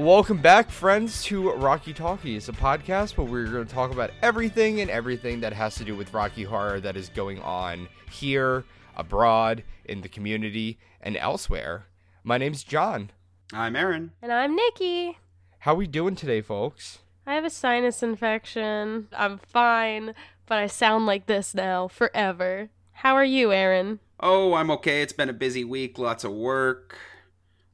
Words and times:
Welcome 0.00 0.38
back, 0.38 0.70
friends, 0.70 1.22
to 1.24 1.52
Rocky 1.52 1.92
Talkies, 1.92 2.48
a 2.48 2.52
podcast 2.52 3.18
where 3.18 3.26
we're 3.26 3.52
going 3.52 3.66
to 3.66 3.72
talk 3.72 3.92
about 3.92 4.10
everything 4.22 4.80
and 4.80 4.90
everything 4.90 5.40
that 5.40 5.52
has 5.52 5.74
to 5.74 5.84
do 5.84 5.94
with 5.94 6.14
Rocky 6.14 6.42
Horror 6.42 6.80
that 6.80 6.96
is 6.96 7.10
going 7.10 7.38
on 7.40 7.86
here, 8.10 8.64
abroad, 8.96 9.62
in 9.84 10.00
the 10.00 10.08
community, 10.08 10.78
and 11.02 11.18
elsewhere. 11.18 11.84
My 12.24 12.38
name's 12.38 12.64
John. 12.64 13.10
I'm 13.52 13.76
Aaron. 13.76 14.12
And 14.22 14.32
I'm 14.32 14.56
Nikki. 14.56 15.18
How 15.58 15.74
are 15.74 15.76
we 15.76 15.86
doing 15.86 16.16
today, 16.16 16.40
folks? 16.40 17.00
I 17.26 17.34
have 17.34 17.44
a 17.44 17.50
sinus 17.50 18.02
infection. 18.02 19.08
I'm 19.12 19.36
fine, 19.36 20.14
but 20.46 20.56
I 20.56 20.66
sound 20.66 21.04
like 21.04 21.26
this 21.26 21.54
now 21.54 21.88
forever. 21.88 22.70
How 22.92 23.14
are 23.16 23.24
you, 23.24 23.52
Aaron? 23.52 24.00
Oh, 24.18 24.54
I'm 24.54 24.70
okay. 24.70 25.02
It's 25.02 25.12
been 25.12 25.28
a 25.28 25.34
busy 25.34 25.62
week, 25.62 25.98
lots 25.98 26.24
of 26.24 26.32
work, 26.32 26.96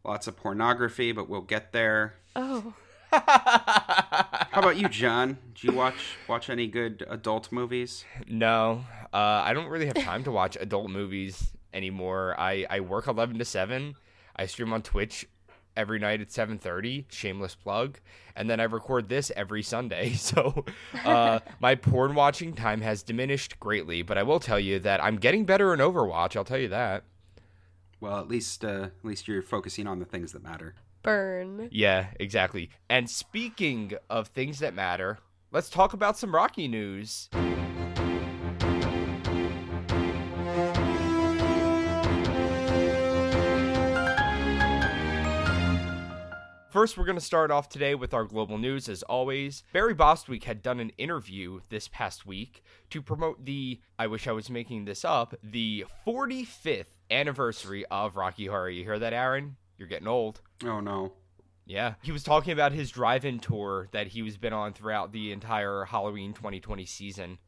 lots 0.07 0.27
of 0.27 0.37
pornography, 0.37 1.13
but 1.13 1.29
we'll 1.29 1.41
get 1.43 1.73
there. 1.73 2.15
Oh. 2.35 2.75
How 3.11 4.61
about 4.61 4.77
you, 4.77 4.89
John? 4.89 5.39
Do 5.55 5.67
you 5.67 5.73
watch 5.73 6.17
watch 6.29 6.51
any 6.51 6.67
good 6.67 7.05
adult 7.09 7.53
movies? 7.53 8.05
No, 8.29 8.85
uh, 9.13 9.17
I 9.17 9.53
don't 9.53 9.69
really 9.69 9.87
have 9.87 9.97
time 9.97 10.25
to 10.25 10.31
watch 10.31 10.57
adult 10.61 10.91
movies 10.91 11.53
anymore. 11.73 12.35
I, 12.39 12.67
I 12.69 12.81
work 12.81 13.07
11 13.07 13.39
to 13.39 13.45
7. 13.45 13.95
I 14.35 14.47
stream 14.47 14.73
on 14.73 14.83
Twitch 14.83 15.27
every 15.77 15.99
night 15.99 16.21
at 16.21 16.29
7.30 16.29 17.05
shameless 17.11 17.55
plug 17.55 17.99
and 18.35 18.49
then 18.49 18.61
i 18.61 18.63
record 18.65 19.11
this 19.11 19.31
every 19.37 19.63
sunday 19.63 20.13
so 20.15 20.65
uh, 21.05 21.39
my 21.61 21.75
porn 21.75 22.15
watching 22.15 22.55
time 22.55 22.81
has 22.81 23.03
diminished 23.03 23.61
greatly 23.61 24.01
but 24.01 24.17
i 24.17 24.23
will 24.23 24.41
tell 24.41 24.59
you 24.59 24.79
that 24.79 25.05
i'm 25.05 25.17
getting 25.17 25.45
better 25.45 25.75
in 25.75 25.81
overwatch 25.81 26.35
i'll 26.35 26.45
tell 26.45 26.59
you 26.59 26.69
that 26.69 27.05
Well, 28.01 28.19
at 28.19 28.29
least 28.29 28.65
uh, 28.65 28.89
at 28.99 29.05
least 29.05 29.27
you're 29.29 29.43
focusing 29.43 29.87
on 29.87 29.99
the 29.99 30.05
things 30.05 30.33
that 30.33 30.43
matter. 30.43 30.75
Burn. 31.03 31.69
yeah 31.71 32.07
exactly 32.19 32.69
and 32.91 33.09
speaking 33.09 33.93
of 34.11 34.27
things 34.27 34.59
that 34.59 34.75
matter 34.75 35.19
let's 35.53 35.71
talk 35.71 35.93
about 35.93 36.19
some 36.19 36.35
rocky 36.35 36.67
news 36.67 37.29
First, 46.77 46.99
we're 46.99 47.07
going 47.07 47.17
to 47.17 47.25
start 47.25 47.51
off 47.51 47.71
today 47.71 47.95
with 47.95 48.13
our 48.13 48.25
global 48.25 48.59
news. 48.59 48.87
As 48.87 49.03
always, 49.05 49.63
Barry 49.73 49.95
Bostwick 49.95 50.45
had 50.45 50.63
done 50.63 50.79
an 50.79 50.91
interview 50.99 51.61
this 51.71 51.89
past 51.89 52.27
week 52.27 52.63
to 52.91 53.01
promote 53.01 53.47
the, 53.47 53.81
I 53.99 54.09
wish 54.09 54.29
I 54.29 54.33
was 54.33 54.51
making 54.51 54.85
this 54.85 55.03
up, 55.03 55.35
the 55.43 55.87
45th 56.07 56.85
anniversary 57.11 57.85
of 57.91 58.17
Rocky 58.17 58.47
Horror. 58.47 58.71
You 58.71 58.85
hear 58.85 58.99
that, 58.99 59.13
Aaron? 59.13 59.57
You're 59.79 59.89
getting 59.89 60.09
old. 60.09 60.41
Oh 60.65 60.81
no. 60.81 61.13
Yeah. 61.67 61.95
He 62.03 62.13
was 62.13 62.23
talking 62.23 62.53
about 62.53 62.73
his 62.73 62.91
drive 62.91 63.25
in 63.25 63.41
tour 63.41 63.89
that 63.93 64.09
he 64.09 64.23
was 64.23 64.37
been 64.37 64.53
on 64.53 64.73
throughout 64.73 65.13
the 65.13 65.33
entire 65.33 65.85
Halloween 65.85 66.33
2020 66.33 66.87
season. 66.87 67.39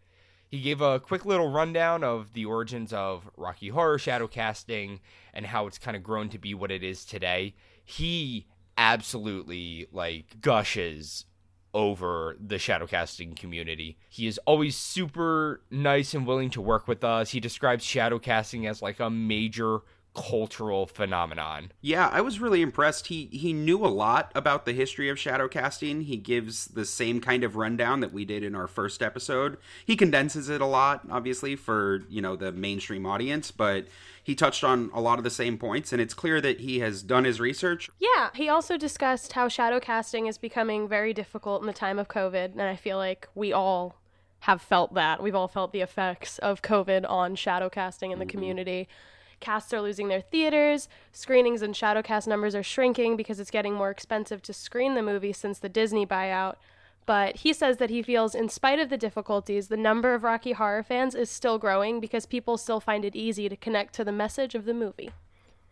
He 0.48 0.60
gave 0.60 0.80
a 0.80 0.98
quick 0.98 1.24
little 1.24 1.50
rundown 1.50 2.02
of 2.02 2.32
the 2.32 2.46
origins 2.46 2.92
of 2.92 3.30
Rocky 3.36 3.68
Horror 3.68 3.98
shadow 3.98 4.26
casting 4.26 5.00
and 5.34 5.46
how 5.46 5.66
it's 5.66 5.78
kind 5.78 5.96
of 5.96 6.02
grown 6.02 6.30
to 6.30 6.38
be 6.38 6.54
what 6.54 6.70
it 6.70 6.82
is 6.82 7.04
today. 7.04 7.54
He 7.84 8.46
absolutely 8.76 9.86
like 9.92 10.40
gushes 10.40 11.26
over 11.74 12.36
the 12.44 12.58
shadow 12.58 12.86
casting 12.86 13.34
community. 13.34 13.96
He 14.08 14.26
is 14.26 14.38
always 14.46 14.76
super 14.76 15.60
nice 15.70 16.14
and 16.14 16.26
willing 16.26 16.50
to 16.50 16.60
work 16.60 16.88
with 16.88 17.04
us. 17.04 17.30
He 17.30 17.40
describes 17.40 17.84
shadow 17.84 18.18
casting 18.18 18.66
as 18.66 18.82
like 18.82 19.00
a 19.00 19.10
major 19.10 19.80
cultural 20.14 20.86
phenomenon. 20.86 21.72
Yeah, 21.80 22.08
I 22.08 22.20
was 22.20 22.40
really 22.40 22.60
impressed. 22.62 23.06
He 23.06 23.26
he 23.26 23.52
knew 23.52 23.84
a 23.84 23.88
lot 23.88 24.32
about 24.34 24.64
the 24.64 24.72
history 24.72 25.08
of 25.08 25.18
shadow 25.18 25.48
casting. 25.48 26.02
He 26.02 26.16
gives 26.16 26.66
the 26.66 26.84
same 26.84 27.20
kind 27.20 27.44
of 27.44 27.56
rundown 27.56 28.00
that 28.00 28.12
we 28.12 28.24
did 28.24 28.42
in 28.42 28.54
our 28.54 28.66
first 28.66 29.02
episode. 29.02 29.58
He 29.86 29.96
condenses 29.96 30.48
it 30.48 30.60
a 30.60 30.66
lot, 30.66 31.02
obviously, 31.10 31.56
for 31.56 32.02
you 32.08 32.20
know 32.20 32.36
the 32.36 32.52
mainstream 32.52 33.06
audience, 33.06 33.50
but 33.50 33.86
he 34.22 34.34
touched 34.34 34.64
on 34.64 34.90
a 34.92 35.00
lot 35.00 35.18
of 35.18 35.24
the 35.24 35.30
same 35.30 35.56
points, 35.56 35.92
and 35.92 36.02
it's 36.02 36.14
clear 36.14 36.40
that 36.40 36.60
he 36.60 36.80
has 36.80 37.02
done 37.02 37.24
his 37.24 37.40
research. 37.40 37.88
Yeah, 37.98 38.30
he 38.34 38.48
also 38.48 38.76
discussed 38.76 39.32
how 39.32 39.48
shadow 39.48 39.80
casting 39.80 40.26
is 40.26 40.36
becoming 40.36 40.88
very 40.88 41.14
difficult 41.14 41.62
in 41.62 41.66
the 41.66 41.72
time 41.72 41.98
of 41.98 42.08
COVID, 42.08 42.52
and 42.52 42.62
I 42.62 42.76
feel 42.76 42.98
like 42.98 43.28
we 43.34 43.52
all 43.52 43.96
have 44.40 44.62
felt 44.62 44.94
that. 44.94 45.22
We've 45.22 45.34
all 45.34 45.48
felt 45.48 45.72
the 45.72 45.80
effects 45.80 46.38
of 46.38 46.62
COVID 46.62 47.08
on 47.08 47.36
shadow 47.36 47.68
casting 47.68 48.10
in 48.10 48.18
the 48.18 48.24
mm-hmm. 48.24 48.30
community. 48.30 48.88
Casts 49.40 49.72
are 49.72 49.80
losing 49.80 50.08
their 50.08 50.20
theaters, 50.20 50.88
screenings 51.12 51.62
and 51.62 51.76
shadow 51.76 52.02
cast 52.02 52.26
numbers 52.26 52.54
are 52.54 52.62
shrinking 52.62 53.16
because 53.16 53.38
it's 53.38 53.50
getting 53.50 53.74
more 53.74 53.90
expensive 53.90 54.42
to 54.42 54.52
screen 54.52 54.94
the 54.94 55.02
movie 55.02 55.32
since 55.32 55.58
the 55.58 55.68
Disney 55.68 56.06
buyout. 56.06 56.56
But 57.06 57.36
he 57.36 57.54
says 57.54 57.78
that 57.78 57.88
he 57.88 58.02
feels, 58.02 58.34
in 58.34 58.50
spite 58.50 58.78
of 58.78 58.90
the 58.90 58.98
difficulties, 58.98 59.68
the 59.68 59.78
number 59.78 60.12
of 60.12 60.24
Rocky 60.24 60.52
Horror 60.52 60.82
fans 60.82 61.14
is 61.14 61.30
still 61.30 61.56
growing 61.56 62.00
because 62.00 62.26
people 62.26 62.58
still 62.58 62.80
find 62.80 63.02
it 63.02 63.16
easy 63.16 63.48
to 63.48 63.56
connect 63.56 63.94
to 63.94 64.04
the 64.04 64.12
message 64.12 64.54
of 64.54 64.66
the 64.66 64.74
movie. 64.74 65.10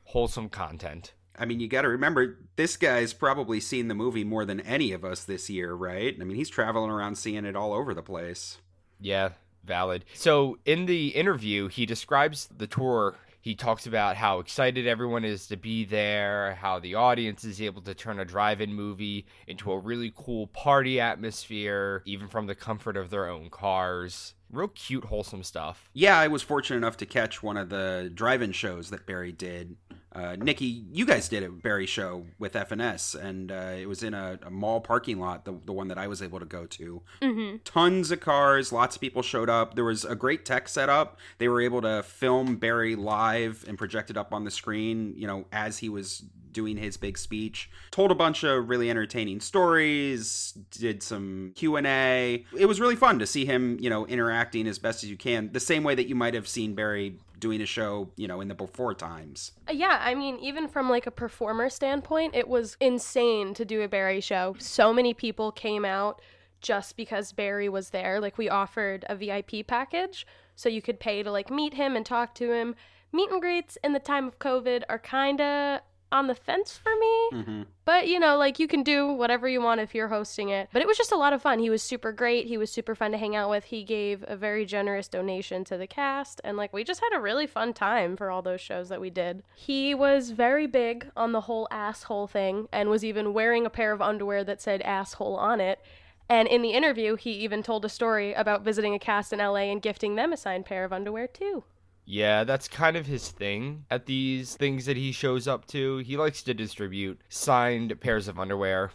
Wholesome 0.04 0.48
content. 0.48 1.12
I 1.38 1.44
mean, 1.44 1.60
you 1.60 1.68
got 1.68 1.82
to 1.82 1.88
remember, 1.88 2.38
this 2.56 2.78
guy's 2.78 3.12
probably 3.12 3.60
seen 3.60 3.88
the 3.88 3.94
movie 3.94 4.24
more 4.24 4.46
than 4.46 4.60
any 4.60 4.92
of 4.92 5.04
us 5.04 5.24
this 5.24 5.50
year, 5.50 5.74
right? 5.74 6.16
I 6.18 6.24
mean, 6.24 6.38
he's 6.38 6.48
traveling 6.48 6.90
around 6.90 7.18
seeing 7.18 7.44
it 7.44 7.54
all 7.54 7.74
over 7.74 7.92
the 7.92 8.02
place. 8.02 8.56
Yeah, 8.98 9.30
valid. 9.62 10.06
So 10.14 10.56
in 10.64 10.86
the 10.86 11.08
interview, 11.08 11.68
he 11.68 11.84
describes 11.84 12.48
the 12.56 12.66
tour. 12.66 13.16
He 13.46 13.54
talks 13.54 13.86
about 13.86 14.16
how 14.16 14.40
excited 14.40 14.88
everyone 14.88 15.24
is 15.24 15.46
to 15.46 15.56
be 15.56 15.84
there, 15.84 16.56
how 16.56 16.80
the 16.80 16.96
audience 16.96 17.44
is 17.44 17.62
able 17.62 17.80
to 17.82 17.94
turn 17.94 18.18
a 18.18 18.24
drive 18.24 18.60
in 18.60 18.74
movie 18.74 19.24
into 19.46 19.70
a 19.70 19.78
really 19.78 20.12
cool 20.16 20.48
party 20.48 20.98
atmosphere, 20.98 22.02
even 22.06 22.26
from 22.26 22.48
the 22.48 22.56
comfort 22.56 22.96
of 22.96 23.10
their 23.10 23.28
own 23.28 23.48
cars. 23.48 24.34
Real 24.50 24.66
cute, 24.66 25.04
wholesome 25.04 25.44
stuff. 25.44 25.88
Yeah, 25.92 26.18
I 26.18 26.26
was 26.26 26.42
fortunate 26.42 26.78
enough 26.78 26.96
to 26.96 27.06
catch 27.06 27.40
one 27.40 27.56
of 27.56 27.68
the 27.68 28.10
drive-in 28.12 28.50
shows 28.50 28.90
that 28.90 29.06
Barry 29.06 29.30
did. 29.30 29.76
Uh, 30.16 30.34
Nikki, 30.34 30.86
you 30.90 31.04
guys 31.04 31.28
did 31.28 31.42
a 31.42 31.50
Barry 31.50 31.84
show 31.84 32.24
with 32.38 32.54
FNS, 32.54 33.22
and 33.22 33.52
uh, 33.52 33.74
it 33.78 33.86
was 33.86 34.02
in 34.02 34.14
a, 34.14 34.38
a 34.42 34.50
mall 34.50 34.80
parking 34.80 35.20
lot, 35.20 35.44
the, 35.44 35.60
the 35.66 35.74
one 35.74 35.88
that 35.88 35.98
I 35.98 36.06
was 36.06 36.22
able 36.22 36.40
to 36.40 36.46
go 36.46 36.64
to. 36.64 37.02
Mm-hmm. 37.20 37.56
Tons 37.64 38.10
of 38.10 38.20
cars, 38.20 38.72
lots 38.72 38.96
of 38.96 39.02
people 39.02 39.20
showed 39.20 39.50
up. 39.50 39.74
There 39.74 39.84
was 39.84 40.06
a 40.06 40.14
great 40.14 40.46
tech 40.46 40.70
setup. 40.70 41.18
They 41.36 41.48
were 41.48 41.60
able 41.60 41.82
to 41.82 42.02
film 42.02 42.56
Barry 42.56 42.96
live 42.96 43.66
and 43.68 43.76
project 43.76 44.08
it 44.08 44.16
up 44.16 44.32
on 44.32 44.44
the 44.44 44.50
screen, 44.50 45.12
you 45.18 45.26
know, 45.26 45.44
as 45.52 45.78
he 45.78 45.90
was 45.90 46.22
doing 46.52 46.78
his 46.78 46.96
big 46.96 47.18
speech 47.18 47.68
told 47.90 48.10
a 48.10 48.14
bunch 48.14 48.42
of 48.42 48.70
really 48.70 48.88
entertaining 48.88 49.40
stories 49.40 50.52
did 50.70 51.02
some 51.02 51.52
q&a 51.54 52.42
it 52.58 52.64
was 52.64 52.80
really 52.80 52.96
fun 52.96 53.18
to 53.18 53.26
see 53.26 53.44
him 53.44 53.76
you 53.78 53.90
know 53.90 54.06
interacting 54.06 54.66
as 54.66 54.78
best 54.78 55.04
as 55.04 55.10
you 55.10 55.18
can 55.18 55.52
the 55.52 55.60
same 55.60 55.84
way 55.84 55.94
that 55.94 56.08
you 56.08 56.14
might 56.14 56.32
have 56.32 56.48
seen 56.48 56.74
barry 56.74 57.18
doing 57.38 57.60
a 57.60 57.66
show 57.66 58.08
you 58.16 58.26
know 58.26 58.40
in 58.40 58.48
the 58.48 58.54
before 58.54 58.94
times 58.94 59.52
Uh, 59.68 59.72
Yeah, 59.72 59.98
I 60.00 60.14
mean, 60.14 60.38
even 60.38 60.68
from 60.68 60.88
like 60.90 61.06
a 61.06 61.10
performer 61.10 61.68
standpoint, 61.68 62.34
it 62.34 62.48
was 62.48 62.76
insane 62.80 63.54
to 63.54 63.64
do 63.64 63.82
a 63.82 63.88
Barry 63.88 64.20
show. 64.20 64.54
So 64.58 64.92
many 64.92 65.14
people 65.14 65.52
came 65.52 65.84
out 65.84 66.20
just 66.60 66.96
because 66.96 67.32
Barry 67.32 67.68
was 67.68 67.90
there. 67.90 68.20
Like 68.20 68.38
we 68.38 68.48
offered 68.48 69.04
a 69.08 69.16
VIP 69.16 69.66
package 69.66 70.26
so 70.54 70.68
you 70.68 70.82
could 70.82 70.98
pay 70.98 71.22
to 71.22 71.30
like 71.30 71.50
meet 71.50 71.74
him 71.74 71.94
and 71.96 72.04
talk 72.04 72.34
to 72.36 72.52
him. 72.52 72.74
Meet 73.12 73.30
and 73.30 73.40
greets 73.40 73.78
in 73.84 73.92
the 73.92 74.00
time 74.00 74.26
of 74.26 74.38
COVID 74.38 74.82
are 74.88 74.98
kind 74.98 75.40
of 75.40 75.80
on 76.12 76.26
the 76.26 76.34
fence 76.34 76.76
for 76.76 76.92
me. 76.96 77.28
hmm 77.44 77.62
But 77.84 78.08
you 78.08 78.18
know, 78.18 78.36
like 78.36 78.58
you 78.58 78.68
can 78.68 78.82
do 78.82 79.12
whatever 79.12 79.48
you 79.48 79.60
want 79.60 79.80
if 79.80 79.94
you're 79.94 80.08
hosting 80.08 80.48
it. 80.48 80.68
But 80.72 80.82
it 80.82 80.88
was 80.88 80.96
just 80.96 81.12
a 81.12 81.16
lot 81.16 81.32
of 81.32 81.42
fun. 81.42 81.58
He 81.58 81.70
was 81.70 81.82
super 81.82 82.12
great. 82.12 82.46
He 82.46 82.58
was 82.58 82.72
super 82.72 82.94
fun 82.94 83.12
to 83.12 83.18
hang 83.18 83.34
out 83.34 83.50
with. 83.50 83.64
He 83.64 83.82
gave 83.84 84.24
a 84.26 84.36
very 84.36 84.64
generous 84.64 85.08
donation 85.08 85.64
to 85.64 85.76
the 85.76 85.86
cast 85.86 86.40
and 86.44 86.56
like 86.56 86.72
we 86.72 86.84
just 86.84 87.00
had 87.00 87.16
a 87.16 87.20
really 87.20 87.46
fun 87.46 87.72
time 87.72 88.16
for 88.16 88.30
all 88.30 88.42
those 88.42 88.60
shows 88.60 88.88
that 88.88 89.00
we 89.00 89.10
did. 89.10 89.42
He 89.54 89.94
was 89.94 90.30
very 90.30 90.66
big 90.66 91.10
on 91.16 91.32
the 91.32 91.42
whole 91.42 91.68
asshole 91.70 92.26
thing 92.28 92.68
and 92.72 92.88
was 92.88 93.04
even 93.04 93.32
wearing 93.32 93.66
a 93.66 93.70
pair 93.70 93.92
of 93.92 94.00
underwear 94.02 94.44
that 94.44 94.62
said 94.62 94.82
asshole 94.82 95.36
on 95.36 95.60
it. 95.60 95.80
And 96.28 96.48
in 96.48 96.62
the 96.62 96.70
interview, 96.70 97.14
he 97.14 97.30
even 97.32 97.62
told 97.62 97.84
a 97.84 97.88
story 97.88 98.32
about 98.32 98.62
visiting 98.62 98.94
a 98.94 98.98
cast 98.98 99.32
in 99.32 99.38
LA 99.38 99.70
and 99.70 99.80
gifting 99.80 100.16
them 100.16 100.32
a 100.32 100.36
signed 100.36 100.66
pair 100.66 100.84
of 100.84 100.92
underwear 100.92 101.28
too. 101.28 101.62
Yeah, 102.06 102.44
that's 102.44 102.68
kind 102.68 102.96
of 102.96 103.06
his 103.06 103.28
thing 103.30 103.84
at 103.90 104.06
these 104.06 104.54
things 104.54 104.86
that 104.86 104.96
he 104.96 105.10
shows 105.10 105.48
up 105.48 105.66
to. 105.68 105.98
He 105.98 106.16
likes 106.16 106.40
to 106.42 106.54
distribute 106.54 107.20
signed 107.28 108.00
pairs 108.00 108.28
of 108.28 108.38
underwear. 108.38 108.92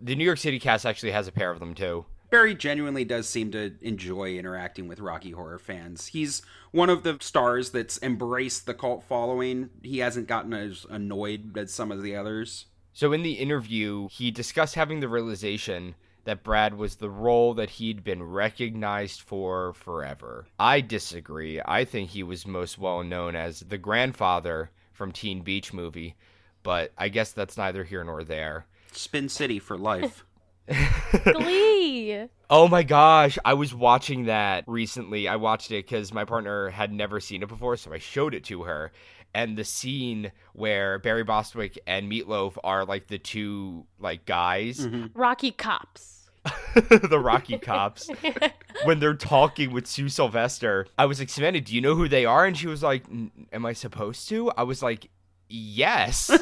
The 0.00 0.16
New 0.16 0.24
York 0.24 0.38
City 0.38 0.58
cast 0.58 0.84
actually 0.84 1.12
has 1.12 1.28
a 1.28 1.32
pair 1.32 1.52
of 1.52 1.60
them 1.60 1.74
too. 1.74 2.04
Barry 2.30 2.54
genuinely 2.54 3.04
does 3.04 3.28
seem 3.28 3.52
to 3.52 3.74
enjoy 3.80 4.36
interacting 4.36 4.86
with 4.86 5.00
Rocky 5.00 5.30
Horror 5.30 5.58
fans. 5.58 6.08
He's 6.08 6.42
one 6.72 6.90
of 6.90 7.02
the 7.02 7.16
stars 7.20 7.70
that's 7.70 8.02
embraced 8.02 8.66
the 8.66 8.74
cult 8.74 9.04
following. 9.04 9.70
He 9.82 9.98
hasn't 9.98 10.26
gotten 10.26 10.52
as 10.52 10.84
annoyed 10.90 11.56
as 11.56 11.72
some 11.72 11.90
of 11.90 12.02
the 12.02 12.16
others. 12.16 12.66
So 12.92 13.12
in 13.12 13.22
the 13.22 13.34
interview, 13.34 14.08
he 14.10 14.30
discussed 14.30 14.74
having 14.74 15.00
the 15.00 15.08
realization 15.08 15.94
that 16.28 16.44
Brad 16.44 16.74
was 16.74 16.96
the 16.96 17.08
role 17.08 17.54
that 17.54 17.70
he'd 17.70 18.04
been 18.04 18.22
recognized 18.22 19.22
for 19.22 19.72
forever. 19.72 20.46
I 20.58 20.82
disagree. 20.82 21.58
I 21.64 21.86
think 21.86 22.10
he 22.10 22.22
was 22.22 22.46
most 22.46 22.76
well 22.76 23.02
known 23.02 23.34
as 23.34 23.60
the 23.60 23.78
grandfather 23.78 24.70
from 24.92 25.10
Teen 25.10 25.40
Beach 25.40 25.72
Movie, 25.72 26.16
but 26.62 26.92
I 26.98 27.08
guess 27.08 27.32
that's 27.32 27.56
neither 27.56 27.82
here 27.82 28.04
nor 28.04 28.24
there. 28.24 28.66
Spin 28.92 29.30
City 29.30 29.58
for 29.58 29.78
life. 29.78 30.26
Glee. 31.24 32.26
Oh 32.50 32.68
my 32.68 32.82
gosh, 32.82 33.38
I 33.42 33.54
was 33.54 33.74
watching 33.74 34.26
that 34.26 34.64
recently. 34.66 35.28
I 35.28 35.36
watched 35.36 35.70
it 35.70 35.86
because 35.86 36.12
my 36.12 36.26
partner 36.26 36.68
had 36.68 36.92
never 36.92 37.20
seen 37.20 37.42
it 37.42 37.48
before, 37.48 37.78
so 37.78 37.90
I 37.90 37.98
showed 37.98 38.34
it 38.34 38.44
to 38.44 38.64
her. 38.64 38.92
And 39.32 39.56
the 39.56 39.64
scene 39.64 40.32
where 40.52 40.98
Barry 40.98 41.24
Bostwick 41.24 41.78
and 41.86 42.12
Meatloaf 42.12 42.58
are 42.62 42.84
like 42.84 43.06
the 43.06 43.18
two 43.18 43.86
like 43.98 44.26
guys, 44.26 44.80
mm-hmm. 44.80 45.18
Rocky 45.18 45.52
Cops. 45.52 46.17
the 46.74 47.18
Rocky 47.20 47.58
cops, 47.58 48.08
when 48.84 49.00
they're 49.00 49.14
talking 49.14 49.72
with 49.72 49.86
Sue 49.86 50.08
Sylvester, 50.08 50.86
I 50.96 51.06
was 51.06 51.18
like, 51.18 51.28
Savannah, 51.28 51.60
do 51.60 51.74
you 51.74 51.80
know 51.80 51.94
who 51.94 52.08
they 52.08 52.24
are? 52.24 52.44
And 52.46 52.56
she 52.56 52.66
was 52.66 52.82
like, 52.82 53.04
Am 53.52 53.66
I 53.66 53.72
supposed 53.72 54.28
to? 54.30 54.50
I 54.56 54.62
was 54.62 54.82
like, 54.82 55.10
Yes. 55.48 56.30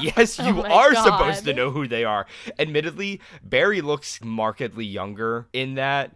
yes, 0.00 0.38
you 0.38 0.62
Oh 0.62 0.62
are 0.62 0.92
God. 0.92 1.04
supposed 1.04 1.44
to 1.44 1.52
know 1.52 1.70
who 1.70 1.88
they 1.88 2.04
are. 2.04 2.26
Admittedly, 2.58 3.20
Barry 3.42 3.80
looks 3.80 4.22
markedly 4.22 4.84
younger 4.84 5.48
in 5.52 5.74
that. 5.74 6.12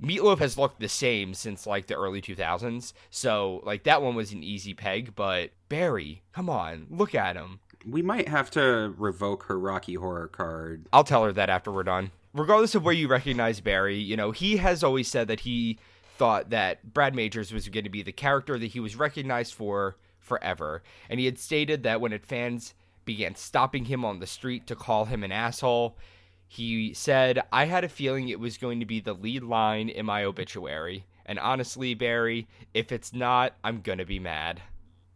Meatloaf 0.00 0.38
has 0.38 0.58
looked 0.58 0.78
the 0.78 0.88
same 0.88 1.32
since 1.34 1.66
like 1.66 1.86
the 1.86 1.94
early 1.96 2.20
2000s. 2.20 2.92
So, 3.10 3.62
like, 3.64 3.84
that 3.84 4.02
one 4.02 4.14
was 4.14 4.30
an 4.32 4.42
easy 4.44 4.74
peg, 4.74 5.14
but 5.16 5.50
Barry, 5.68 6.22
come 6.32 6.48
on, 6.50 6.86
look 6.90 7.14
at 7.14 7.34
him. 7.34 7.60
We 7.84 8.02
might 8.02 8.28
have 8.28 8.50
to 8.52 8.94
revoke 8.98 9.44
her 9.44 9.58
Rocky 9.58 9.94
Horror 9.94 10.28
card. 10.28 10.86
I'll 10.92 11.04
tell 11.04 11.24
her 11.24 11.32
that 11.32 11.48
after 11.50 11.72
we're 11.72 11.82
done. 11.84 12.10
Regardless 12.36 12.74
of 12.74 12.84
where 12.84 12.94
you 12.94 13.08
recognize 13.08 13.60
Barry, 13.60 13.96
you 13.96 14.14
know, 14.14 14.30
he 14.30 14.58
has 14.58 14.84
always 14.84 15.08
said 15.08 15.26
that 15.28 15.40
he 15.40 15.78
thought 16.18 16.50
that 16.50 16.92
Brad 16.92 17.14
Majors 17.14 17.52
was 17.52 17.68
going 17.68 17.84
to 17.84 17.90
be 17.90 18.02
the 18.02 18.12
character 18.12 18.58
that 18.58 18.66
he 18.66 18.80
was 18.80 18.94
recognized 18.94 19.54
for 19.54 19.96
forever. 20.18 20.82
And 21.08 21.18
he 21.18 21.26
had 21.26 21.38
stated 21.38 21.82
that 21.84 22.00
when 22.00 22.18
fans 22.18 22.74
began 23.06 23.36
stopping 23.36 23.86
him 23.86 24.04
on 24.04 24.18
the 24.18 24.26
street 24.26 24.66
to 24.66 24.76
call 24.76 25.06
him 25.06 25.24
an 25.24 25.32
asshole, 25.32 25.96
he 26.46 26.92
said, 26.92 27.42
I 27.52 27.64
had 27.64 27.84
a 27.84 27.88
feeling 27.88 28.28
it 28.28 28.40
was 28.40 28.58
going 28.58 28.80
to 28.80 28.86
be 28.86 29.00
the 29.00 29.14
lead 29.14 29.42
line 29.42 29.88
in 29.88 30.04
my 30.04 30.24
obituary. 30.24 31.06
And 31.24 31.38
honestly, 31.38 31.94
Barry, 31.94 32.46
if 32.74 32.92
it's 32.92 33.14
not, 33.14 33.54
I'm 33.64 33.80
going 33.80 33.98
to 33.98 34.04
be 34.04 34.18
mad. 34.18 34.60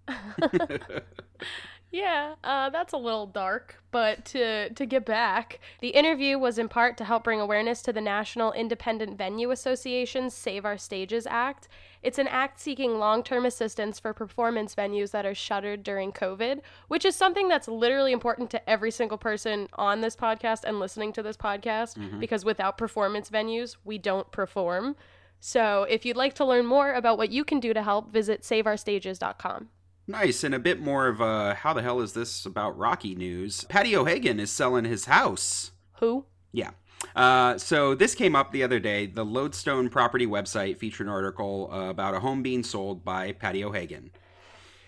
Yeah, 1.92 2.34
uh, 2.44 2.70
that's 2.70 2.92
a 2.92 2.96
little 2.96 3.26
dark, 3.26 3.82
but 3.90 4.25
to 4.26 4.70
to 4.70 4.87
get 4.87 5.04
back, 5.04 5.58
the 5.81 5.88
interview 5.88 6.38
was 6.38 6.56
in 6.56 6.69
part 6.69 6.96
to 6.98 7.04
help 7.04 7.25
bring 7.25 7.40
awareness 7.40 7.82
to 7.82 7.92
the 7.92 8.00
National 8.00 8.52
Independent 8.52 9.19
Venue 9.19 9.50
Association's 9.50 10.32
Save 10.32 10.64
Our 10.64 10.78
Stages 10.78 11.26
Act. 11.28 11.66
It's 12.00 12.19
an 12.19 12.28
act 12.28 12.60
seeking 12.60 12.98
long-term 13.00 13.44
assistance 13.44 13.98
for 13.98 14.14
performance 14.14 14.76
venues 14.76 15.10
that 15.10 15.26
are 15.26 15.34
shuttered 15.34 15.82
during 15.82 16.12
COVID, 16.12 16.60
which 16.87 17.04
is 17.04 17.16
something 17.16 17.48
that's 17.48 17.66
literally 17.66 18.12
important 18.12 18.50
to 18.50 18.70
every 18.70 18.93
single 18.93 19.19
person 19.19 19.66
on 19.75 20.00
this 20.00 20.14
podcast 20.14 20.62
and 20.64 20.78
listening 20.78 21.12
to 21.14 21.22
this 21.25 21.36
podcast 21.36 22.20
because 22.20 22.44
without 22.44 22.78
performance 22.78 23.28
venues, 23.31 23.76
we 23.84 23.98
don't 23.98 24.31
perform. 24.31 24.94
So, 25.40 25.84
if 25.84 26.04
you'd 26.04 26.16
like 26.16 26.34
to 26.34 26.44
learn 26.44 26.66
more 26.66 26.93
about 26.94 27.19
what 27.19 27.31
you 27.31 27.44
can 27.44 27.58
do 27.58 27.75
to 27.75 27.82
help, 27.82 28.12
visit 28.12 28.43
saveourstages.com. 28.43 29.70
Nice, 30.10 30.42
and 30.42 30.56
a 30.56 30.58
bit 30.58 30.80
more 30.80 31.06
of 31.06 31.20
a 31.20 31.54
how 31.54 31.72
the 31.72 31.82
hell 31.82 32.00
is 32.00 32.14
this 32.14 32.44
about 32.44 32.76
Rocky 32.76 33.14
news? 33.14 33.62
Patty 33.68 33.94
O'Hagan 33.94 34.40
is 34.40 34.50
selling 34.50 34.84
his 34.84 35.04
house. 35.04 35.70
Who? 36.00 36.24
Yeah. 36.50 36.70
Uh, 37.14 37.56
so 37.58 37.94
this 37.94 38.16
came 38.16 38.34
up 38.34 38.50
the 38.50 38.64
other 38.64 38.80
day. 38.80 39.06
The 39.06 39.24
Lodestone 39.24 39.88
property 39.88 40.26
website 40.26 40.78
featured 40.78 41.06
an 41.06 41.12
article 41.12 41.70
uh, 41.72 41.90
about 41.90 42.14
a 42.14 42.20
home 42.20 42.42
being 42.42 42.64
sold 42.64 43.04
by 43.04 43.30
Patty 43.30 43.62
O'Hagan. 43.62 44.10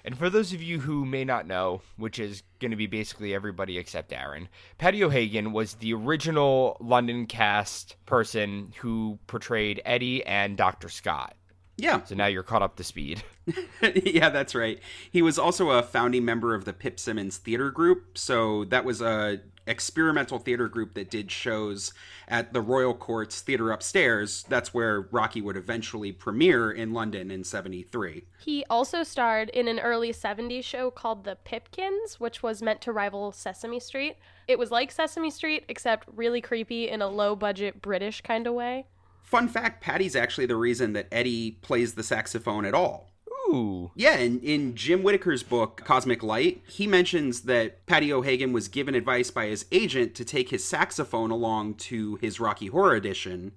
And 0.05 0.19
for 0.19 0.29
those 0.29 0.53
of 0.53 0.61
you 0.61 0.81
who 0.81 1.05
may 1.05 1.25
not 1.25 1.47
know, 1.47 1.83
which 1.97 2.19
is 2.19 2.43
going 2.59 2.73
to 2.73 2.77
be 2.77 2.89
basically 2.89 3.33
everybody 3.33 3.79
except 3.79 4.13
Aaron, 4.13 4.49
Patty 4.79 5.05
O'Hagan 5.05 5.53
was 5.53 5.75
the 5.75 5.95
original 5.95 6.77
London 6.81 7.27
cast 7.27 7.95
person 8.07 8.73
who 8.81 9.21
portrayed 9.29 9.81
Eddie 9.85 10.27
and 10.27 10.57
Dr. 10.57 10.89
Scott. 10.89 11.37
Yeah, 11.77 12.05
So 12.05 12.15
now 12.15 12.27
you're 12.27 12.43
caught 12.43 12.63
up 12.63 12.77
to 12.77 12.85
speed. 12.85 13.23
yeah, 14.05 14.29
that's 14.29 14.55
right. 14.55 14.79
He 15.11 15.23
was 15.23 15.39
also 15.39 15.71
a 15.71 15.83
founding 15.83 16.25
member 16.25 16.55
of 16.55 16.65
the 16.65 16.73
Pip 16.73 17.01
Simmons 17.01 17.39
Theater 17.39 17.71
Group. 17.71 18.17
So 18.17 18.65
that 18.67 18.85
was 18.85 19.01
a 19.01 19.41
experimental 19.67 20.39
theater 20.39 20.69
group 20.69 20.95
that 20.95 21.11
did 21.11 21.31
shows 21.31 21.93
at 22.29 22.53
the 22.53 22.61
Royal 22.61 22.95
Courts 22.95 23.41
Theater 23.41 23.71
upstairs. 23.71 24.45
That's 24.49 24.75
where 24.75 25.03
Rocky 25.13 25.41
would 25.41 25.57
eventually 25.57 26.13
premiere 26.13 26.71
in 26.71 26.93
London 26.93 27.31
in 27.31 27.45
73. 27.45 28.25
He 28.39 28.65
also 28.69 29.03
starred 29.03 29.51
in 29.51 29.69
an 29.69 29.79
early 29.79 30.13
70s 30.13 30.65
show 30.65 30.91
called 30.91 31.25
The 31.25 31.37
Pipkins, 31.45 32.19
which 32.19 32.43
was 32.43 32.63
meant 32.63 32.81
to 32.83 32.93
rival 32.93 33.33
Sesame 33.33 33.81
Street. 33.81 34.17
It 34.49 34.59
was 34.59 34.71
like 34.71 34.91
Sesame 34.91 35.31
Street, 35.31 35.65
except 35.69 36.09
really 36.15 36.41
creepy 36.41 36.89
in 36.89 37.01
a 37.01 37.09
low 37.09 37.37
budget 37.37 37.81
British 37.81 38.21
kind 38.21 38.47
of 38.47 38.55
way. 38.55 38.87
Fun 39.23 39.49
fact, 39.49 39.83
Patty's 39.83 40.15
actually 40.15 40.47
the 40.47 40.57
reason 40.57 40.93
that 40.93 41.09
Eddie 41.11 41.59
plays 41.63 41.95
the 41.95 42.03
saxophone 42.03 42.65
at 42.65 42.75
all. 42.75 43.13
Ooh. 43.49 43.91
Yeah, 43.95 44.17
in, 44.17 44.41
in 44.41 44.75
Jim 44.75 45.03
Whittaker's 45.03 45.43
book, 45.43 45.83
Cosmic 45.85 46.23
Light, 46.23 46.63
he 46.67 46.87
mentions 46.87 47.43
that 47.43 47.85
Patty 47.87 48.13
O'Hagan 48.13 48.53
was 48.53 48.69
given 48.69 48.95
advice 48.95 49.31
by 49.31 49.47
his 49.47 49.67
agent 49.73 50.15
to 50.15 50.25
take 50.25 50.51
his 50.51 50.65
saxophone 50.65 51.31
along 51.31 51.75
to 51.75 52.17
his 52.17 52.41
Rocky 52.41 52.69
Horror 52.69 52.95
edition, 52.95 53.53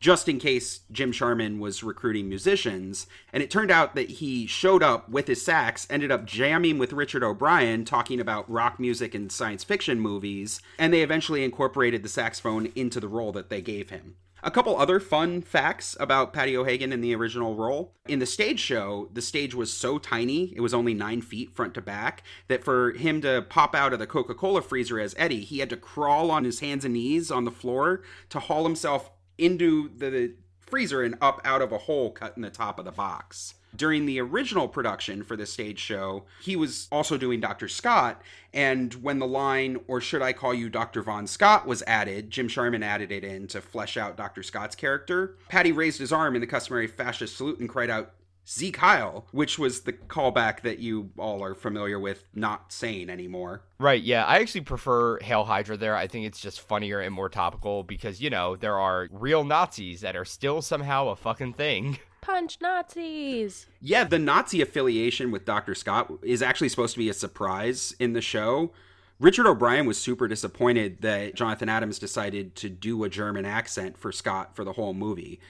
just 0.00 0.28
in 0.28 0.38
case 0.38 0.80
Jim 0.90 1.12
Sharman 1.12 1.58
was 1.58 1.82
recruiting 1.82 2.28
musicians. 2.28 3.06
And 3.32 3.42
it 3.42 3.50
turned 3.50 3.70
out 3.70 3.94
that 3.94 4.10
he 4.10 4.46
showed 4.46 4.82
up 4.82 5.08
with 5.08 5.26
his 5.26 5.44
sax, 5.44 5.86
ended 5.90 6.10
up 6.10 6.24
jamming 6.24 6.78
with 6.78 6.92
Richard 6.92 7.22
O'Brien, 7.22 7.84
talking 7.84 8.20
about 8.20 8.50
rock 8.50 8.80
music 8.80 9.14
and 9.14 9.30
science 9.30 9.64
fiction 9.64 10.00
movies, 10.00 10.60
and 10.78 10.92
they 10.92 11.02
eventually 11.02 11.44
incorporated 11.44 12.02
the 12.02 12.08
saxophone 12.08 12.72
into 12.74 13.00
the 13.00 13.08
role 13.08 13.32
that 13.32 13.50
they 13.50 13.60
gave 13.60 13.90
him. 13.90 14.16
A 14.42 14.50
couple 14.50 14.76
other 14.76 15.00
fun 15.00 15.40
facts 15.40 15.96
about 15.98 16.32
Patty 16.32 16.56
O'Hagan 16.56 16.92
in 16.92 17.00
the 17.00 17.14
original 17.14 17.54
role. 17.54 17.94
In 18.06 18.18
the 18.18 18.26
stage 18.26 18.60
show, 18.60 19.08
the 19.12 19.22
stage 19.22 19.54
was 19.54 19.72
so 19.72 19.98
tiny, 19.98 20.52
it 20.54 20.60
was 20.60 20.74
only 20.74 20.94
nine 20.94 21.22
feet 21.22 21.56
front 21.56 21.74
to 21.74 21.80
back, 21.80 22.22
that 22.48 22.62
for 22.62 22.92
him 22.92 23.20
to 23.22 23.44
pop 23.48 23.74
out 23.74 23.92
of 23.92 23.98
the 23.98 24.06
Coca 24.06 24.34
Cola 24.34 24.62
freezer 24.62 25.00
as 25.00 25.14
Eddie, 25.18 25.40
he 25.40 25.58
had 25.58 25.70
to 25.70 25.76
crawl 25.76 26.30
on 26.30 26.44
his 26.44 26.60
hands 26.60 26.84
and 26.84 26.94
knees 26.94 27.30
on 27.30 27.44
the 27.44 27.50
floor 27.50 28.02
to 28.28 28.38
haul 28.38 28.64
himself 28.64 29.10
into 29.38 29.90
the 29.96 30.34
freezer 30.60 31.02
and 31.02 31.16
up 31.20 31.40
out 31.44 31.62
of 31.62 31.72
a 31.72 31.78
hole 31.78 32.10
cut 32.10 32.36
in 32.36 32.42
the 32.42 32.50
top 32.50 32.78
of 32.78 32.84
the 32.84 32.92
box. 32.92 33.54
During 33.76 34.06
the 34.06 34.20
original 34.20 34.68
production 34.68 35.22
for 35.22 35.36
the 35.36 35.46
stage 35.46 35.78
show, 35.78 36.24
he 36.42 36.56
was 36.56 36.88
also 36.90 37.16
doing 37.16 37.40
Dr. 37.40 37.68
Scott, 37.68 38.22
and 38.52 38.94
when 38.94 39.18
the 39.18 39.26
line, 39.26 39.78
or 39.86 40.00
should 40.00 40.22
I 40.22 40.32
call 40.32 40.54
you 40.54 40.68
Dr. 40.68 41.02
Von 41.02 41.26
Scott, 41.26 41.66
was 41.66 41.82
added, 41.86 42.30
Jim 42.30 42.48
Sharman 42.48 42.82
added 42.82 43.12
it 43.12 43.24
in 43.24 43.46
to 43.48 43.60
flesh 43.60 43.96
out 43.96 44.16
Dr. 44.16 44.42
Scott's 44.42 44.74
character. 44.74 45.36
Patty 45.48 45.72
raised 45.72 45.98
his 45.98 46.12
arm 46.12 46.34
in 46.34 46.40
the 46.40 46.46
customary 46.46 46.86
fascist 46.86 47.36
salute 47.36 47.60
and 47.60 47.68
cried 47.68 47.90
out, 47.90 48.12
Sieg 48.48 48.76
Heil, 48.76 49.26
which 49.32 49.58
was 49.58 49.80
the 49.80 49.92
callback 49.92 50.60
that 50.60 50.78
you 50.78 51.10
all 51.18 51.42
are 51.42 51.56
familiar 51.56 51.98
with 51.98 52.24
not 52.32 52.72
saying 52.72 53.10
anymore. 53.10 53.62
Right, 53.80 54.00
yeah. 54.00 54.24
I 54.24 54.38
actually 54.38 54.60
prefer 54.60 55.18
Hail 55.18 55.42
Hydra 55.42 55.76
there. 55.76 55.96
I 55.96 56.06
think 56.06 56.26
it's 56.26 56.38
just 56.38 56.60
funnier 56.60 57.00
and 57.00 57.12
more 57.12 57.28
topical 57.28 57.82
because, 57.82 58.20
you 58.20 58.30
know, 58.30 58.54
there 58.54 58.78
are 58.78 59.08
real 59.10 59.42
Nazis 59.42 60.00
that 60.02 60.14
are 60.14 60.24
still 60.24 60.62
somehow 60.62 61.08
a 61.08 61.16
fucking 61.16 61.54
thing. 61.54 61.98
Punch 62.20 62.58
Nazis! 62.60 63.66
Yeah, 63.80 64.04
the 64.04 64.18
Nazi 64.18 64.60
affiliation 64.60 65.30
with 65.30 65.44
Dr. 65.44 65.74
Scott 65.74 66.12
is 66.22 66.42
actually 66.42 66.68
supposed 66.68 66.94
to 66.94 66.98
be 66.98 67.08
a 67.08 67.14
surprise 67.14 67.94
in 67.98 68.12
the 68.12 68.20
show. 68.20 68.72
Richard 69.18 69.46
O'Brien 69.46 69.86
was 69.86 69.98
super 69.98 70.28
disappointed 70.28 71.00
that 71.00 71.34
Jonathan 71.34 71.68
Adams 71.68 71.98
decided 71.98 72.54
to 72.56 72.68
do 72.68 73.02
a 73.04 73.08
German 73.08 73.44
accent 73.44 73.96
for 73.96 74.12
Scott 74.12 74.54
for 74.54 74.64
the 74.64 74.72
whole 74.72 74.92
movie. 74.92 75.40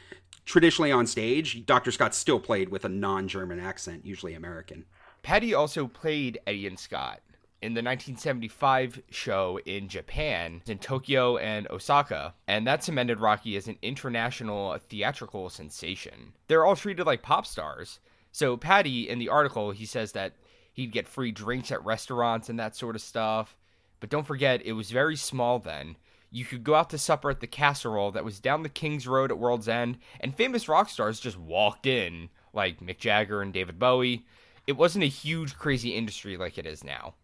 Traditionally 0.44 0.92
on 0.92 1.06
stage, 1.06 1.66
Dr. 1.66 1.90
Scott 1.90 2.14
still 2.14 2.38
played 2.38 2.68
with 2.68 2.84
a 2.84 2.88
non 2.88 3.26
German 3.26 3.58
accent, 3.58 4.06
usually 4.06 4.34
American. 4.34 4.84
Patty 5.22 5.52
also 5.52 5.88
played 5.88 6.38
Eddie 6.46 6.68
and 6.68 6.78
Scott 6.78 7.20
in 7.62 7.72
the 7.72 7.82
1975 7.82 9.02
show 9.10 9.58
in 9.64 9.88
Japan, 9.88 10.62
in 10.66 10.78
Tokyo 10.78 11.36
and 11.38 11.66
Osaka, 11.70 12.34
and 12.46 12.66
that 12.66 12.84
cemented 12.84 13.20
Rocky 13.20 13.56
as 13.56 13.66
an 13.66 13.78
international 13.82 14.76
theatrical 14.88 15.48
sensation. 15.48 16.32
They're 16.48 16.64
all 16.64 16.76
treated 16.76 17.06
like 17.06 17.22
pop 17.22 17.46
stars. 17.46 17.98
So, 18.30 18.56
Patty, 18.56 19.08
in 19.08 19.18
the 19.18 19.30
article, 19.30 19.70
he 19.70 19.86
says 19.86 20.12
that 20.12 20.34
he'd 20.72 20.92
get 20.92 21.08
free 21.08 21.32
drinks 21.32 21.72
at 21.72 21.84
restaurants 21.84 22.50
and 22.50 22.60
that 22.60 22.76
sort 22.76 22.94
of 22.94 23.02
stuff. 23.02 23.56
But 23.98 24.10
don't 24.10 24.26
forget, 24.26 24.64
it 24.64 24.72
was 24.72 24.90
very 24.90 25.16
small 25.16 25.58
then. 25.58 25.96
You 26.30 26.44
could 26.44 26.62
go 26.62 26.74
out 26.74 26.90
to 26.90 26.98
supper 26.98 27.30
at 27.30 27.40
the 27.40 27.46
casserole 27.46 28.12
that 28.12 28.24
was 28.24 28.40
down 28.40 28.62
the 28.62 28.68
King's 28.68 29.08
Road 29.08 29.30
at 29.30 29.38
World's 29.38 29.68
End, 29.68 29.96
and 30.20 30.34
famous 30.34 30.68
rock 30.68 30.90
stars 30.90 31.18
just 31.18 31.38
walked 31.38 31.86
in, 31.86 32.28
like 32.52 32.80
Mick 32.80 32.98
Jagger 32.98 33.40
and 33.40 33.54
David 33.54 33.78
Bowie. 33.78 34.26
It 34.66 34.76
wasn't 34.76 35.04
a 35.04 35.08
huge, 35.08 35.56
crazy 35.56 35.94
industry 35.94 36.36
like 36.36 36.58
it 36.58 36.66
is 36.66 36.84
now. 36.84 37.14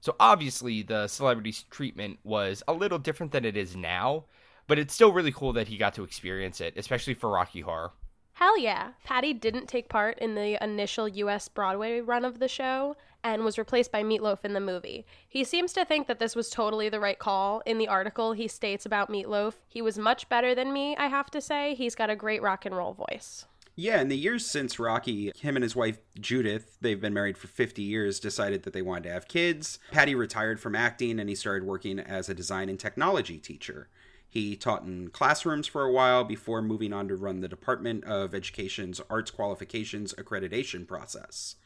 So 0.00 0.16
obviously, 0.18 0.82
the 0.82 1.08
celebrity's 1.08 1.64
treatment 1.64 2.18
was 2.24 2.62
a 2.66 2.72
little 2.72 2.98
different 2.98 3.32
than 3.32 3.44
it 3.44 3.56
is 3.56 3.76
now, 3.76 4.24
but 4.66 4.78
it's 4.78 4.94
still 4.94 5.12
really 5.12 5.32
cool 5.32 5.52
that 5.52 5.68
he 5.68 5.76
got 5.76 5.94
to 5.94 6.04
experience 6.04 6.60
it, 6.60 6.74
especially 6.76 7.14
for 7.14 7.30
Rocky 7.30 7.60
Horror. 7.60 7.92
Hell 8.32 8.56
yeah. 8.58 8.92
Patty 9.04 9.34
didn't 9.34 9.66
take 9.66 9.90
part 9.90 10.18
in 10.18 10.34
the 10.34 10.62
initial 10.64 11.06
US 11.06 11.48
Broadway 11.48 12.00
run 12.00 12.24
of 12.24 12.38
the 12.38 12.48
show 12.48 12.96
and 13.22 13.44
was 13.44 13.58
replaced 13.58 13.92
by 13.92 14.02
Meatloaf 14.02 14.46
in 14.46 14.54
the 14.54 14.60
movie. 14.60 15.04
He 15.28 15.44
seems 15.44 15.74
to 15.74 15.84
think 15.84 16.06
that 16.06 16.18
this 16.18 16.34
was 16.34 16.48
totally 16.48 16.88
the 16.88 17.00
right 17.00 17.18
call. 17.18 17.60
In 17.66 17.76
the 17.76 17.88
article, 17.88 18.32
he 18.32 18.48
states 18.48 18.86
about 18.86 19.10
Meatloaf, 19.10 19.54
he 19.68 19.82
was 19.82 19.98
much 19.98 20.26
better 20.30 20.54
than 20.54 20.72
me, 20.72 20.96
I 20.96 21.08
have 21.08 21.30
to 21.32 21.42
say. 21.42 21.74
He's 21.74 21.94
got 21.94 22.08
a 22.08 22.16
great 22.16 22.40
rock 22.40 22.64
and 22.64 22.74
roll 22.74 22.94
voice. 22.94 23.44
Yeah, 23.80 24.02
in 24.02 24.08
the 24.08 24.18
years 24.18 24.44
since 24.44 24.78
Rocky, 24.78 25.32
him 25.40 25.56
and 25.56 25.62
his 25.62 25.74
wife 25.74 26.00
Judith, 26.20 26.76
they've 26.82 27.00
been 27.00 27.14
married 27.14 27.38
for 27.38 27.46
50 27.46 27.80
years, 27.80 28.20
decided 28.20 28.64
that 28.64 28.74
they 28.74 28.82
wanted 28.82 29.04
to 29.04 29.12
have 29.14 29.26
kids. 29.26 29.78
Patty 29.90 30.14
retired 30.14 30.60
from 30.60 30.76
acting 30.76 31.18
and 31.18 31.30
he 31.30 31.34
started 31.34 31.66
working 31.66 31.98
as 31.98 32.28
a 32.28 32.34
design 32.34 32.68
and 32.68 32.78
technology 32.78 33.38
teacher. 33.38 33.88
He 34.28 34.54
taught 34.54 34.82
in 34.82 35.08
classrooms 35.08 35.66
for 35.66 35.82
a 35.82 35.90
while 35.90 36.24
before 36.24 36.60
moving 36.60 36.92
on 36.92 37.08
to 37.08 37.16
run 37.16 37.40
the 37.40 37.48
Department 37.48 38.04
of 38.04 38.34
Education's 38.34 39.00
Arts 39.08 39.30
Qualifications 39.30 40.12
Accreditation 40.12 40.86
process. 40.86 41.56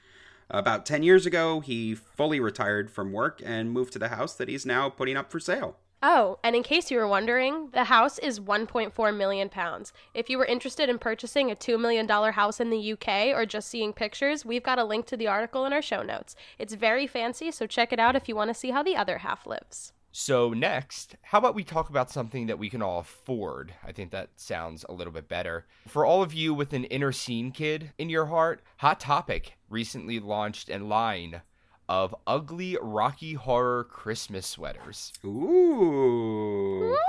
About 0.48 0.86
10 0.86 1.02
years 1.02 1.26
ago, 1.26 1.58
he 1.58 1.96
fully 1.96 2.38
retired 2.38 2.92
from 2.92 3.10
work 3.10 3.42
and 3.44 3.72
moved 3.72 3.92
to 3.94 3.98
the 3.98 4.10
house 4.10 4.34
that 4.34 4.48
he's 4.48 4.64
now 4.64 4.88
putting 4.88 5.16
up 5.16 5.32
for 5.32 5.40
sale. 5.40 5.78
Oh, 6.06 6.38
and 6.44 6.54
in 6.54 6.62
case 6.62 6.90
you 6.90 6.98
were 6.98 7.08
wondering, 7.08 7.70
the 7.72 7.84
house 7.84 8.18
is 8.18 8.38
1.4 8.38 9.16
million 9.16 9.48
pounds. 9.48 9.90
If 10.12 10.28
you 10.28 10.36
were 10.36 10.44
interested 10.44 10.90
in 10.90 10.98
purchasing 10.98 11.50
a 11.50 11.56
$2 11.56 11.80
million 11.80 12.06
house 12.06 12.60
in 12.60 12.68
the 12.68 12.92
UK 12.92 13.34
or 13.34 13.46
just 13.46 13.70
seeing 13.70 13.94
pictures, 13.94 14.44
we've 14.44 14.62
got 14.62 14.78
a 14.78 14.84
link 14.84 15.06
to 15.06 15.16
the 15.16 15.28
article 15.28 15.64
in 15.64 15.72
our 15.72 15.80
show 15.80 16.02
notes. 16.02 16.36
It's 16.58 16.74
very 16.74 17.06
fancy, 17.06 17.50
so 17.50 17.66
check 17.66 17.90
it 17.90 17.98
out 17.98 18.16
if 18.16 18.28
you 18.28 18.36
want 18.36 18.50
to 18.50 18.54
see 18.54 18.70
how 18.70 18.82
the 18.82 18.96
other 18.96 19.16
half 19.16 19.46
lives. 19.46 19.94
So, 20.12 20.50
next, 20.50 21.16
how 21.22 21.38
about 21.38 21.54
we 21.54 21.64
talk 21.64 21.88
about 21.88 22.10
something 22.10 22.48
that 22.48 22.58
we 22.58 22.68
can 22.68 22.82
all 22.82 22.98
afford? 22.98 23.72
I 23.82 23.92
think 23.92 24.10
that 24.10 24.28
sounds 24.36 24.84
a 24.86 24.92
little 24.92 25.12
bit 25.12 25.26
better. 25.26 25.64
For 25.88 26.04
all 26.04 26.22
of 26.22 26.34
you 26.34 26.52
with 26.52 26.74
an 26.74 26.84
inner 26.84 27.12
scene 27.12 27.50
kid 27.50 27.92
in 27.96 28.10
your 28.10 28.26
heart, 28.26 28.60
Hot 28.76 29.00
Topic 29.00 29.54
recently 29.70 30.20
launched 30.20 30.68
a 30.68 30.78
line 30.78 31.40
of 31.88 32.14
ugly 32.26 32.76
Rocky 32.80 33.34
Horror 33.34 33.84
Christmas 33.84 34.46
sweaters. 34.46 35.12
Ooh. 35.24 36.96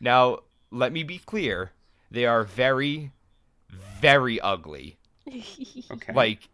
Now, 0.00 0.40
let 0.70 0.92
me 0.92 1.02
be 1.02 1.18
clear. 1.18 1.72
They 2.10 2.24
are 2.24 2.44
very, 2.44 3.12
very 4.00 4.40
ugly. 4.40 4.98
Okay. 5.90 6.12
Like, 6.12 6.48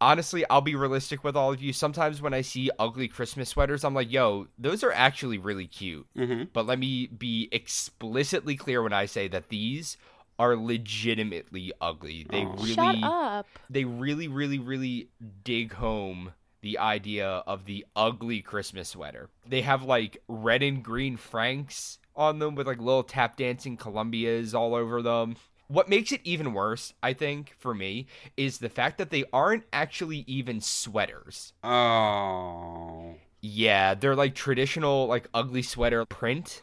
honestly, 0.00 0.44
I'll 0.48 0.60
be 0.62 0.74
realistic 0.74 1.22
with 1.22 1.36
all 1.36 1.52
of 1.52 1.62
you. 1.62 1.72
Sometimes 1.72 2.20
when 2.22 2.32
I 2.34 2.40
see 2.40 2.70
ugly 2.78 3.08
Christmas 3.08 3.50
sweaters, 3.50 3.84
I'm 3.84 3.94
like, 3.94 4.10
yo, 4.10 4.48
those 4.58 4.82
are 4.82 4.92
actually 4.92 5.36
really 5.38 5.66
cute. 5.66 6.06
hmm 6.16 6.44
But 6.52 6.66
let 6.66 6.78
me 6.78 7.06
be 7.06 7.48
explicitly 7.52 8.56
clear 8.56 8.82
when 8.82 8.92
I 8.94 9.04
say 9.06 9.28
that 9.28 9.50
these 9.50 9.96
are 10.38 10.56
legitimately 10.56 11.72
ugly. 11.80 12.26
They 12.30 12.42
Aw. 12.44 12.54
really 12.54 12.74
Shut 12.74 12.96
up. 13.02 13.46
they 13.68 13.84
really 13.84 14.26
really 14.28 14.58
really 14.58 15.08
dig 15.44 15.74
home 15.74 16.32
the 16.62 16.78
idea 16.78 17.26
of 17.46 17.64
the 17.64 17.86
ugly 17.96 18.40
Christmas 18.40 18.90
sweater. 18.90 19.30
They 19.46 19.62
have 19.62 19.82
like 19.82 20.22
red 20.28 20.62
and 20.62 20.82
green 20.82 21.16
franks 21.16 21.98
on 22.14 22.38
them 22.38 22.54
with 22.54 22.66
like 22.66 22.78
little 22.78 23.02
tap 23.02 23.36
dancing 23.36 23.76
Columbias 23.76 24.54
all 24.54 24.74
over 24.74 25.02
them. 25.02 25.36
What 25.68 25.88
makes 25.88 26.10
it 26.10 26.20
even 26.24 26.52
worse, 26.52 26.94
I 27.00 27.12
think, 27.12 27.54
for 27.56 27.74
me, 27.74 28.06
is 28.36 28.58
the 28.58 28.68
fact 28.68 28.98
that 28.98 29.10
they 29.10 29.24
aren't 29.32 29.64
actually 29.72 30.24
even 30.26 30.60
sweaters. 30.60 31.52
Oh. 31.62 33.14
Yeah, 33.40 33.94
they're 33.94 34.16
like 34.16 34.34
traditional 34.34 35.06
like 35.06 35.28
ugly 35.32 35.62
sweater 35.62 36.04
print, 36.04 36.62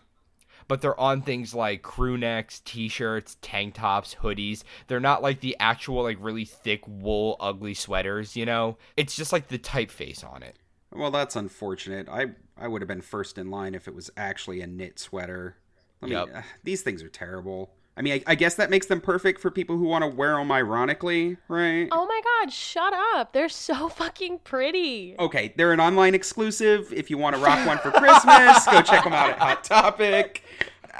but 0.68 0.82
they're 0.82 1.00
on 1.00 1.22
things 1.22 1.54
like 1.54 1.82
crew 1.82 2.18
necks, 2.18 2.62
t-shirts, 2.66 3.38
tank 3.42 3.76
tops, 3.76 4.16
hoodies. 4.22 4.64
They're 4.88 5.00
not 5.00 5.22
like 5.22 5.40
the 5.42 5.56
actual 5.60 6.04
like 6.04 6.18
really 6.20 6.46
thick 6.46 6.82
wool 6.88 7.38
ugly 7.40 7.74
sweaters, 7.74 8.36
you 8.36 8.46
know? 8.46 8.78
It's 8.96 9.16
just 9.16 9.32
like 9.32 9.48
the 9.48 9.60
typeface 9.60 10.24
on 10.28 10.44
it. 10.44 10.58
Well, 10.92 11.12
that's 11.12 11.36
unfortunate. 11.36 12.08
I 12.10 12.28
I 12.58 12.68
would 12.68 12.82
have 12.82 12.88
been 12.88 13.02
first 13.02 13.38
in 13.38 13.52
line 13.52 13.76
if 13.76 13.88
it 13.88 13.94
was 13.96 14.10
actually 14.18 14.62
a 14.62 14.68
knit 14.68 15.00
sweater. 15.00 15.58
Let 16.02 16.12
Yep. 16.12 16.30
uh, 16.36 16.42
these 16.64 16.82
things 16.82 17.04
are 17.04 17.10
terrible. 17.10 17.72
I 17.96 18.02
mean, 18.04 18.14
I, 18.14 18.24
I 18.32 18.36
guess 18.36 18.56
that 18.56 18.70
makes 18.70 18.86
them 18.86 19.02
perfect 19.02 19.42
for 19.42 19.50
people 19.50 19.78
who 19.78 19.86
want 19.86 20.04
to 20.04 20.08
wear 20.08 20.36
them 20.38 20.52
ironically, 20.52 21.38
right? 21.48 21.88
Oh 21.92 22.06
my 22.06 22.22
god, 22.40 22.52
shut 22.52 22.94
up. 22.94 23.34
They're 23.34 23.50
so 23.50 23.90
fucking 23.90 24.40
pretty. 24.40 25.16
Okay, 25.20 25.54
they're 25.56 25.74
an 25.74 25.80
online 25.80 26.16
exclusive. 26.16 26.92
If 26.94 27.10
you 27.10 27.18
want 27.18 27.36
to 27.36 27.42
rock 27.42 27.66
one 27.68 27.78
for 27.80 27.92
Christmas, 27.92 28.66
go 28.66 28.82
check 28.82 29.04
them 29.04 29.14
out 29.14 29.30
at 29.32 29.40
Hot 29.40 29.64
Topic. 29.64 30.44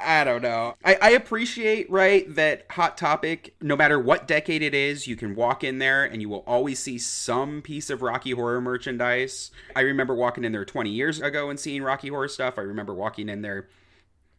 I 0.00 0.22
don't 0.22 0.42
know. 0.42 0.76
I, 0.84 0.96
I 1.02 1.10
appreciate, 1.10 1.90
right, 1.90 2.32
that 2.36 2.66
Hot 2.70 2.96
Topic, 2.96 3.56
no 3.60 3.74
matter 3.74 3.98
what 3.98 4.28
decade 4.28 4.62
it 4.62 4.72
is, 4.72 5.08
you 5.08 5.16
can 5.16 5.34
walk 5.34 5.64
in 5.64 5.78
there 5.78 6.04
and 6.04 6.22
you 6.22 6.28
will 6.28 6.44
always 6.46 6.78
see 6.78 6.98
some 6.98 7.62
piece 7.62 7.90
of 7.90 8.00
Rocky 8.00 8.30
Horror 8.30 8.60
merchandise. 8.60 9.50
I 9.74 9.80
remember 9.80 10.14
walking 10.14 10.44
in 10.44 10.52
there 10.52 10.64
20 10.64 10.90
years 10.90 11.20
ago 11.20 11.50
and 11.50 11.58
seeing 11.58 11.82
Rocky 11.82 12.08
Horror 12.08 12.28
stuff. 12.28 12.58
I 12.58 12.62
remember 12.62 12.94
walking 12.94 13.28
in 13.28 13.42
there, 13.42 13.68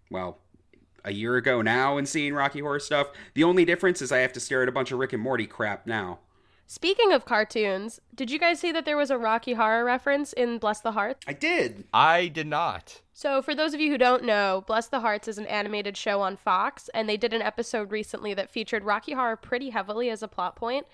well, 0.09 0.39
a 1.03 1.11
year 1.11 1.35
ago 1.35 1.61
now 1.61 1.97
and 1.97 2.07
seeing 2.07 2.33
Rocky 2.33 2.59
Horror 2.59 2.79
stuff. 2.79 3.07
The 3.33 3.43
only 3.43 3.65
difference 3.65 4.01
is 4.01 4.13
I 4.13 4.19
have 4.19 4.33
to 4.33 4.39
stare 4.39 4.63
at 4.63 4.69
a 4.69 4.73
bunch 4.73 4.91
of 4.91 4.99
Rick 4.99 5.11
and 5.11 5.21
Morty 5.21 5.45
crap 5.45 5.85
now. 5.85 6.19
Speaking 6.71 7.11
of 7.11 7.25
cartoons, 7.25 7.99
did 8.13 8.29
you 8.29 8.37
guys 8.37 8.59
see 8.59 8.71
that 8.71 8.85
there 8.85 8.95
was 8.95 9.09
a 9.09 9.17
Rocky 9.17 9.53
Horror 9.53 9.83
reference 9.83 10.33
in 10.33 10.59
Bless 10.59 10.79
the 10.81 10.91
Hearts? 10.91 11.25
I 11.27 11.33
did. 11.33 11.85
I 11.91 12.27
did 12.27 12.45
not. 12.45 13.01
So, 13.11 13.41
for 13.41 13.55
those 13.55 13.73
of 13.73 13.79
you 13.79 13.89
who 13.89 13.97
don't 13.97 14.23
know, 14.23 14.63
Bless 14.67 14.85
the 14.85 14.99
Hearts 14.99 15.27
is 15.27 15.39
an 15.39 15.47
animated 15.47 15.97
show 15.97 16.21
on 16.21 16.37
Fox, 16.37 16.87
and 16.93 17.09
they 17.09 17.17
did 17.17 17.33
an 17.33 17.41
episode 17.41 17.91
recently 17.91 18.35
that 18.35 18.51
featured 18.51 18.83
Rocky 18.83 19.13
Horror 19.13 19.35
pretty 19.35 19.71
heavily 19.71 20.11
as 20.11 20.21
a 20.21 20.27
plot 20.27 20.55
point. 20.55 20.85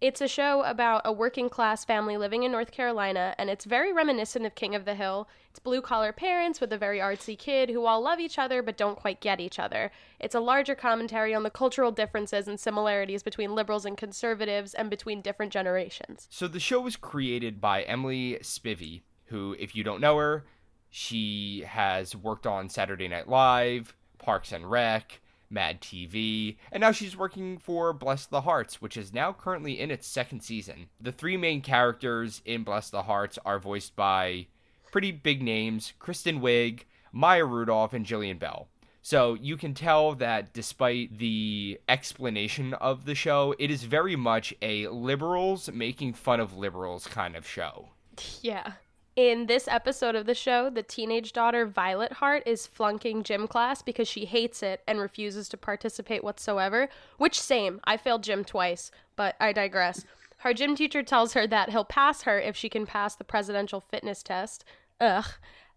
It's 0.00 0.22
a 0.22 0.28
show 0.28 0.62
about 0.62 1.02
a 1.04 1.12
working 1.12 1.50
class 1.50 1.84
family 1.84 2.16
living 2.16 2.42
in 2.42 2.50
North 2.50 2.70
Carolina, 2.70 3.34
and 3.36 3.50
it's 3.50 3.66
very 3.66 3.92
reminiscent 3.92 4.46
of 4.46 4.54
King 4.54 4.74
of 4.74 4.86
the 4.86 4.94
Hill. 4.94 5.28
It's 5.50 5.58
blue 5.58 5.82
collar 5.82 6.10
parents 6.10 6.58
with 6.58 6.72
a 6.72 6.78
very 6.78 7.00
artsy 7.00 7.38
kid 7.38 7.68
who 7.68 7.84
all 7.84 8.00
love 8.00 8.18
each 8.18 8.38
other 8.38 8.62
but 8.62 8.78
don't 8.78 8.96
quite 8.96 9.20
get 9.20 9.40
each 9.40 9.58
other. 9.58 9.92
It's 10.18 10.34
a 10.34 10.40
larger 10.40 10.74
commentary 10.74 11.34
on 11.34 11.42
the 11.42 11.50
cultural 11.50 11.92
differences 11.92 12.48
and 12.48 12.58
similarities 12.58 13.22
between 13.22 13.54
liberals 13.54 13.84
and 13.84 13.94
conservatives 13.94 14.72
and 14.72 14.88
between 14.88 15.20
different 15.20 15.52
generations. 15.52 16.28
So 16.30 16.48
the 16.48 16.60
show 16.60 16.80
was 16.80 16.96
created 16.96 17.60
by 17.60 17.82
Emily 17.82 18.38
Spivey, 18.40 19.02
who, 19.26 19.54
if 19.58 19.76
you 19.76 19.84
don't 19.84 20.00
know 20.00 20.16
her, 20.16 20.46
she 20.88 21.62
has 21.68 22.16
worked 22.16 22.46
on 22.46 22.70
Saturday 22.70 23.06
Night 23.06 23.28
Live, 23.28 23.94
Parks 24.16 24.50
and 24.50 24.70
Rec, 24.70 25.20
Mad 25.50 25.80
TV, 25.80 26.56
and 26.70 26.80
now 26.80 26.92
she's 26.92 27.16
working 27.16 27.58
for 27.58 27.92
Bless 27.92 28.26
the 28.26 28.42
Hearts, 28.42 28.80
which 28.80 28.96
is 28.96 29.12
now 29.12 29.32
currently 29.32 29.78
in 29.78 29.90
its 29.90 30.06
second 30.06 30.42
season. 30.42 30.86
The 31.00 31.12
three 31.12 31.36
main 31.36 31.60
characters 31.60 32.40
in 32.44 32.62
Bless 32.62 32.90
the 32.90 33.02
Hearts 33.02 33.38
are 33.44 33.58
voiced 33.58 33.96
by 33.96 34.46
pretty 34.92 35.12
big 35.12 35.42
names 35.42 35.92
Kristen 35.98 36.40
Wiig, 36.40 36.82
Maya 37.12 37.44
Rudolph, 37.44 37.92
and 37.92 38.06
Jillian 38.06 38.38
Bell. 38.38 38.68
So 39.02 39.34
you 39.34 39.56
can 39.56 39.74
tell 39.74 40.14
that 40.16 40.52
despite 40.52 41.18
the 41.18 41.80
explanation 41.88 42.74
of 42.74 43.06
the 43.06 43.14
show, 43.14 43.54
it 43.58 43.70
is 43.70 43.84
very 43.84 44.14
much 44.14 44.52
a 44.60 44.88
liberals 44.88 45.70
making 45.72 46.14
fun 46.14 46.38
of 46.38 46.56
liberals 46.56 47.06
kind 47.06 47.36
of 47.36 47.46
show. 47.46 47.90
Yeah. 48.42 48.72
In 49.16 49.46
this 49.46 49.66
episode 49.66 50.14
of 50.14 50.26
the 50.26 50.34
show, 50.34 50.70
the 50.70 50.84
teenage 50.84 51.32
daughter 51.32 51.66
Violet 51.66 52.14
Hart 52.14 52.44
is 52.46 52.68
flunking 52.68 53.24
gym 53.24 53.48
class 53.48 53.82
because 53.82 54.06
she 54.06 54.24
hates 54.24 54.62
it 54.62 54.82
and 54.86 55.00
refuses 55.00 55.48
to 55.48 55.56
participate 55.56 56.22
whatsoever. 56.22 56.88
Which, 57.18 57.40
same, 57.40 57.80
I 57.84 57.96
failed 57.96 58.22
gym 58.22 58.44
twice, 58.44 58.92
but 59.16 59.34
I 59.40 59.52
digress. 59.52 60.04
Her 60.38 60.54
gym 60.54 60.76
teacher 60.76 61.02
tells 61.02 61.34
her 61.34 61.46
that 61.48 61.70
he'll 61.70 61.84
pass 61.84 62.22
her 62.22 62.38
if 62.38 62.56
she 62.56 62.68
can 62.68 62.86
pass 62.86 63.16
the 63.16 63.24
presidential 63.24 63.80
fitness 63.80 64.22
test. 64.22 64.64
Ugh. 65.00 65.26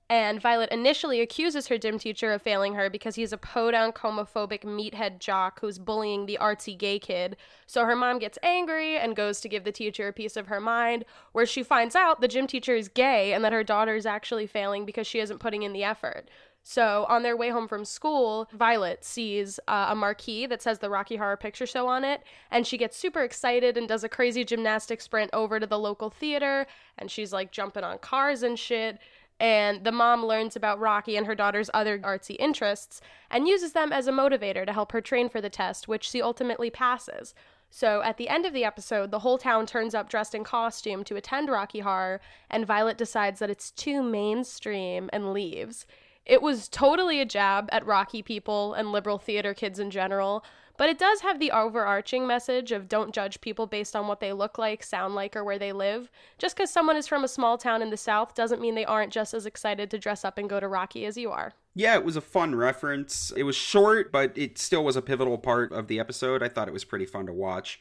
And 0.09 0.41
Violet 0.41 0.69
initially 0.69 1.21
accuses 1.21 1.67
her 1.67 1.77
gym 1.77 1.97
teacher 1.97 2.33
of 2.33 2.41
failing 2.41 2.75
her 2.75 2.89
because 2.89 3.15
he's 3.15 3.33
a 3.33 3.37
podunk, 3.37 3.95
homophobic 3.97 4.63
meathead 4.63 5.19
jock 5.19 5.59
who's 5.61 5.79
bullying 5.79 6.25
the 6.25 6.37
artsy 6.39 6.77
gay 6.77 6.99
kid. 6.99 7.37
So 7.65 7.85
her 7.85 7.95
mom 7.95 8.19
gets 8.19 8.37
angry 8.43 8.97
and 8.97 9.15
goes 9.15 9.41
to 9.41 9.49
give 9.49 9.63
the 9.63 9.71
teacher 9.71 10.07
a 10.07 10.13
piece 10.13 10.35
of 10.35 10.47
her 10.47 10.59
mind, 10.59 11.05
where 11.31 11.45
she 11.45 11.63
finds 11.63 11.95
out 11.95 12.21
the 12.21 12.27
gym 12.27 12.47
teacher 12.47 12.75
is 12.75 12.89
gay 12.89 13.33
and 13.33 13.43
that 13.43 13.53
her 13.53 13.63
daughter 13.63 13.95
is 13.95 14.05
actually 14.05 14.45
failing 14.45 14.85
because 14.85 15.07
she 15.07 15.19
isn't 15.19 15.39
putting 15.39 15.63
in 15.63 15.73
the 15.73 15.83
effort. 15.83 16.29
So 16.65 17.05
on 17.09 17.23
their 17.23 17.35
way 17.35 17.49
home 17.49 17.67
from 17.67 17.83
school, 17.83 18.47
Violet 18.53 19.03
sees 19.03 19.59
uh, 19.67 19.87
a 19.89 19.95
marquee 19.95 20.45
that 20.45 20.61
says 20.61 20.79
the 20.79 20.89
Rocky 20.89 21.17
Horror 21.17 21.35
Picture 21.35 21.65
Show 21.65 21.87
on 21.87 22.05
it, 22.05 22.23
and 22.51 22.65
she 22.65 22.77
gets 22.77 22.95
super 22.95 23.21
excited 23.21 23.77
and 23.77 23.87
does 23.87 24.05
a 24.05 24.09
crazy 24.09 24.45
gymnastic 24.45 25.01
sprint 25.01 25.29
over 25.33 25.59
to 25.59 25.67
the 25.67 25.77
local 25.77 26.09
theater, 26.09 26.65
and 26.97 27.11
she's 27.11 27.33
like 27.33 27.51
jumping 27.51 27.83
on 27.83 27.97
cars 27.97 28.43
and 28.43 28.57
shit. 28.57 28.97
And 29.43 29.83
the 29.83 29.91
mom 29.91 30.25
learns 30.25 30.55
about 30.55 30.79
Rocky 30.79 31.17
and 31.17 31.27
her 31.27 31.35
daughter's 31.35 31.69
other 31.73 31.99
artsy 31.99 32.37
interests 32.39 33.01
and 33.29 33.45
uses 33.45 33.73
them 33.73 33.91
as 33.91 34.07
a 34.07 34.13
motivator 34.13 34.65
to 34.65 34.71
help 34.71 34.93
her 34.93 35.01
train 35.01 35.27
for 35.27 35.41
the 35.41 35.49
test, 35.49 35.85
which 35.85 36.09
she 36.09 36.21
ultimately 36.21 36.69
passes. 36.69 37.35
So 37.69 38.01
at 38.03 38.15
the 38.15 38.29
end 38.29 38.45
of 38.45 38.53
the 38.53 38.63
episode, 38.63 39.11
the 39.11 39.19
whole 39.19 39.37
town 39.37 39.65
turns 39.65 39.93
up 39.93 40.07
dressed 40.07 40.33
in 40.33 40.45
costume 40.45 41.03
to 41.03 41.17
attend 41.17 41.49
Rocky 41.49 41.79
Horror, 41.81 42.21
and 42.49 42.65
Violet 42.65 42.97
decides 42.97 43.39
that 43.39 43.49
it's 43.49 43.71
too 43.71 44.01
mainstream 44.01 45.09
and 45.11 45.33
leaves. 45.33 45.85
It 46.25 46.41
was 46.41 46.69
totally 46.69 47.19
a 47.19 47.25
jab 47.25 47.67
at 47.73 47.85
Rocky 47.85 48.21
people 48.21 48.73
and 48.73 48.93
liberal 48.93 49.17
theater 49.17 49.53
kids 49.53 49.77
in 49.77 49.91
general, 49.91 50.45
But 50.77 50.89
it 50.89 50.97
does 50.97 51.21
have 51.21 51.39
the 51.39 51.51
overarching 51.51 52.25
message 52.25 52.71
of 52.71 52.89
don't 52.89 53.13
judge 53.13 53.41
people 53.41 53.67
based 53.67 53.95
on 53.95 54.07
what 54.07 54.19
they 54.19 54.33
look 54.33 54.57
like, 54.57 54.83
sound 54.83 55.13
like, 55.13 55.35
or 55.35 55.43
where 55.43 55.59
they 55.59 55.71
live. 55.71 56.09
Just 56.39 56.55
because 56.55 56.71
someone 56.71 56.97
is 56.97 57.07
from 57.07 57.23
a 57.23 57.27
small 57.27 57.57
town 57.57 57.81
in 57.81 57.91
the 57.91 57.97
South 57.97 58.33
doesn't 58.33 58.61
mean 58.61 58.73
they 58.73 58.85
aren't 58.85 59.13
just 59.13 59.33
as 59.33 59.45
excited 59.45 59.91
to 59.91 59.99
dress 59.99 60.25
up 60.25 60.37
and 60.37 60.49
go 60.49 60.59
to 60.59 60.67
Rocky 60.67 61.05
as 61.05 61.15
you 61.15 61.31
are. 61.31 61.53
Yeah, 61.75 61.95
it 61.95 62.05
was 62.05 62.15
a 62.15 62.21
fun 62.21 62.55
reference. 62.55 63.31
It 63.35 63.43
was 63.43 63.55
short, 63.55 64.11
but 64.11 64.35
it 64.35 64.57
still 64.57 64.83
was 64.83 64.95
a 64.95 65.01
pivotal 65.01 65.37
part 65.37 65.71
of 65.71 65.87
the 65.87 65.99
episode. 65.99 66.41
I 66.41 66.49
thought 66.49 66.67
it 66.67 66.73
was 66.73 66.85
pretty 66.85 67.05
fun 67.05 67.27
to 67.27 67.33
watch. 67.33 67.79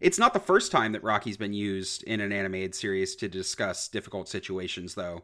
It's 0.00 0.18
not 0.18 0.32
the 0.32 0.40
first 0.40 0.72
time 0.72 0.92
that 0.92 1.04
Rocky's 1.04 1.36
been 1.36 1.52
used 1.52 2.02
in 2.04 2.20
an 2.20 2.32
animated 2.32 2.74
series 2.74 3.14
to 3.16 3.28
discuss 3.28 3.86
difficult 3.86 4.28
situations, 4.28 4.96
though. 4.96 5.22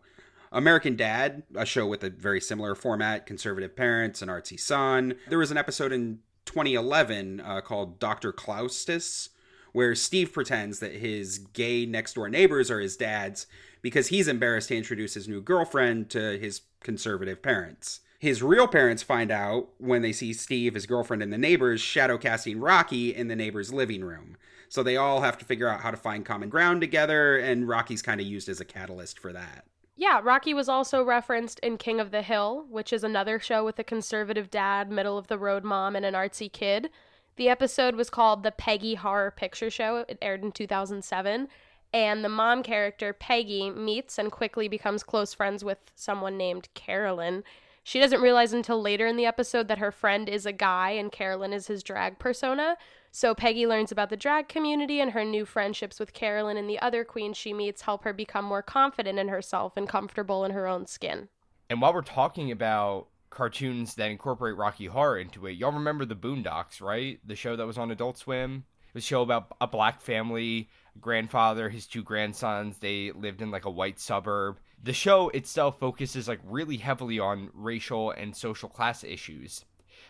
American 0.52 0.96
Dad, 0.96 1.42
a 1.54 1.66
show 1.66 1.86
with 1.86 2.02
a 2.04 2.10
very 2.10 2.40
similar 2.40 2.74
format, 2.74 3.26
conservative 3.26 3.76
parents, 3.76 4.22
an 4.22 4.28
artsy 4.28 4.58
son. 4.58 5.14
There 5.28 5.38
was 5.38 5.50
an 5.50 5.56
episode 5.56 5.92
in 5.92 6.20
2011 6.48 7.40
uh, 7.40 7.60
called 7.60 7.98
Dr. 7.98 8.32
Klaustus, 8.32 9.28
where 9.72 9.94
Steve 9.94 10.32
pretends 10.32 10.80
that 10.80 10.94
his 10.94 11.38
gay 11.38 11.84
next 11.86 12.14
door 12.14 12.28
neighbors 12.28 12.70
are 12.70 12.80
his 12.80 12.96
dad's 12.96 13.46
because 13.82 14.08
he's 14.08 14.26
embarrassed 14.26 14.68
to 14.68 14.76
introduce 14.76 15.14
his 15.14 15.28
new 15.28 15.40
girlfriend 15.40 16.10
to 16.10 16.38
his 16.38 16.62
conservative 16.80 17.42
parents. 17.42 18.00
His 18.18 18.42
real 18.42 18.66
parents 18.66 19.02
find 19.02 19.30
out 19.30 19.68
when 19.78 20.02
they 20.02 20.10
see 20.10 20.32
Steve, 20.32 20.74
his 20.74 20.86
girlfriend, 20.86 21.22
and 21.22 21.32
the 21.32 21.38
neighbors 21.38 21.80
shadow 21.80 22.18
casting 22.18 22.58
Rocky 22.58 23.14
in 23.14 23.28
the 23.28 23.36
neighbor's 23.36 23.72
living 23.72 24.02
room. 24.02 24.36
So 24.68 24.82
they 24.82 24.96
all 24.96 25.20
have 25.20 25.38
to 25.38 25.44
figure 25.44 25.68
out 25.68 25.82
how 25.82 25.92
to 25.92 25.96
find 25.96 26.26
common 26.26 26.48
ground 26.48 26.80
together, 26.80 27.36
and 27.36 27.68
Rocky's 27.68 28.02
kind 28.02 28.20
of 28.20 28.26
used 28.26 28.48
as 28.48 28.60
a 28.60 28.64
catalyst 28.64 29.20
for 29.20 29.32
that. 29.32 29.67
Yeah, 30.00 30.20
Rocky 30.22 30.54
was 30.54 30.68
also 30.68 31.02
referenced 31.02 31.58
in 31.58 31.76
King 31.76 31.98
of 31.98 32.12
the 32.12 32.22
Hill, 32.22 32.66
which 32.70 32.92
is 32.92 33.02
another 33.02 33.40
show 33.40 33.64
with 33.64 33.80
a 33.80 33.84
conservative 33.84 34.48
dad, 34.48 34.92
middle 34.92 35.18
of 35.18 35.26
the 35.26 35.38
road 35.38 35.64
mom, 35.64 35.96
and 35.96 36.06
an 36.06 36.14
artsy 36.14 36.50
kid. 36.50 36.90
The 37.34 37.48
episode 37.48 37.96
was 37.96 38.08
called 38.08 38.44
The 38.44 38.52
Peggy 38.52 38.94
Horror 38.94 39.32
Picture 39.32 39.70
Show. 39.70 40.04
It 40.08 40.16
aired 40.22 40.44
in 40.44 40.52
2007. 40.52 41.48
And 41.92 42.24
the 42.24 42.28
mom 42.28 42.62
character, 42.62 43.12
Peggy, 43.12 43.70
meets 43.70 44.20
and 44.20 44.30
quickly 44.30 44.68
becomes 44.68 45.02
close 45.02 45.34
friends 45.34 45.64
with 45.64 45.78
someone 45.96 46.36
named 46.36 46.68
Carolyn. 46.74 47.42
She 47.82 47.98
doesn't 47.98 48.20
realize 48.20 48.52
until 48.52 48.80
later 48.80 49.08
in 49.08 49.16
the 49.16 49.26
episode 49.26 49.66
that 49.66 49.78
her 49.78 49.90
friend 49.90 50.28
is 50.28 50.46
a 50.46 50.52
guy 50.52 50.90
and 50.90 51.10
Carolyn 51.10 51.52
is 51.52 51.66
his 51.66 51.82
drag 51.82 52.20
persona. 52.20 52.76
So 53.10 53.34
Peggy 53.34 53.66
learns 53.66 53.90
about 53.90 54.10
the 54.10 54.16
drag 54.16 54.48
community 54.48 55.00
and 55.00 55.12
her 55.12 55.24
new 55.24 55.44
friendships 55.44 55.98
with 55.98 56.12
Carolyn 56.12 56.56
and 56.56 56.68
the 56.68 56.78
other 56.78 57.04
queens 57.04 57.36
she 57.36 57.52
meets 57.52 57.82
help 57.82 58.04
her 58.04 58.12
become 58.12 58.44
more 58.44 58.62
confident 58.62 59.18
in 59.18 59.28
herself 59.28 59.76
and 59.76 59.88
comfortable 59.88 60.44
in 60.44 60.52
her 60.52 60.66
own 60.66 60.86
skin. 60.86 61.28
And 61.70 61.80
while 61.80 61.92
we're 61.92 62.02
talking 62.02 62.50
about 62.50 63.08
cartoons 63.30 63.94
that 63.94 64.10
incorporate 64.10 64.56
Rocky 64.56 64.86
Horror 64.86 65.18
into 65.18 65.46
it, 65.46 65.52
y'all 65.52 65.72
remember 65.72 66.04
the 66.04 66.16
Boondocks, 66.16 66.80
right? 66.80 67.18
The 67.26 67.36
show 67.36 67.56
that 67.56 67.66
was 67.66 67.78
on 67.78 67.90
Adult 67.90 68.18
Swim? 68.18 68.64
It 68.88 68.94
was 68.94 69.04
a 69.04 69.06
show 69.06 69.22
about 69.22 69.54
a 69.60 69.66
black 69.66 70.00
family, 70.00 70.70
grandfather, 71.00 71.68
his 71.68 71.86
two 71.86 72.02
grandsons. 72.02 72.78
They 72.78 73.12
lived 73.12 73.42
in 73.42 73.50
like 73.50 73.66
a 73.66 73.70
white 73.70 74.00
suburb. 74.00 74.58
The 74.82 74.92
show 74.92 75.28
itself 75.30 75.78
focuses 75.78 76.28
like 76.28 76.40
really 76.44 76.78
heavily 76.78 77.18
on 77.18 77.50
racial 77.52 78.12
and 78.12 78.34
social 78.34 78.68
class 78.68 79.04
issues. 79.04 79.64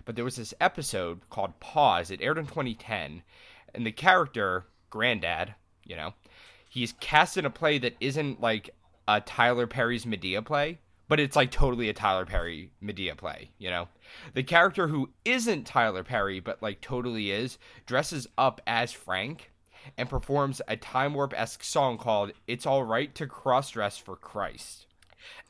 But 0.05 0.17
there 0.17 0.25
was 0.25 0.37
this 0.37 0.55
episode 0.61 1.21
called 1.31 1.59
Pause. 1.61 2.13
It 2.13 2.23
aired 2.23 2.39
in 2.39 2.47
2010, 2.47 3.23
and 3.75 3.87
the 3.87 3.93
character, 3.93 4.67
Granddad, 4.91 5.55
you 5.85 5.97
know, 5.97 6.15
he's 6.69 6.93
cast 6.95 7.37
in 7.37 7.45
a 7.45 7.51
play 7.51 7.79
that 7.79 7.97
isn't 8.01 8.41
like 8.41 8.71
a 9.07 9.21
Tyler 9.21 9.67
Perry's 9.67 10.05
Madea 10.05 10.45
play, 10.45 10.79
but 11.09 11.19
it's 11.19 11.37
like 11.37 11.51
totally 11.51 11.89
a 11.89 11.95
Tyler 11.95 12.27
Perry 12.27 12.71
Madea 12.83 13.17
play, 13.17 13.51
you 13.59 13.71
know? 13.71 13.89
The 14.35 14.43
character 14.43 14.89
who 14.89 15.11
isn't 15.25 15.67
Tyler 15.67 16.05
Perry, 16.05 16.41
but 16.41 16.63
like 16.63 16.81
totally 16.81 17.31
is, 17.31 17.59
dresses 17.87 18.27
up 18.37 18.61
as 18.67 18.93
Frank 18.93 19.51
and 19.97 20.11
performs 20.11 20.61
a 20.69 20.77
Time 20.77 21.15
Warp 21.15 21.33
esque 21.35 21.65
song 21.65 21.97
called 21.97 22.33
It's 22.47 22.67
Alright 22.67 23.15
to 23.15 23.27
Cross 23.27 23.71
Dress 23.71 23.97
for 23.97 24.17
Christ. 24.17 24.87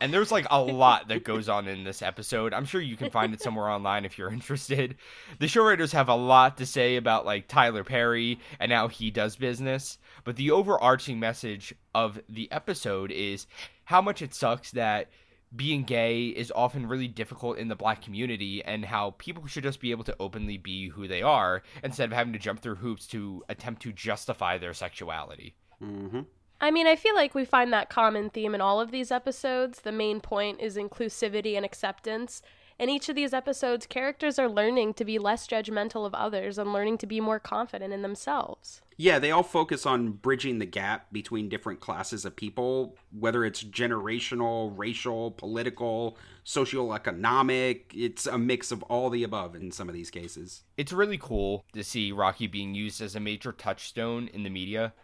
And 0.00 0.12
there's 0.12 0.32
like 0.32 0.46
a 0.50 0.60
lot 0.62 1.08
that 1.08 1.24
goes 1.24 1.48
on 1.48 1.68
in 1.68 1.84
this 1.84 2.02
episode. 2.02 2.54
I'm 2.54 2.64
sure 2.64 2.80
you 2.80 2.96
can 2.96 3.10
find 3.10 3.34
it 3.34 3.42
somewhere 3.42 3.68
online 3.68 4.04
if 4.04 4.18
you're 4.18 4.32
interested. 4.32 4.96
The 5.38 5.48
show 5.48 5.64
writers 5.64 5.92
have 5.92 6.08
a 6.08 6.14
lot 6.14 6.56
to 6.58 6.66
say 6.66 6.96
about 6.96 7.26
like 7.26 7.48
Tyler 7.48 7.84
Perry 7.84 8.38
and 8.60 8.72
how 8.72 8.88
he 8.88 9.10
does 9.10 9.36
business, 9.36 9.98
but 10.24 10.36
the 10.36 10.50
overarching 10.50 11.20
message 11.20 11.74
of 11.94 12.20
the 12.28 12.50
episode 12.52 13.10
is 13.10 13.46
how 13.84 14.00
much 14.00 14.22
it 14.22 14.34
sucks 14.34 14.70
that 14.72 15.08
being 15.54 15.82
gay 15.82 16.26
is 16.26 16.52
often 16.54 16.86
really 16.86 17.08
difficult 17.08 17.56
in 17.58 17.68
the 17.68 17.76
black 17.76 18.02
community 18.02 18.62
and 18.64 18.84
how 18.84 19.14
people 19.18 19.46
should 19.46 19.62
just 19.62 19.80
be 19.80 19.90
able 19.90 20.04
to 20.04 20.16
openly 20.20 20.58
be 20.58 20.88
who 20.88 21.08
they 21.08 21.22
are 21.22 21.62
instead 21.82 22.10
of 22.10 22.12
having 22.12 22.32
to 22.34 22.38
jump 22.38 22.60
through 22.60 22.74
hoops 22.74 23.06
to 23.06 23.42
attempt 23.48 23.82
to 23.82 23.92
justify 23.92 24.58
their 24.58 24.74
sexuality. 24.74 25.54
Mm-hmm. 25.82 26.20
I 26.60 26.70
mean, 26.70 26.86
I 26.86 26.96
feel 26.96 27.14
like 27.14 27.34
we 27.34 27.44
find 27.44 27.72
that 27.72 27.88
common 27.88 28.30
theme 28.30 28.54
in 28.54 28.60
all 28.60 28.80
of 28.80 28.90
these 28.90 29.12
episodes. 29.12 29.80
The 29.80 29.92
main 29.92 30.20
point 30.20 30.60
is 30.60 30.76
inclusivity 30.76 31.56
and 31.56 31.64
acceptance. 31.64 32.42
In 32.80 32.88
each 32.88 33.08
of 33.08 33.16
these 33.16 33.32
episodes, 33.32 33.86
characters 33.86 34.38
are 34.38 34.48
learning 34.48 34.94
to 34.94 35.04
be 35.04 35.18
less 35.18 35.48
judgmental 35.48 36.06
of 36.06 36.14
others 36.14 36.58
and 36.58 36.72
learning 36.72 36.98
to 36.98 37.06
be 37.06 37.20
more 37.20 37.40
confident 37.40 37.92
in 37.92 38.02
themselves. 38.02 38.82
Yeah, 38.96 39.18
they 39.18 39.32
all 39.32 39.42
focus 39.42 39.84
on 39.84 40.12
bridging 40.12 40.58
the 40.58 40.66
gap 40.66 41.12
between 41.12 41.48
different 41.48 41.80
classes 41.80 42.24
of 42.24 42.36
people, 42.36 42.96
whether 43.10 43.44
it's 43.44 43.64
generational, 43.64 44.72
racial, 44.76 45.32
political, 45.32 46.16
socioeconomic. 46.44 47.82
It's 47.94 48.26
a 48.26 48.38
mix 48.38 48.70
of 48.70 48.84
all 48.84 49.10
the 49.10 49.24
above 49.24 49.56
in 49.56 49.72
some 49.72 49.88
of 49.88 49.94
these 49.94 50.10
cases. 50.10 50.62
It's 50.76 50.92
really 50.92 51.18
cool 51.18 51.64
to 51.72 51.82
see 51.82 52.12
Rocky 52.12 52.46
being 52.46 52.74
used 52.74 53.00
as 53.00 53.16
a 53.16 53.20
major 53.20 53.50
touchstone 53.50 54.28
in 54.28 54.44
the 54.44 54.50
media, 54.50 54.94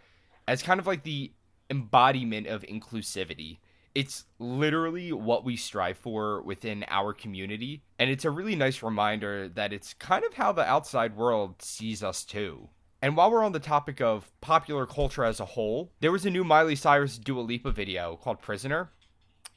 as 0.46 0.62
kind 0.62 0.78
of 0.78 0.86
like 0.86 1.02
the 1.02 1.32
embodiment 1.74 2.46
of 2.46 2.62
inclusivity. 2.62 3.58
It's 3.96 4.24
literally 4.38 5.12
what 5.12 5.44
we 5.44 5.56
strive 5.56 5.98
for 5.98 6.40
within 6.42 6.84
our 6.88 7.12
community, 7.12 7.82
and 7.98 8.10
it's 8.10 8.24
a 8.24 8.30
really 8.30 8.54
nice 8.54 8.82
reminder 8.82 9.48
that 9.48 9.72
it's 9.72 9.94
kind 9.94 10.24
of 10.24 10.34
how 10.34 10.52
the 10.52 10.64
outside 10.64 11.16
world 11.16 11.62
sees 11.62 12.02
us 12.02 12.24
too. 12.24 12.68
And 13.02 13.16
while 13.16 13.30
we're 13.30 13.44
on 13.44 13.52
the 13.52 13.60
topic 13.60 14.00
of 14.00 14.32
popular 14.40 14.86
culture 14.86 15.24
as 15.24 15.40
a 15.40 15.44
whole, 15.44 15.92
there 16.00 16.12
was 16.12 16.24
a 16.24 16.30
new 16.30 16.44
Miley 16.44 16.76
Cyrus 16.76 17.18
Dua 17.18 17.40
Lipa 17.40 17.70
video 17.70 18.16
called 18.16 18.40
Prisoner. 18.40 18.90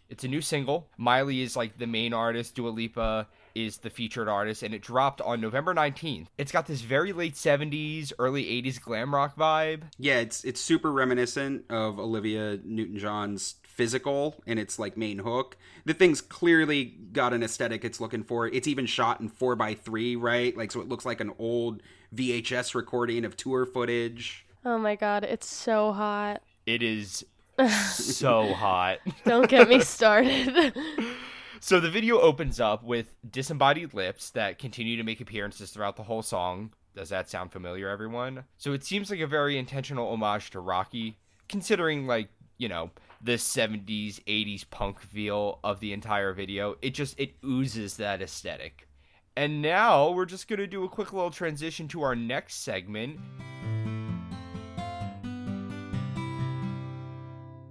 It's 0.10 0.24
a 0.24 0.28
new 0.28 0.42
single. 0.42 0.90
Miley 0.98 1.42
is 1.42 1.56
like 1.56 1.78
the 1.78 1.88
main 1.88 2.14
artist, 2.14 2.56
Dua 2.56 2.70
Lipa 2.70 3.28
is 3.58 3.78
the 3.80 3.90
featured 3.90 4.30
artist, 4.30 4.62
and 4.62 4.74
it 4.74 4.82
dropped 4.82 5.20
on 5.22 5.42
November 5.42 5.74
19th. 5.74 6.28
It's 6.38 6.52
got 6.52 6.68
this 6.68 6.82
very 6.82 7.12
late 7.12 7.34
70s, 7.34 8.14
early 8.20 8.44
80s 8.46 8.80
glam 8.80 9.14
rock 9.14 9.36
vibe. 9.36 9.84
Yeah, 9.98 10.20
it's 10.20 10.44
it's 10.44 10.62
super 10.62 10.92
reminiscent 10.92 11.66
of 11.70 12.00
Olivia 12.00 12.60
Newton-John's 12.64 13.56
physical 13.64 14.36
and 14.46 14.60
its 14.60 14.78
like 14.78 14.96
main 14.96 15.20
hook. 15.20 15.58
The 15.86 15.94
thing's 15.94 16.22
clearly 16.22 16.86
got 16.86 17.34
an 17.34 17.42
aesthetic 17.44 17.84
it's 17.84 18.00
looking 18.00 18.24
for. 18.24 18.48
It's 18.48 18.68
even 18.68 18.86
shot 18.86 19.20
in 19.22 19.30
4x3, 19.30 20.22
right? 20.22 20.56
Like 20.56 20.72
so 20.72 20.80
it 20.80 20.88
looks 20.88 21.06
like 21.06 21.20
an 21.20 21.34
old 21.40 21.82
VHS 22.16 22.76
recording 22.76 23.26
of 23.26 23.36
tour 23.36 23.66
footage. 23.66 24.46
Oh 24.64 24.78
my 24.78 24.96
god, 24.96 25.24
it's 25.24 25.48
so 25.48 25.92
hot. 25.94 26.44
It 26.66 26.84
is 26.84 27.26
so 27.92 28.54
hot. 28.54 29.00
Don't 29.26 29.50
get 29.50 29.68
me 29.68 29.80
started. 29.82 30.76
So 31.60 31.80
the 31.80 31.90
video 31.90 32.20
opens 32.20 32.60
up 32.60 32.84
with 32.84 33.16
disembodied 33.30 33.94
lips 33.94 34.30
that 34.32 34.60
continue 34.60 34.96
to 34.96 35.04
make 35.04 35.22
appearances 35.22 35.72
throughout 35.72 35.96
the 35.96 36.04
whole 36.04 36.22
song. 36.22 36.72
Does 36.96 37.10
that 37.10 37.30
sound 37.30 37.52
familiar, 37.52 37.90
everyone? 37.90 38.44
So 38.58 38.74
it 38.74 38.84
seems 38.84 39.10
like 39.10 39.20
a 39.20 39.28
very 39.28 39.58
intentional 39.58 40.12
homage 40.12 40.52
to 40.52 40.60
Rocky, 40.60 41.18
considering, 41.50 42.06
like, 42.06 42.30
you 42.58 42.70
know, 42.70 42.92
the 43.22 43.34
70s, 43.34 44.24
80s 44.26 44.70
punk 44.70 45.00
feel 45.00 45.60
of 45.64 45.80
the 45.80 45.94
entire 45.94 46.34
video. 46.34 46.76
It 46.82 46.92
just, 46.92 47.20
it 47.20 47.36
oozes 47.44 47.98
that 47.98 48.22
aesthetic. 48.22 48.88
And 49.36 49.62
now 49.62 50.12
we're 50.12 50.26
just 50.26 50.48
going 50.48 50.60
to 50.60 50.68
do 50.68 50.84
a 50.84 50.90
quick 50.90 51.14
little 51.14 51.32
transition 51.32 51.88
to 51.90 52.02
our 52.04 52.16
next 52.16 52.64
segment. 52.64 53.20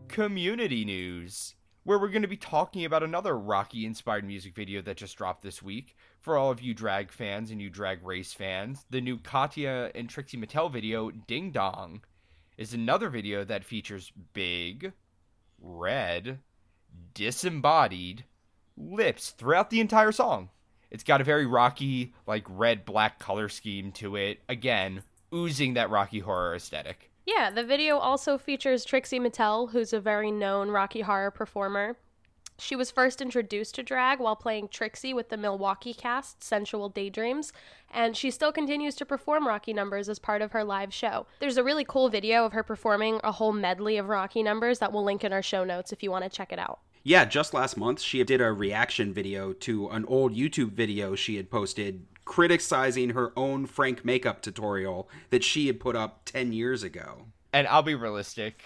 Community 0.08 0.84
news 0.84 1.55
where 1.86 2.00
we're 2.00 2.08
going 2.08 2.22
to 2.22 2.26
be 2.26 2.36
talking 2.36 2.84
about 2.84 3.04
another 3.04 3.38
Rocky 3.38 3.86
inspired 3.86 4.24
music 4.24 4.56
video 4.56 4.82
that 4.82 4.96
just 4.96 5.16
dropped 5.16 5.44
this 5.44 5.62
week. 5.62 5.96
For 6.20 6.36
all 6.36 6.50
of 6.50 6.60
you 6.60 6.74
drag 6.74 7.12
fans 7.12 7.52
and 7.52 7.62
you 7.62 7.70
drag 7.70 8.04
race 8.04 8.32
fans, 8.32 8.84
the 8.90 9.00
new 9.00 9.18
Katya 9.18 9.92
and 9.94 10.10
Trixie 10.10 10.36
Mattel 10.36 10.70
video, 10.70 11.12
Ding 11.12 11.52
Dong, 11.52 12.00
is 12.58 12.74
another 12.74 13.08
video 13.08 13.44
that 13.44 13.62
features 13.62 14.10
big, 14.32 14.94
red, 15.60 16.40
disembodied 17.14 18.24
lips 18.76 19.30
throughout 19.30 19.70
the 19.70 19.80
entire 19.80 20.10
song. 20.10 20.48
It's 20.90 21.04
got 21.04 21.20
a 21.20 21.24
very 21.24 21.46
Rocky, 21.46 22.14
like 22.26 22.46
red 22.48 22.84
black 22.84 23.20
color 23.20 23.48
scheme 23.48 23.92
to 23.92 24.16
it. 24.16 24.40
Again, 24.48 25.04
oozing 25.32 25.74
that 25.74 25.90
Rocky 25.90 26.18
horror 26.18 26.56
aesthetic. 26.56 27.12
Yeah, 27.26 27.50
the 27.50 27.64
video 27.64 27.98
also 27.98 28.38
features 28.38 28.84
Trixie 28.84 29.18
Mattel, 29.18 29.72
who's 29.72 29.92
a 29.92 29.98
very 29.98 30.30
known 30.30 30.70
Rocky 30.70 31.00
Horror 31.00 31.32
performer. 31.32 31.96
She 32.56 32.76
was 32.76 32.92
first 32.92 33.20
introduced 33.20 33.74
to 33.74 33.82
drag 33.82 34.20
while 34.20 34.36
playing 34.36 34.68
Trixie 34.68 35.12
with 35.12 35.28
the 35.28 35.36
Milwaukee 35.36 35.92
cast 35.92 36.42
Sensual 36.42 36.88
Daydreams, 36.88 37.52
and 37.92 38.16
she 38.16 38.30
still 38.30 38.52
continues 38.52 38.94
to 38.94 39.04
perform 39.04 39.46
Rocky 39.46 39.72
numbers 39.72 40.08
as 40.08 40.20
part 40.20 40.40
of 40.40 40.52
her 40.52 40.62
live 40.62 40.94
show. 40.94 41.26
There's 41.40 41.58
a 41.58 41.64
really 41.64 41.84
cool 41.84 42.08
video 42.08 42.46
of 42.46 42.52
her 42.52 42.62
performing 42.62 43.20
a 43.24 43.32
whole 43.32 43.52
medley 43.52 43.98
of 43.98 44.08
Rocky 44.08 44.44
numbers 44.44 44.78
that 44.78 44.92
we'll 44.92 45.04
link 45.04 45.24
in 45.24 45.32
our 45.32 45.42
show 45.42 45.64
notes 45.64 45.92
if 45.92 46.04
you 46.04 46.12
want 46.12 46.24
to 46.24 46.30
check 46.30 46.52
it 46.52 46.60
out. 46.60 46.78
Yeah, 47.02 47.24
just 47.24 47.52
last 47.52 47.76
month, 47.76 48.00
she 48.00 48.22
did 48.22 48.40
a 48.40 48.52
reaction 48.52 49.12
video 49.12 49.52
to 49.52 49.88
an 49.88 50.04
old 50.06 50.34
YouTube 50.34 50.72
video 50.72 51.14
she 51.14 51.36
had 51.36 51.50
posted 51.50 52.06
criticizing 52.26 53.10
her 53.10 53.32
own 53.36 53.64
Frank 53.64 54.04
makeup 54.04 54.42
tutorial 54.42 55.08
that 55.30 55.42
she 55.42 55.68
had 55.68 55.80
put 55.80 55.96
up 55.96 56.26
10 56.26 56.52
years 56.52 56.82
ago. 56.82 57.22
And 57.54 57.66
I'll 57.66 57.82
be 57.82 57.94
realistic. 57.94 58.62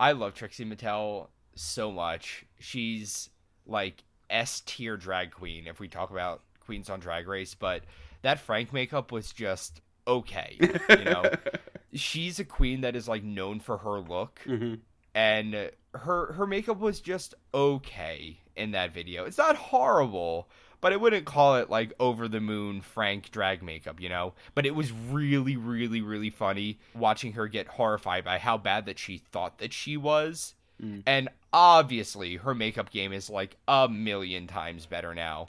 I 0.00 0.10
love 0.10 0.34
Trixie 0.34 0.64
Mattel 0.64 1.28
so 1.54 1.92
much. 1.92 2.44
She's 2.58 3.30
like 3.66 4.02
S 4.28 4.62
tier 4.66 4.96
drag 4.96 5.30
queen 5.30 5.68
if 5.68 5.78
we 5.78 5.86
talk 5.86 6.10
about 6.10 6.42
queens 6.58 6.90
on 6.90 6.98
Drag 6.98 7.28
Race, 7.28 7.54
but 7.54 7.82
that 8.22 8.40
Frank 8.40 8.72
makeup 8.72 9.12
was 9.12 9.32
just 9.32 9.80
okay. 10.06 10.58
You 10.88 11.04
know, 11.04 11.30
she's 11.94 12.40
a 12.40 12.44
queen 12.44 12.80
that 12.80 12.96
is 12.96 13.06
like 13.06 13.22
known 13.22 13.60
for 13.60 13.78
her 13.78 14.00
look, 14.00 14.40
mm-hmm. 14.46 14.74
and 15.14 15.70
her 15.94 16.32
her 16.32 16.46
makeup 16.46 16.78
was 16.78 17.00
just 17.00 17.34
okay 17.52 18.40
in 18.56 18.72
that 18.72 18.92
video. 18.92 19.24
It's 19.24 19.38
not 19.38 19.56
horrible, 19.56 20.48
but 20.82 20.92
I 20.92 20.96
wouldn't 20.96 21.24
call 21.24 21.56
it 21.56 21.70
like 21.70 21.94
over 21.98 22.28
the 22.28 22.40
moon 22.40 22.82
Frank 22.82 23.30
drag 23.30 23.62
makeup, 23.62 24.00
you 24.00 24.10
know? 24.10 24.34
But 24.54 24.66
it 24.66 24.74
was 24.74 24.92
really, 24.92 25.56
really, 25.56 26.02
really 26.02 26.28
funny 26.28 26.80
watching 26.92 27.32
her 27.32 27.48
get 27.48 27.68
horrified 27.68 28.24
by 28.24 28.38
how 28.38 28.58
bad 28.58 28.84
that 28.86 28.98
she 28.98 29.16
thought 29.16 29.58
that 29.58 29.72
she 29.72 29.96
was. 29.96 30.54
Mm. 30.82 31.04
And 31.06 31.28
obviously, 31.52 32.36
her 32.36 32.54
makeup 32.54 32.90
game 32.90 33.12
is 33.12 33.30
like 33.30 33.56
a 33.68 33.88
million 33.88 34.48
times 34.48 34.84
better 34.84 35.14
now. 35.14 35.48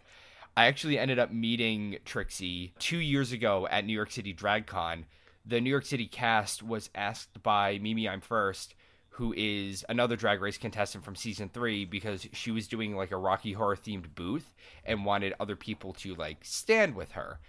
I 0.55 0.67
actually 0.67 0.99
ended 0.99 1.17
up 1.17 1.33
meeting 1.33 1.97
Trixie 2.05 2.73
two 2.77 2.99
years 2.99 3.31
ago 3.31 3.67
at 3.71 3.85
New 3.85 3.93
York 3.93 4.11
City 4.11 4.35
DragCon. 4.35 5.05
The 5.43 5.59
New 5.59 5.71
York 5.71 5.85
City 5.85 6.05
cast 6.05 6.61
was 6.61 6.91
asked 6.93 7.41
by 7.41 7.79
Mimi 7.79 8.05
Imfurst 8.05 8.75
who 9.13 9.33
is 9.37 9.85
another 9.89 10.15
drag 10.15 10.41
race 10.41 10.57
contestant 10.57 11.03
from 11.03 11.15
season 11.15 11.49
three 11.49 11.85
because 11.85 12.27
she 12.33 12.51
was 12.51 12.67
doing 12.67 12.95
like 12.95 13.11
a 13.11 13.17
rocky 13.17 13.53
horror 13.53 13.75
themed 13.75 14.15
booth 14.15 14.53
and 14.85 15.05
wanted 15.05 15.33
other 15.39 15.55
people 15.55 15.93
to 15.93 16.15
like 16.15 16.37
stand 16.41 16.95
with 16.95 17.11
her. 17.11 17.39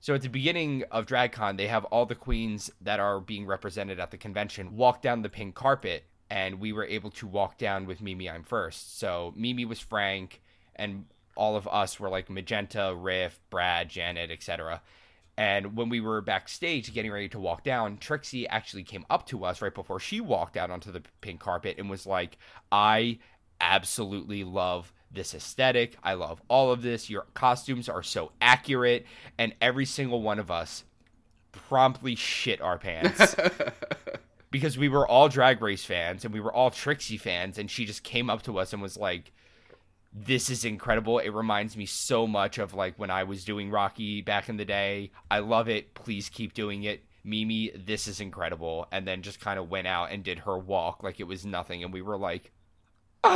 So 0.00 0.14
at 0.14 0.22
the 0.22 0.28
beginning 0.28 0.84
of 0.90 1.06
dragcon 1.06 1.56
they 1.56 1.68
have 1.68 1.86
all 1.86 2.04
the 2.04 2.14
queens 2.14 2.70
that 2.82 3.00
are 3.00 3.18
being 3.18 3.46
represented 3.46 3.98
at 3.98 4.10
the 4.10 4.18
convention 4.18 4.76
walk 4.76 5.00
down 5.00 5.22
the 5.22 5.30
pink 5.30 5.54
carpet 5.54 6.04
and 6.28 6.60
we 6.60 6.72
were 6.72 6.84
able 6.84 7.10
to 7.12 7.26
walk 7.26 7.56
down 7.56 7.86
with 7.86 8.02
Mimi 8.02 8.26
Imfurst. 8.26 8.98
So 8.98 9.32
mimi 9.36 9.64
was 9.64 9.80
frank 9.80 10.42
and 10.74 11.06
all 11.34 11.56
of 11.56 11.66
us 11.68 11.98
were 11.98 12.10
like 12.10 12.28
magenta 12.28 12.94
riff 12.94 13.40
brad 13.48 13.88
janet 13.88 14.30
etc 14.30 14.82
and 15.38 15.76
when 15.76 15.88
we 15.88 16.00
were 16.00 16.20
backstage 16.22 16.92
getting 16.94 17.12
ready 17.12 17.28
to 17.28 17.38
walk 17.38 17.62
down, 17.62 17.98
Trixie 17.98 18.48
actually 18.48 18.84
came 18.84 19.04
up 19.10 19.26
to 19.26 19.44
us 19.44 19.60
right 19.60 19.74
before 19.74 20.00
she 20.00 20.20
walked 20.20 20.56
out 20.56 20.70
onto 20.70 20.90
the 20.90 21.02
pink 21.20 21.40
carpet 21.40 21.76
and 21.78 21.90
was 21.90 22.06
like, 22.06 22.38
I 22.72 23.18
absolutely 23.60 24.44
love 24.44 24.92
this 25.12 25.34
aesthetic. 25.34 25.96
I 26.02 26.14
love 26.14 26.40
all 26.48 26.72
of 26.72 26.82
this. 26.82 27.10
Your 27.10 27.26
costumes 27.34 27.88
are 27.88 28.02
so 28.02 28.32
accurate. 28.40 29.04
And 29.36 29.54
every 29.60 29.84
single 29.84 30.22
one 30.22 30.38
of 30.38 30.50
us 30.50 30.84
promptly 31.52 32.14
shit 32.14 32.60
our 32.62 32.78
pants. 32.78 33.36
because 34.50 34.78
we 34.78 34.88
were 34.88 35.06
all 35.06 35.28
drag 35.28 35.60
race 35.60 35.84
fans 35.84 36.24
and 36.24 36.32
we 36.32 36.40
were 36.40 36.52
all 36.52 36.70
Trixie 36.70 37.18
fans. 37.18 37.58
And 37.58 37.70
she 37.70 37.84
just 37.84 38.02
came 38.02 38.30
up 38.30 38.42
to 38.44 38.58
us 38.58 38.72
and 38.72 38.80
was 38.80 38.96
like, 38.96 39.32
this 40.18 40.48
is 40.48 40.64
incredible. 40.64 41.18
It 41.18 41.28
reminds 41.28 41.76
me 41.76 41.84
so 41.84 42.26
much 42.26 42.56
of 42.56 42.72
like 42.72 42.98
when 42.98 43.10
I 43.10 43.24
was 43.24 43.44
doing 43.44 43.70
Rocky 43.70 44.22
back 44.22 44.48
in 44.48 44.56
the 44.56 44.64
day. 44.64 45.10
I 45.30 45.40
love 45.40 45.68
it. 45.68 45.92
Please 45.92 46.30
keep 46.30 46.54
doing 46.54 46.84
it. 46.84 47.04
Mimi, 47.22 47.70
this 47.76 48.08
is 48.08 48.20
incredible. 48.20 48.86
And 48.90 49.06
then 49.06 49.20
just 49.20 49.40
kind 49.40 49.58
of 49.58 49.68
went 49.68 49.86
out 49.86 50.10
and 50.10 50.24
did 50.24 50.40
her 50.40 50.56
walk 50.56 51.02
like 51.02 51.20
it 51.20 51.24
was 51.24 51.44
nothing. 51.44 51.84
And 51.84 51.92
we 51.92 52.00
were 52.00 52.16
like, 52.16 52.50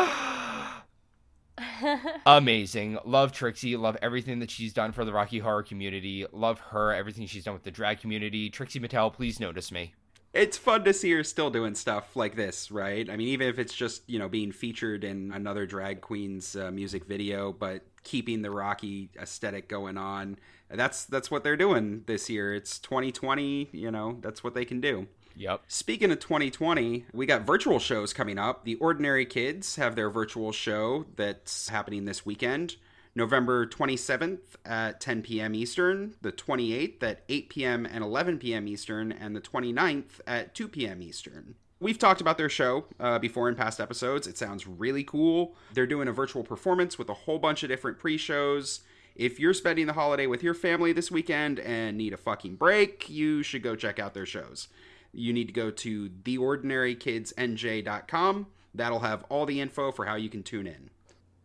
amazing. 2.24 2.98
Love 3.04 3.32
Trixie. 3.32 3.76
Love 3.76 3.98
everything 4.00 4.38
that 4.38 4.50
she's 4.50 4.72
done 4.72 4.92
for 4.92 5.04
the 5.04 5.12
Rocky 5.12 5.40
Horror 5.40 5.62
community. 5.62 6.24
Love 6.32 6.60
her, 6.60 6.94
everything 6.94 7.26
she's 7.26 7.44
done 7.44 7.54
with 7.54 7.64
the 7.64 7.70
drag 7.70 8.00
community. 8.00 8.48
Trixie 8.48 8.80
Mattel, 8.80 9.12
please 9.12 9.38
notice 9.38 9.70
me 9.70 9.92
it's 10.32 10.56
fun 10.56 10.84
to 10.84 10.92
see 10.92 11.10
her 11.12 11.24
still 11.24 11.50
doing 11.50 11.74
stuff 11.74 12.14
like 12.16 12.36
this, 12.36 12.70
right? 12.70 13.08
I 13.08 13.16
mean, 13.16 13.28
even 13.28 13.48
if 13.48 13.58
it's 13.58 13.74
just 13.74 14.08
you 14.08 14.18
know 14.18 14.28
being 14.28 14.52
featured 14.52 15.04
in 15.04 15.32
another 15.32 15.66
drag 15.66 16.00
queen's 16.00 16.56
uh, 16.56 16.70
music 16.70 17.04
video, 17.04 17.52
but 17.52 17.82
keeping 18.02 18.42
the 18.42 18.50
Rocky 18.50 19.10
aesthetic 19.20 19.68
going 19.68 19.96
on. 19.96 20.38
That's 20.68 21.04
that's 21.04 21.30
what 21.30 21.42
they're 21.44 21.56
doing 21.56 22.04
this 22.06 22.30
year. 22.30 22.54
It's 22.54 22.78
2020, 22.78 23.70
you 23.72 23.90
know, 23.90 24.18
that's 24.20 24.44
what 24.44 24.54
they 24.54 24.64
can 24.64 24.80
do. 24.80 25.08
Yep. 25.36 25.62
Speaking 25.68 26.10
of 26.10 26.20
2020, 26.20 27.06
we 27.12 27.26
got 27.26 27.42
virtual 27.42 27.78
shows 27.78 28.12
coming 28.12 28.38
up. 28.38 28.64
The 28.64 28.74
Ordinary 28.76 29.24
Kids 29.24 29.76
have 29.76 29.96
their 29.96 30.10
virtual 30.10 30.52
show 30.52 31.06
that's 31.16 31.68
happening 31.68 32.04
this 32.04 32.26
weekend. 32.26 32.76
November 33.14 33.66
27th 33.66 34.38
at 34.64 35.00
10 35.00 35.22
p.m. 35.22 35.54
Eastern, 35.54 36.14
the 36.22 36.32
28th 36.32 37.02
at 37.02 37.22
8 37.28 37.48
p.m. 37.48 37.86
and 37.86 38.04
11 38.04 38.38
p.m. 38.38 38.68
Eastern, 38.68 39.12
and 39.12 39.34
the 39.34 39.40
29th 39.40 40.20
at 40.26 40.54
2 40.54 40.68
p.m. 40.68 41.02
Eastern. 41.02 41.54
We've 41.80 41.98
talked 41.98 42.20
about 42.20 42.36
their 42.36 42.50
show 42.50 42.84
uh, 43.00 43.18
before 43.18 43.48
in 43.48 43.54
past 43.54 43.80
episodes. 43.80 44.26
It 44.26 44.36
sounds 44.36 44.66
really 44.66 45.02
cool. 45.02 45.56
They're 45.72 45.86
doing 45.86 46.08
a 46.08 46.12
virtual 46.12 46.44
performance 46.44 46.98
with 46.98 47.08
a 47.08 47.14
whole 47.14 47.38
bunch 47.38 47.62
of 47.62 47.70
different 47.70 47.98
pre 47.98 48.18
shows. 48.18 48.80
If 49.16 49.40
you're 49.40 49.54
spending 49.54 49.86
the 49.86 49.94
holiday 49.94 50.26
with 50.26 50.42
your 50.42 50.54
family 50.54 50.92
this 50.92 51.10
weekend 51.10 51.58
and 51.58 51.96
need 51.96 52.12
a 52.12 52.18
fucking 52.18 52.56
break, 52.56 53.08
you 53.08 53.42
should 53.42 53.62
go 53.62 53.76
check 53.76 53.98
out 53.98 54.12
their 54.14 54.26
shows. 54.26 54.68
You 55.12 55.32
need 55.32 55.48
to 55.48 55.52
go 55.52 55.70
to 55.70 56.10
theordinarykidsnj.com. 56.10 58.46
That'll 58.72 59.00
have 59.00 59.24
all 59.28 59.46
the 59.46 59.60
info 59.60 59.90
for 59.90 60.04
how 60.04 60.14
you 60.14 60.28
can 60.28 60.42
tune 60.42 60.66
in. 60.66 60.90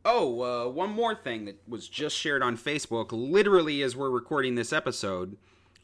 Oh, 0.07 0.41
uh, 0.43 0.69
one 0.69 0.91
more 0.91 1.15
thing 1.15 1.45
that 1.45 1.67
was 1.67 1.89
just 1.89 2.15
shared 2.15 2.43
on 2.43 2.57
Facebook, 2.57 3.07
literally 3.11 3.81
as 3.81 3.95
we're 3.95 4.11
recording 4.11 4.53
this 4.53 4.71
episode. 4.71 5.35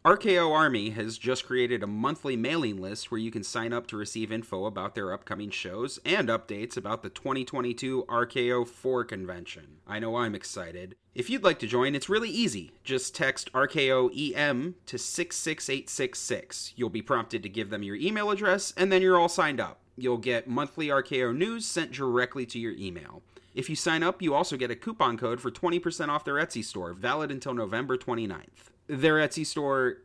RKO 0.05 0.51
Army 0.51 0.91
has 0.91 1.17
just 1.17 1.47
created 1.47 1.81
a 1.81 1.87
monthly 1.87 2.35
mailing 2.35 2.79
list 2.79 3.09
where 3.09 3.19
you 3.19 3.31
can 3.31 3.43
sign 3.43 3.73
up 3.73 3.87
to 3.87 3.97
receive 3.97 4.31
info 4.31 4.65
about 4.65 4.93
their 4.93 5.11
upcoming 5.11 5.49
shows 5.49 5.99
and 6.05 6.29
updates 6.29 6.77
about 6.77 7.01
the 7.01 7.09
2022 7.09 8.05
RKO 8.07 8.67
4 8.67 9.03
convention. 9.05 9.77
I 9.87 9.97
know 9.97 10.15
I'm 10.17 10.35
excited. 10.35 10.95
If 11.15 11.27
you'd 11.31 11.43
like 11.43 11.57
to 11.57 11.67
join, 11.67 11.95
it's 11.95 12.07
really 12.07 12.29
easy. 12.29 12.73
Just 12.83 13.15
text 13.15 13.51
RKO 13.53 14.11
EM 14.15 14.75
to 14.85 14.99
66866. 14.99 16.73
You'll 16.75 16.89
be 16.89 17.01
prompted 17.01 17.41
to 17.41 17.49
give 17.49 17.71
them 17.71 17.81
your 17.81 17.95
email 17.95 18.29
address, 18.29 18.71
and 18.77 18.91
then 18.91 19.01
you're 19.01 19.17
all 19.19 19.29
signed 19.29 19.59
up. 19.59 19.79
You'll 19.97 20.17
get 20.17 20.47
monthly 20.47 20.89
RKO 20.89 21.35
news 21.35 21.65
sent 21.65 21.91
directly 21.91 22.45
to 22.45 22.59
your 22.59 22.73
email. 22.73 23.23
If 23.53 23.69
you 23.69 23.75
sign 23.75 24.03
up, 24.03 24.21
you 24.21 24.33
also 24.33 24.55
get 24.55 24.71
a 24.71 24.75
coupon 24.75 25.17
code 25.17 25.41
for 25.41 25.51
20% 25.51 26.07
off 26.09 26.23
their 26.23 26.35
Etsy 26.35 26.63
store, 26.63 26.93
valid 26.93 27.31
until 27.31 27.53
November 27.53 27.97
29th. 27.97 28.69
Their 28.87 29.15
Etsy 29.15 29.45
store 29.45 29.97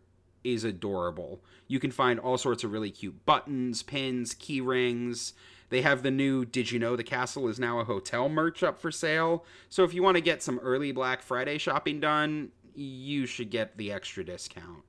is 0.43 0.65
adorable. 0.65 1.41
You 1.69 1.81
can 1.81 1.91
find 1.91 2.21
all 2.21 2.39
sorts 2.39 2.65
of 2.65 2.73
really 2.73 2.91
cute 2.91 3.27
buttons, 3.27 3.83
pins, 3.83 4.35
key 4.35 4.61
rings. 4.61 5.35
They 5.69 5.83
have 5.83 6.03
the 6.03 6.11
new 6.11 6.45
Did 6.45 6.71
You 6.71 6.79
Know 6.79 6.97
the 6.97 7.03
Castle 7.03 7.49
is 7.49 7.59
Now 7.59 7.81
a 7.81 7.85
Hotel 7.85 8.29
merch 8.29 8.63
up 8.63 8.79
for 8.79 8.93
sale. 8.93 9.45
So 9.69 9.85
if 9.85 9.93
you 9.93 10.03
want 10.03 10.17
to 10.17 10.23
get 10.23 10.43
some 10.43 10.59
early 10.61 10.93
Black 10.93 11.23
Friday 11.23 11.59
shopping 11.59 12.01
done, 12.01 12.51
you 12.75 13.27
should 13.27 13.51
get 13.51 13.77
the 13.77 13.91
extra 13.91 14.25
discount. 14.25 14.85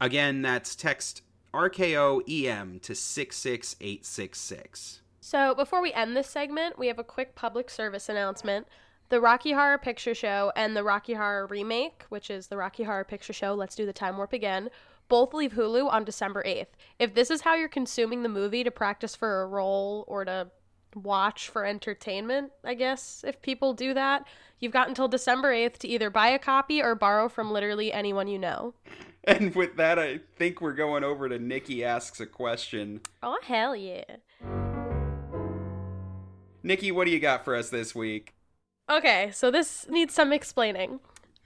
Again, 0.00 0.42
that's 0.42 0.74
text 0.74 1.22
RKOEM 1.52 2.80
to 2.82 2.94
66866. 2.94 5.00
So, 5.26 5.54
before 5.54 5.80
we 5.80 5.90
end 5.90 6.14
this 6.14 6.28
segment, 6.28 6.78
we 6.78 6.88
have 6.88 6.98
a 6.98 7.02
quick 7.02 7.34
public 7.34 7.70
service 7.70 8.10
announcement. 8.10 8.66
The 9.08 9.22
Rocky 9.22 9.52
Horror 9.52 9.78
Picture 9.78 10.14
Show 10.14 10.52
and 10.54 10.76
the 10.76 10.84
Rocky 10.84 11.14
Horror 11.14 11.46
Remake, 11.46 12.04
which 12.10 12.28
is 12.28 12.48
the 12.48 12.58
Rocky 12.58 12.82
Horror 12.82 13.04
Picture 13.04 13.32
Show, 13.32 13.54
Let's 13.54 13.74
Do 13.74 13.86
the 13.86 13.94
Time 13.94 14.18
Warp 14.18 14.34
Again, 14.34 14.68
both 15.08 15.32
leave 15.32 15.54
Hulu 15.54 15.90
on 15.90 16.04
December 16.04 16.42
8th. 16.46 16.66
If 16.98 17.14
this 17.14 17.30
is 17.30 17.40
how 17.40 17.54
you're 17.54 17.70
consuming 17.70 18.22
the 18.22 18.28
movie 18.28 18.64
to 18.64 18.70
practice 18.70 19.16
for 19.16 19.40
a 19.40 19.46
role 19.46 20.04
or 20.08 20.26
to 20.26 20.48
watch 20.94 21.48
for 21.48 21.64
entertainment, 21.64 22.52
I 22.62 22.74
guess, 22.74 23.24
if 23.26 23.40
people 23.40 23.72
do 23.72 23.94
that, 23.94 24.26
you've 24.58 24.72
got 24.72 24.88
until 24.88 25.08
December 25.08 25.54
8th 25.54 25.78
to 25.78 25.88
either 25.88 26.10
buy 26.10 26.28
a 26.28 26.38
copy 26.38 26.82
or 26.82 26.94
borrow 26.94 27.30
from 27.30 27.50
literally 27.50 27.94
anyone 27.94 28.28
you 28.28 28.38
know. 28.38 28.74
And 29.26 29.54
with 29.54 29.76
that, 29.76 29.98
I 29.98 30.20
think 30.36 30.60
we're 30.60 30.74
going 30.74 31.02
over 31.02 31.30
to 31.30 31.38
Nikki 31.38 31.82
Asks 31.82 32.20
a 32.20 32.26
Question. 32.26 33.00
Oh, 33.22 33.38
hell 33.42 33.74
yeah. 33.74 34.04
Nikki, 36.64 36.90
what 36.90 37.04
do 37.04 37.10
you 37.10 37.20
got 37.20 37.44
for 37.44 37.54
us 37.54 37.68
this 37.68 37.94
week? 37.94 38.32
Okay, 38.90 39.30
so 39.32 39.50
this 39.50 39.86
needs 39.88 40.14
some 40.14 40.32
explaining. 40.32 40.98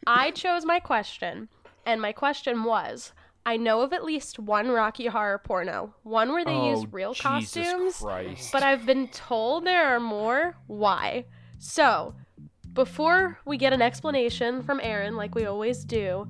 I 0.06 0.30
chose 0.30 0.64
my 0.64 0.78
question, 0.78 1.48
and 1.84 2.00
my 2.00 2.12
question 2.12 2.62
was 2.62 3.12
I 3.44 3.56
know 3.56 3.80
of 3.80 3.92
at 3.92 4.04
least 4.04 4.38
one 4.38 4.68
Rocky 4.68 5.06
Horror 5.06 5.38
porno, 5.38 5.92
one 6.04 6.30
where 6.30 6.44
they 6.44 6.52
oh, 6.52 6.70
use 6.70 6.86
real 6.92 7.14
Jesus 7.14 7.52
costumes, 7.52 7.96
Christ. 7.96 8.52
but 8.52 8.62
I've 8.62 8.86
been 8.86 9.08
told 9.08 9.64
there 9.64 9.88
are 9.88 10.00
more. 10.00 10.54
Why? 10.68 11.24
So, 11.58 12.14
before 12.72 13.40
we 13.44 13.56
get 13.56 13.72
an 13.72 13.82
explanation 13.82 14.62
from 14.62 14.78
Aaron, 14.80 15.16
like 15.16 15.34
we 15.34 15.46
always 15.46 15.84
do, 15.84 16.28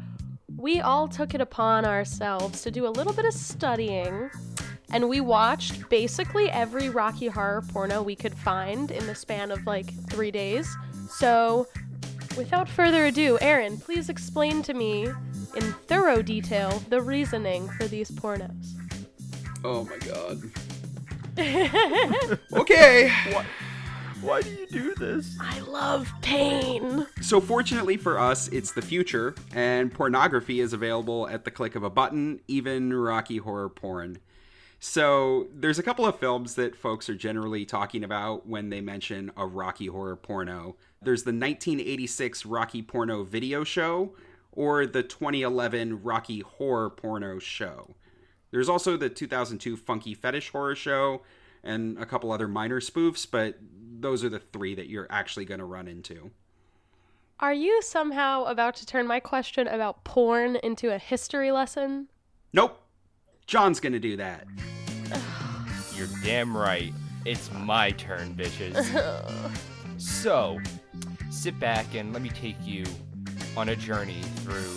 we 0.57 0.81
all 0.81 1.09
took 1.09 1.35
it 1.35 1.43
upon 1.43 1.85
ourselves 1.85 2.63
to 2.63 2.71
do 2.71 2.87
a 2.87 2.89
little 2.89 3.13
bit 3.13 3.27
of 3.27 3.35
studying. 3.35 4.31
And 4.93 5.09
we 5.09 5.21
watched 5.21 5.89
basically 5.91 6.51
every 6.51 6.89
Rocky 6.89 7.27
Horror 7.27 7.63
porno 7.69 8.03
we 8.03 8.17
could 8.17 8.35
find 8.35 8.91
in 8.91 9.07
the 9.07 9.15
span 9.15 9.51
of 9.51 9.67
like 9.67 9.93
three 10.09 10.31
days. 10.31 10.75
So, 11.11 11.67
without 12.37 12.69
further 12.69 13.07
ado, 13.07 13.39
Aaron, 13.41 13.79
please 13.79 14.09
explain 14.09 14.63
to 14.63 14.75
me 14.75 15.09
in 15.57 15.63
thorough 15.87 16.23
detail 16.23 16.83
the 16.89 17.01
reasoning 17.01 17.69
for 17.69 17.87
these 17.87 18.11
pornos. 18.11 18.75
Oh 19.65 19.85
my 19.85 19.99
god. 19.99 20.41
okay. 22.53 23.13
Why 24.21 24.43
do 24.43 24.51
you 24.51 24.67
do 24.67 24.95
this? 24.97 25.37
I 25.41 25.61
love 25.61 26.13
pain. 26.23 27.07
So, 27.21 27.41
fortunately 27.41 27.97
for 27.97 28.19
us, 28.19 28.49
it's 28.49 28.73
the 28.73 28.83
future, 28.83 29.35
and 29.55 29.93
pornography 29.93 30.61
is 30.61 30.73
available 30.73 31.29
at 31.29 31.45
the 31.45 31.53
click 31.53 31.77
of 31.77 31.85
a 31.85 31.91
button, 31.91 32.41
even 32.49 32.93
Rocky 32.93 33.37
Horror 33.37 33.69
porn. 33.69 34.19
So, 34.81 35.49
there's 35.53 35.81
a 35.81 35.83
couple 35.83 36.07
of 36.07 36.21
films 36.21 36.55
that 36.55 36.77
folks 36.77 37.09
are 37.09 37.17
generally 37.17 37.65
talking 37.65 38.05
about 38.05 38.47
when 38.47 38.71
they 38.71 38.81
mention 38.81 39.33
a 39.37 39.45
Rocky 39.45 39.87
Horror 39.87 40.15
porno. 40.15 40.77
There's 41.03 41.25
the 41.25 41.31
1986 41.31 42.47
Rocky 42.47 42.83
Porno 42.83 43.25
video 43.25 43.65
show, 43.65 44.15
or 44.53 44.87
the 44.87 45.03
2011 45.03 46.03
Rocky 46.03 46.41
Horror 46.41 46.91
porno 46.91 47.41
show. 47.41 47.97
There's 48.53 48.69
also 48.69 48.97
the 48.97 49.09
2002 49.09 49.77
Funky 49.77 50.15
Fetish 50.15 50.51
Horror 50.51 50.77
show, 50.77 51.23
and 51.65 51.99
a 51.99 52.07
couple 52.07 52.31
other 52.31 52.49
minor 52.49 52.81
spoofs, 52.81 53.27
but 53.29 53.59
those 54.01 54.23
are 54.23 54.29
the 54.29 54.39
three 54.39 54.75
that 54.77 54.89
you're 54.89 55.09
actually 55.11 55.45
going 55.45 55.59
to 55.59 55.65
run 55.65 55.89
into. 55.89 56.31
Are 57.41 57.53
you 57.53 57.83
somehow 57.83 58.45
about 58.45 58.77
to 58.77 58.87
turn 58.87 59.07
my 59.07 59.21
question 59.21 59.69
about 59.69 60.05
porn 60.05 60.57
into 60.57 60.93
a 60.93 60.99
history 60.99 61.53
lesson? 61.53 62.09
Nope. 62.53 62.81
John's 63.49 63.81
going 63.81 63.95
to 63.95 63.99
do 63.99 64.15
that. 64.19 64.47
You're 65.97 66.07
damn 66.23 66.55
right. 66.55 66.93
It's 67.25 67.51
my 67.51 67.93
turn, 67.93 68.35
bitches. 68.35 68.77
so, 69.97 70.61
sit 71.31 71.59
back 71.59 71.95
and 71.95 72.13
let 72.13 72.21
me 72.21 72.29
take 72.29 72.57
you 72.63 72.85
on 73.57 73.71
a 73.71 73.77
journey 73.77 74.21
through 74.37 74.77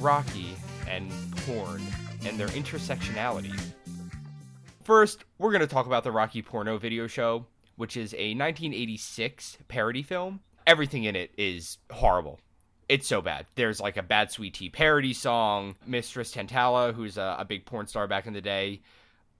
Rocky 0.00 0.56
and 0.88 1.12
porn 1.44 1.82
and 2.24 2.40
their 2.40 2.48
intersectionality. 2.48 3.54
First, 4.82 5.26
we're 5.38 5.52
going 5.52 5.60
to 5.60 5.66
talk 5.66 5.84
about 5.84 6.02
the 6.02 6.12
Rocky 6.12 6.40
Porno 6.40 6.78
video 6.78 7.06
show, 7.06 7.44
which 7.76 7.94
is 7.94 8.14
a 8.14 8.32
1986 8.34 9.58
parody 9.68 10.02
film. 10.02 10.40
Everything 10.66 11.04
in 11.04 11.14
it 11.14 11.30
is 11.36 11.76
horrible. 11.90 12.40
It's 12.90 13.06
so 13.06 13.22
bad. 13.22 13.46
There's 13.54 13.80
like 13.80 13.96
a 13.96 14.02
Bad 14.02 14.32
Sweet 14.32 14.54
Tea 14.54 14.68
parody 14.68 15.12
song. 15.12 15.76
Mistress 15.86 16.34
Tantala, 16.34 16.92
who's 16.92 17.18
a, 17.18 17.36
a 17.38 17.44
big 17.44 17.64
porn 17.64 17.86
star 17.86 18.08
back 18.08 18.26
in 18.26 18.32
the 18.32 18.40
day, 18.40 18.80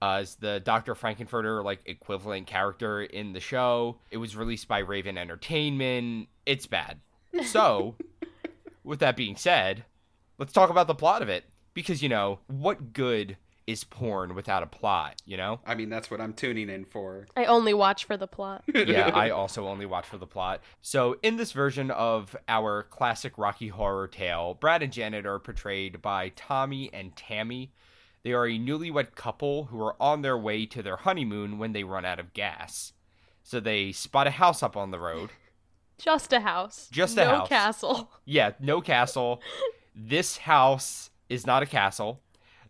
uh, 0.01 0.19
is 0.21 0.35
the 0.35 0.61
Dr. 0.61 0.95
Frankenfurter 0.95 1.61
like 1.61 1.81
equivalent 1.85 2.47
character 2.47 3.03
in 3.03 3.33
the 3.33 3.41
show. 3.41 3.97
It 4.09 4.19
was 4.19 4.37
released 4.37 4.69
by 4.69 4.79
Raven 4.79 5.17
Entertainment. 5.17 6.29
It's 6.45 6.65
bad. 6.65 7.01
So, 7.43 7.95
with 8.85 8.99
that 8.99 9.17
being 9.17 9.35
said, 9.35 9.83
let's 10.37 10.53
talk 10.53 10.69
about 10.69 10.87
the 10.87 10.95
plot 10.95 11.21
of 11.21 11.27
it 11.27 11.43
because 11.73 12.01
you 12.01 12.07
know 12.07 12.39
what 12.47 12.93
good 12.93 13.35
is 13.67 13.83
porn 13.83 14.35
without 14.35 14.63
a 14.63 14.67
plot, 14.67 15.21
you 15.25 15.37
know? 15.37 15.59
I 15.65 15.75
mean, 15.75 15.89
that's 15.89 16.09
what 16.09 16.19
I'm 16.19 16.33
tuning 16.33 16.69
in 16.69 16.85
for. 16.85 17.27
I 17.35 17.45
only 17.45 17.73
watch 17.73 18.05
for 18.05 18.17
the 18.17 18.27
plot. 18.27 18.63
yeah, 18.73 19.11
I 19.13 19.29
also 19.29 19.67
only 19.67 19.85
watch 19.85 20.05
for 20.05 20.17
the 20.17 20.27
plot. 20.27 20.61
So, 20.81 21.17
in 21.21 21.37
this 21.37 21.51
version 21.51 21.91
of 21.91 22.35
our 22.47 22.83
classic 22.83 23.37
Rocky 23.37 23.69
Horror 23.69 24.07
tale, 24.07 24.55
Brad 24.55 24.83
and 24.83 24.91
Janet 24.91 25.25
are 25.25 25.39
portrayed 25.39 26.01
by 26.01 26.29
Tommy 26.29 26.89
and 26.93 27.15
Tammy. 27.15 27.71
They 28.23 28.33
are 28.33 28.45
a 28.45 28.59
newlywed 28.59 29.15
couple 29.15 29.65
who 29.65 29.81
are 29.81 29.95
on 30.01 30.21
their 30.21 30.37
way 30.37 30.65
to 30.67 30.83
their 30.83 30.97
honeymoon 30.97 31.57
when 31.57 31.73
they 31.73 31.83
run 31.83 32.05
out 32.05 32.19
of 32.19 32.33
gas. 32.33 32.93
So, 33.43 33.59
they 33.59 33.91
spot 33.91 34.27
a 34.27 34.31
house 34.31 34.61
up 34.63 34.75
on 34.75 34.91
the 34.91 34.99
road. 34.99 35.31
Just 35.97 36.33
a 36.33 36.39
house. 36.39 36.89
Just 36.91 37.17
a 37.17 37.25
no 37.25 37.29
house. 37.29 37.49
castle. 37.49 38.11
Yeah, 38.25 38.51
no 38.59 38.81
castle. 38.81 39.41
This 39.93 40.37
house 40.37 41.09
is 41.27 41.45
not 41.45 41.63
a 41.63 41.65
castle. 41.65 42.21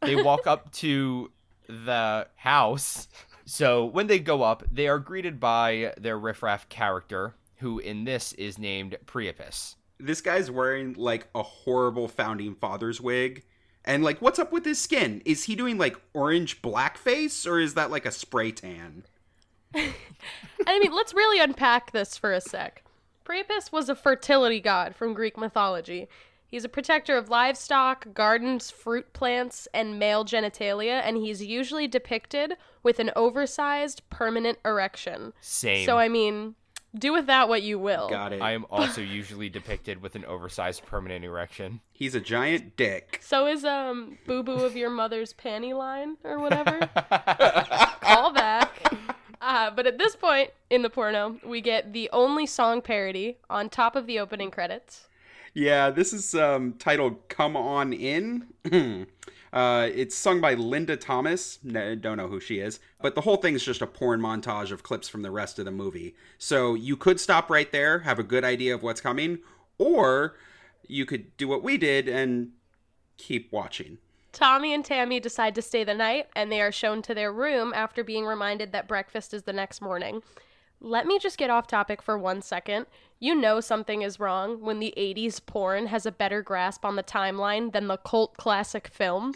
They 0.01 0.15
walk 0.15 0.47
up 0.47 0.71
to 0.73 1.31
the 1.67 2.27
house. 2.35 3.07
So 3.45 3.85
when 3.85 4.07
they 4.07 4.19
go 4.19 4.43
up, 4.43 4.63
they 4.71 4.87
are 4.87 4.99
greeted 4.99 5.39
by 5.39 5.93
their 5.97 6.17
riffraff 6.17 6.69
character, 6.69 7.35
who 7.57 7.79
in 7.79 8.05
this 8.05 8.33
is 8.33 8.57
named 8.57 8.97
Priapus. 9.05 9.75
This 9.99 10.21
guy's 10.21 10.49
wearing 10.49 10.93
like 10.93 11.27
a 11.35 11.43
horrible 11.43 12.07
founding 12.07 12.55
father's 12.55 12.99
wig. 12.99 13.43
And 13.83 14.03
like, 14.03 14.21
what's 14.21 14.39
up 14.39 14.51
with 14.51 14.65
his 14.65 14.79
skin? 14.79 15.21
Is 15.25 15.45
he 15.45 15.55
doing 15.55 15.77
like 15.77 15.99
orange 16.13 16.61
blackface 16.61 17.47
or 17.47 17.59
is 17.59 17.73
that 17.73 17.91
like 17.91 18.05
a 18.05 18.11
spray 18.11 18.51
tan? 18.51 19.03
I 19.75 20.79
mean, 20.79 20.93
let's 20.93 21.13
really 21.13 21.39
unpack 21.39 21.91
this 21.91 22.17
for 22.17 22.33
a 22.33 22.41
sec. 22.41 22.83
Priapus 23.23 23.71
was 23.71 23.89
a 23.89 23.95
fertility 23.95 24.59
god 24.59 24.95
from 24.95 25.13
Greek 25.13 25.37
mythology. 25.37 26.09
He's 26.51 26.65
a 26.65 26.69
protector 26.69 27.15
of 27.15 27.29
livestock, 27.29 28.13
gardens, 28.13 28.69
fruit 28.69 29.13
plants, 29.13 29.69
and 29.73 29.97
male 29.97 30.25
genitalia, 30.25 31.01
and 31.01 31.15
he's 31.15 31.41
usually 31.41 31.87
depicted 31.87 32.57
with 32.83 32.99
an 32.99 33.09
oversized 33.15 34.01
permanent 34.09 34.59
erection. 34.65 35.31
Same. 35.39 35.85
So, 35.85 35.97
I 35.97 36.09
mean, 36.09 36.55
do 36.93 37.13
with 37.13 37.25
that 37.27 37.47
what 37.47 37.61
you 37.63 37.79
will. 37.79 38.09
Got 38.09 38.33
it. 38.33 38.41
I 38.41 38.51
am 38.51 38.65
also 38.69 38.99
usually 38.99 39.47
depicted 39.47 40.01
with 40.01 40.15
an 40.15 40.25
oversized 40.25 40.85
permanent 40.85 41.23
erection. 41.23 41.79
He's 41.93 42.15
a 42.15 42.19
giant 42.19 42.75
dick. 42.75 43.21
So 43.23 43.47
is 43.47 43.63
um 43.63 44.17
boo 44.27 44.43
boo 44.43 44.65
of 44.65 44.75
your 44.75 44.89
mother's 44.89 45.33
panty 45.33 45.73
line 45.73 46.17
or 46.25 46.37
whatever. 46.41 46.89
Call 48.01 48.33
back. 48.33 48.93
Uh, 49.39 49.71
but 49.71 49.87
at 49.87 49.97
this 49.97 50.17
point 50.17 50.51
in 50.69 50.81
the 50.81 50.89
porno, 50.89 51.39
we 51.45 51.61
get 51.61 51.93
the 51.93 52.09
only 52.11 52.45
song 52.45 52.81
parody 52.81 53.37
on 53.49 53.69
top 53.69 53.95
of 53.95 54.05
the 54.05 54.19
opening 54.19 54.51
credits. 54.51 55.07
Yeah, 55.53 55.89
this 55.89 56.13
is 56.13 56.33
um, 56.33 56.73
titled 56.79 57.27
"Come 57.27 57.57
On 57.57 57.91
In." 57.93 58.47
uh, 59.53 59.89
it's 59.93 60.15
sung 60.15 60.39
by 60.39 60.53
Linda 60.53 60.95
Thomas. 60.95 61.59
No, 61.63 61.95
don't 61.95 62.17
know 62.17 62.27
who 62.27 62.39
she 62.39 62.59
is, 62.59 62.79
but 63.01 63.15
the 63.15 63.21
whole 63.21 63.37
thing 63.37 63.53
is 63.53 63.63
just 63.63 63.81
a 63.81 63.87
porn 63.87 64.21
montage 64.21 64.71
of 64.71 64.83
clips 64.83 65.09
from 65.09 65.23
the 65.23 65.31
rest 65.31 65.59
of 65.59 65.65
the 65.65 65.71
movie. 65.71 66.15
So 66.37 66.73
you 66.75 66.95
could 66.95 67.19
stop 67.19 67.49
right 67.49 67.71
there, 67.71 67.99
have 67.99 68.19
a 68.19 68.23
good 68.23 68.45
idea 68.45 68.73
of 68.73 68.83
what's 68.83 69.01
coming, 69.01 69.39
or 69.77 70.37
you 70.87 71.05
could 71.05 71.35
do 71.37 71.47
what 71.47 71.63
we 71.63 71.77
did 71.77 72.07
and 72.07 72.51
keep 73.17 73.51
watching. 73.51 73.97
Tommy 74.31 74.73
and 74.73 74.85
Tammy 74.85 75.19
decide 75.19 75.55
to 75.55 75.61
stay 75.61 75.83
the 75.83 75.93
night, 75.93 76.27
and 76.35 76.49
they 76.49 76.61
are 76.61 76.71
shown 76.71 77.01
to 77.01 77.13
their 77.13 77.33
room 77.33 77.73
after 77.75 78.03
being 78.03 78.25
reminded 78.25 78.71
that 78.71 78.87
breakfast 78.87 79.33
is 79.33 79.43
the 79.43 79.51
next 79.51 79.81
morning. 79.81 80.23
Let 80.79 81.05
me 81.05 81.19
just 81.19 81.37
get 81.37 81.49
off 81.49 81.67
topic 81.67 82.01
for 82.01 82.17
one 82.17 82.41
second. 82.41 82.85
You 83.23 83.35
know 83.35 83.61
something 83.61 84.01
is 84.01 84.19
wrong 84.19 84.61
when 84.61 84.79
the 84.79 84.95
80s 84.97 85.45
porn 85.45 85.85
has 85.85 86.07
a 86.07 86.11
better 86.11 86.41
grasp 86.41 86.83
on 86.83 86.95
the 86.95 87.03
timeline 87.03 87.71
than 87.71 87.87
the 87.87 87.97
cult 87.97 88.35
classic 88.35 88.87
film. 88.87 89.35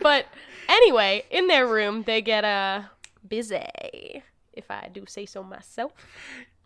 but 0.00 0.24
anyway, 0.66 1.26
in 1.30 1.46
their 1.48 1.66
room, 1.66 2.04
they 2.04 2.22
get 2.22 2.42
uh, 2.42 2.84
busy, 3.28 4.22
if 4.54 4.70
I 4.70 4.88
do 4.90 5.04
say 5.06 5.26
so 5.26 5.42
myself. 5.42 5.92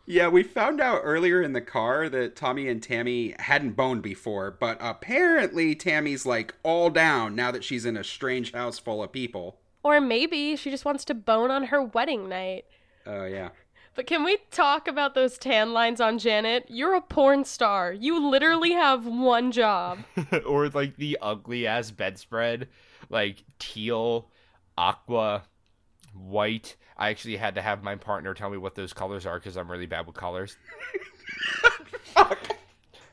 Yeah, 0.06 0.28
we 0.28 0.44
found 0.44 0.80
out 0.80 1.00
earlier 1.02 1.42
in 1.42 1.52
the 1.52 1.60
car 1.60 2.08
that 2.10 2.36
Tommy 2.36 2.68
and 2.68 2.80
Tammy 2.80 3.34
hadn't 3.40 3.72
boned 3.72 4.02
before, 4.02 4.52
but 4.52 4.78
apparently 4.80 5.74
Tammy's 5.74 6.24
like 6.24 6.54
all 6.62 6.90
down 6.90 7.34
now 7.34 7.50
that 7.50 7.64
she's 7.64 7.84
in 7.84 7.96
a 7.96 8.04
strange 8.04 8.52
house 8.52 8.78
full 8.78 9.02
of 9.02 9.10
people. 9.10 9.58
Or 9.82 10.00
maybe 10.00 10.54
she 10.54 10.70
just 10.70 10.84
wants 10.84 11.04
to 11.06 11.14
bone 11.14 11.50
on 11.50 11.64
her 11.64 11.82
wedding 11.82 12.28
night. 12.28 12.64
Oh, 13.08 13.24
yeah. 13.24 13.48
But 13.94 14.06
can 14.06 14.22
we 14.22 14.38
talk 14.52 14.86
about 14.86 15.14
those 15.14 15.38
tan 15.38 15.72
lines 15.72 16.00
on 16.00 16.18
Janet? 16.18 16.66
You're 16.68 16.94
a 16.94 17.00
porn 17.00 17.44
star. 17.44 17.92
You 17.92 18.24
literally 18.30 18.72
have 18.72 19.06
one 19.06 19.50
job. 19.50 19.98
or 20.46 20.68
like 20.68 20.96
the 20.96 21.18
ugly 21.20 21.66
ass 21.66 21.90
bedspread, 21.90 22.68
like 23.08 23.42
teal, 23.58 24.30
aqua, 24.76 25.42
white. 26.14 26.76
I 26.96 27.08
actually 27.08 27.36
had 27.36 27.56
to 27.56 27.62
have 27.62 27.82
my 27.82 27.96
partner 27.96 28.34
tell 28.34 28.50
me 28.50 28.58
what 28.58 28.76
those 28.76 28.92
colors 28.92 29.26
are 29.26 29.38
because 29.38 29.56
I'm 29.56 29.70
really 29.70 29.86
bad 29.86 30.06
with 30.06 30.14
colors. 30.14 30.56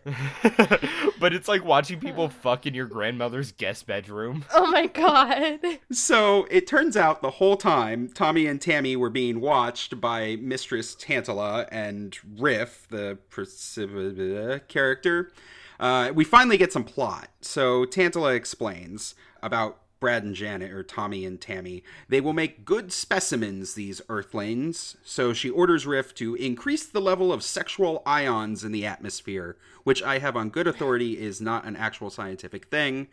but 1.20 1.34
it's 1.34 1.48
like 1.48 1.65
watching 1.65 2.00
people 2.00 2.30
fuck 2.30 2.65
in 2.68 2.74
your 2.74 2.86
grandmother's 2.86 3.52
guest 3.52 3.88
bedroom. 3.88 4.46
Oh 4.54 4.72
my 4.72 4.88
god. 4.88 5.60
So 5.91 6.48
it 6.50 6.68
turns 6.68 6.96
out 6.98 7.22
the 7.22 7.30
whole 7.32 7.58
time 7.58 8.10
Tommy 8.13 8.46
and 8.46 8.60
Tammy 8.62 8.96
were 8.96 9.10
being 9.10 9.39
watched 9.41 10.00
by 10.00 10.38
Mistress 10.38 10.96
Tantala 10.96 11.68
and 11.72 12.18
Riff, 12.38 12.88
the 12.89 13.18
precip- 13.30 14.68
character. 14.68 15.32
Uh, 15.80 16.12
we 16.13 16.24
finally 16.24 16.58
get 16.58 16.72
some 16.74 16.84
plot. 16.84 17.30
So 17.41 17.86
Tantala 17.86 18.36
explains 18.36 19.15
about 19.41 19.80
Brad 19.99 20.23
and 20.23 20.36
Janet, 20.36 20.71
or 20.71 20.84
Tommy 20.84 21.25
and 21.25 21.39
Tammy, 21.39 21.84
they 22.10 22.21
will 22.21 22.34
make 22.34 22.65
good 22.65 22.91
specimens, 22.91 23.73
these 23.73 24.01
Earthlings. 24.10 24.97
So 25.03 25.34
she 25.34 25.49
orders 25.49 25.88
Riff 25.88 26.13
to 26.15 26.36
increase 26.36 26.86
the 26.86 27.01
level 27.01 27.31
of 27.31 27.43
sexual 27.43 28.03
ions 28.05 28.63
in 28.63 28.71
the 28.71 28.86
atmosphere, 28.86 29.58
which 29.84 30.03
I 30.03 30.19
have 30.19 30.36
on 30.36 30.49
good 30.49 30.67
authority 30.67 31.19
is 31.19 31.41
not 31.41 31.65
an 31.65 31.75
actual 31.75 32.10
scientific 32.10 32.65
thing. 32.65 33.08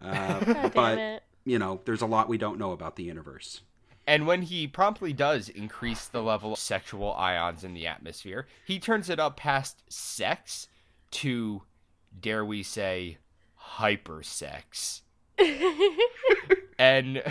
Uh, 0.00 0.40
God 0.44 0.74
but, 0.74 0.98
it. 0.98 1.22
you 1.44 1.58
know, 1.58 1.80
there's 1.84 2.02
a 2.02 2.06
lot 2.06 2.28
we 2.28 2.38
don't 2.38 2.58
know 2.58 2.72
about 2.72 2.96
the 2.96 3.04
universe. 3.04 3.62
And 4.06 4.26
when 4.26 4.42
he 4.42 4.68
promptly 4.68 5.12
does 5.12 5.48
increase 5.48 6.06
the 6.06 6.22
level 6.22 6.52
of 6.52 6.58
sexual 6.58 7.12
ions 7.14 7.64
in 7.64 7.74
the 7.74 7.88
atmosphere, 7.88 8.46
he 8.64 8.78
turns 8.78 9.10
it 9.10 9.18
up 9.18 9.36
past 9.36 9.82
sex 9.88 10.68
to, 11.10 11.62
dare 12.18 12.44
we 12.44 12.62
say, 12.62 13.18
hypersex. 13.78 15.00
and 16.78 17.22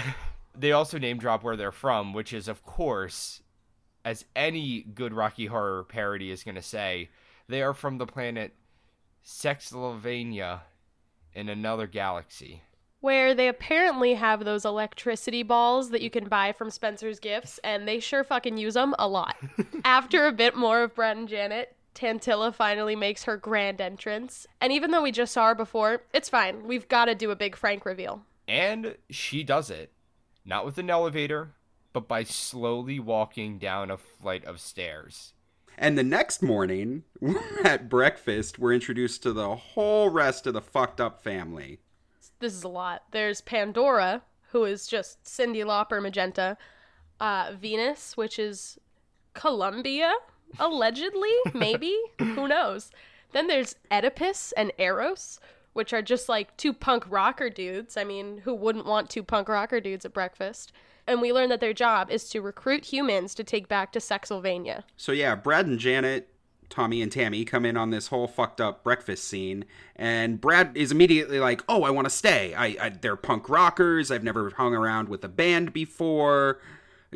they 0.57 0.71
also 0.71 0.97
name 0.97 1.17
drop 1.17 1.43
where 1.43 1.55
they're 1.55 1.71
from, 1.71 2.13
which 2.13 2.33
is, 2.33 2.47
of 2.47 2.63
course, 2.63 3.41
as 4.03 4.25
any 4.35 4.81
good 4.81 5.13
Rocky 5.13 5.47
Horror 5.47 5.83
parody 5.83 6.31
is 6.31 6.43
going 6.43 6.55
to 6.55 6.61
say, 6.61 7.09
they 7.47 7.61
are 7.61 7.73
from 7.73 7.97
the 7.97 8.05
planet 8.05 8.53
Sexlovania 9.25 10.61
in 11.33 11.49
another 11.49 11.87
galaxy. 11.87 12.61
Where 13.01 13.35
they 13.35 13.47
apparently 13.47 14.15
have 14.15 14.45
those 14.45 14.65
electricity 14.65 15.43
balls 15.43 15.91
that 15.91 16.01
you 16.01 16.09
can 16.09 16.27
buy 16.27 16.53
from 16.53 16.71
Spencer's 16.71 17.19
Gifts, 17.19 17.59
and 17.63 17.87
they 17.87 17.99
sure 17.99 18.23
fucking 18.23 18.57
use 18.57 18.73
them 18.73 18.95
a 18.97 19.07
lot. 19.07 19.35
After 19.85 20.25
a 20.25 20.31
bit 20.31 20.55
more 20.55 20.81
of 20.83 20.95
Brad 20.95 21.17
and 21.17 21.27
Janet, 21.27 21.74
Tantala 21.95 22.53
finally 22.53 22.95
makes 22.95 23.23
her 23.23 23.37
grand 23.37 23.81
entrance. 23.81 24.45
And 24.61 24.71
even 24.71 24.91
though 24.91 25.01
we 25.01 25.11
just 25.11 25.33
saw 25.33 25.47
her 25.47 25.55
before, 25.55 26.03
it's 26.13 26.29
fine. 26.29 26.67
We've 26.67 26.87
got 26.87 27.05
to 27.05 27.15
do 27.15 27.31
a 27.31 27.35
big 27.35 27.55
Frank 27.55 27.85
reveal. 27.85 28.21
And 28.47 28.97
she 29.09 29.43
does 29.43 29.69
it. 29.69 29.91
Not 30.43 30.65
with 30.65 30.77
an 30.77 30.89
elevator, 30.89 31.53
but 31.93 32.07
by 32.07 32.23
slowly 32.23 32.99
walking 32.99 33.57
down 33.57 33.89
a 33.89 33.97
flight 33.97 34.45
of 34.45 34.59
stairs. 34.59 35.33
And 35.77 35.97
the 35.97 36.03
next 36.03 36.41
morning, 36.41 37.03
at 37.63 37.89
breakfast, 37.89 38.59
we're 38.59 38.73
introduced 38.73 39.23
to 39.23 39.33
the 39.33 39.55
whole 39.55 40.09
rest 40.09 40.45
of 40.45 40.53
the 40.53 40.61
fucked 40.61 41.01
up 41.01 41.23
family. 41.23 41.79
This 42.39 42.53
is 42.53 42.63
a 42.63 42.69
lot. 42.69 43.03
There's 43.11 43.41
Pandora, 43.41 44.21
who 44.51 44.65
is 44.65 44.87
just 44.87 45.23
Cyndi 45.23 45.63
Lauper 45.65 46.01
magenta. 46.01 46.57
Uh, 47.19 47.53
Venus, 47.57 48.17
which 48.17 48.37
is 48.37 48.77
Columbia, 49.33 50.13
allegedly, 50.59 51.33
maybe. 51.53 51.97
Who 52.19 52.47
knows? 52.47 52.91
Then 53.31 53.47
there's 53.47 53.75
Oedipus 53.91 54.53
and 54.53 54.71
Eros, 54.77 55.39
which 55.73 55.93
are 55.93 56.01
just 56.01 56.29
like 56.29 56.55
two 56.57 56.73
punk 56.73 57.03
rocker 57.09 57.49
dudes. 57.49 57.97
I 57.97 58.03
mean, 58.03 58.39
who 58.45 58.53
wouldn't 58.53 58.85
want 58.85 59.09
two 59.09 59.23
punk 59.23 59.49
rocker 59.49 59.79
dudes 59.79 60.05
at 60.05 60.13
breakfast? 60.13 60.71
And 61.07 61.21
we 61.21 61.33
learn 61.33 61.49
that 61.49 61.59
their 61.59 61.73
job 61.73 62.09
is 62.09 62.29
to 62.29 62.41
recruit 62.41 62.85
humans 62.85 63.35
to 63.35 63.43
take 63.43 63.67
back 63.67 63.91
to 63.91 63.99
Sexylvania. 63.99 64.85
So 64.97 65.11
yeah, 65.11 65.35
Brad 65.35 65.67
and 65.67 65.77
Janet, 65.77 66.29
Tommy 66.69 67.01
and 67.01 67.11
Tammy 67.11 67.45
come 67.45 67.65
in 67.65 67.77
on 67.77 67.91
this 67.91 68.07
whole 68.07 68.27
fucked 68.27 68.59
up 68.59 68.83
breakfast 68.83 69.25
scene, 69.25 69.65
and 69.95 70.41
Brad 70.41 70.75
is 70.75 70.91
immediately 70.91 71.39
like, 71.39 71.63
"Oh, 71.69 71.83
I 71.83 71.91
want 71.91 72.05
to 72.05 72.09
stay. 72.09 72.55
I, 72.55 72.75
I 72.81 72.89
they're 72.89 73.15
punk 73.15 73.49
rockers. 73.49 74.11
I've 74.11 74.23
never 74.23 74.49
hung 74.51 74.73
around 74.73 75.09
with 75.09 75.23
a 75.23 75.29
band 75.29 75.73
before." 75.73 76.59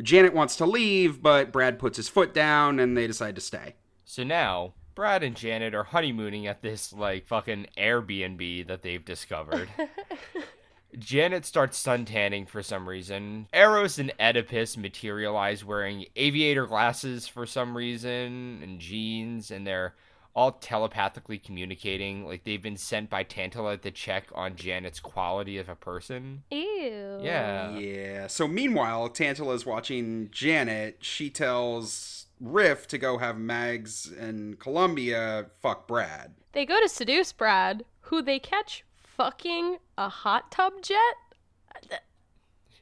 Janet 0.00 0.34
wants 0.34 0.56
to 0.56 0.66
leave, 0.66 1.22
but 1.22 1.52
Brad 1.52 1.78
puts 1.78 1.96
his 1.96 2.08
foot 2.08 2.32
down, 2.34 2.78
and 2.78 2.96
they 2.96 3.06
decide 3.06 3.34
to 3.34 3.40
stay. 3.40 3.74
So 4.04 4.24
now, 4.24 4.74
Brad 4.94 5.22
and 5.22 5.36
Janet 5.36 5.74
are 5.74 5.84
honeymooning 5.84 6.46
at 6.46 6.62
this, 6.62 6.92
like, 6.92 7.26
fucking 7.26 7.66
Airbnb 7.76 8.66
that 8.66 8.82
they've 8.82 9.04
discovered. 9.04 9.68
Janet 10.98 11.46
starts 11.46 11.82
suntanning 11.82 12.48
for 12.48 12.62
some 12.62 12.88
reason. 12.88 13.46
Eros 13.52 13.98
and 13.98 14.12
Oedipus 14.18 14.76
materialize 14.76 15.64
wearing 15.64 16.06
aviator 16.16 16.66
glasses 16.66 17.28
for 17.28 17.46
some 17.46 17.76
reason 17.76 18.60
and 18.62 18.80
jeans, 18.80 19.50
and 19.50 19.66
they're 19.66 19.94
all 20.34 20.52
telepathically 20.52 21.38
communicating. 21.38 22.26
Like 22.26 22.44
they've 22.44 22.62
been 22.62 22.76
sent 22.76 23.10
by 23.10 23.24
Tantala 23.24 23.80
to 23.82 23.90
check 23.90 24.28
on 24.34 24.56
Janet's 24.56 25.00
quality 25.00 25.58
of 25.58 25.68
a 25.68 25.76
person. 25.76 26.42
Ew. 26.50 27.20
Yeah. 27.22 27.76
Yeah. 27.76 28.26
So 28.26 28.46
meanwhile, 28.46 29.08
Tantala's 29.08 29.66
watching 29.66 30.28
Janet. 30.30 30.98
She 31.00 31.30
tells 31.30 32.26
Riff 32.40 32.86
to 32.88 32.98
go 32.98 33.18
have 33.18 33.38
Mags 33.38 34.10
and 34.10 34.58
Columbia 34.58 35.46
fuck 35.60 35.86
Brad. 35.86 36.34
They 36.52 36.66
go 36.66 36.80
to 36.80 36.88
seduce 36.88 37.32
Brad, 37.32 37.84
who 38.02 38.22
they 38.22 38.38
catch 38.38 38.84
fucking 38.96 39.76
a 39.98 40.08
hot 40.08 40.50
tub 40.50 40.74
jet? 40.82 42.00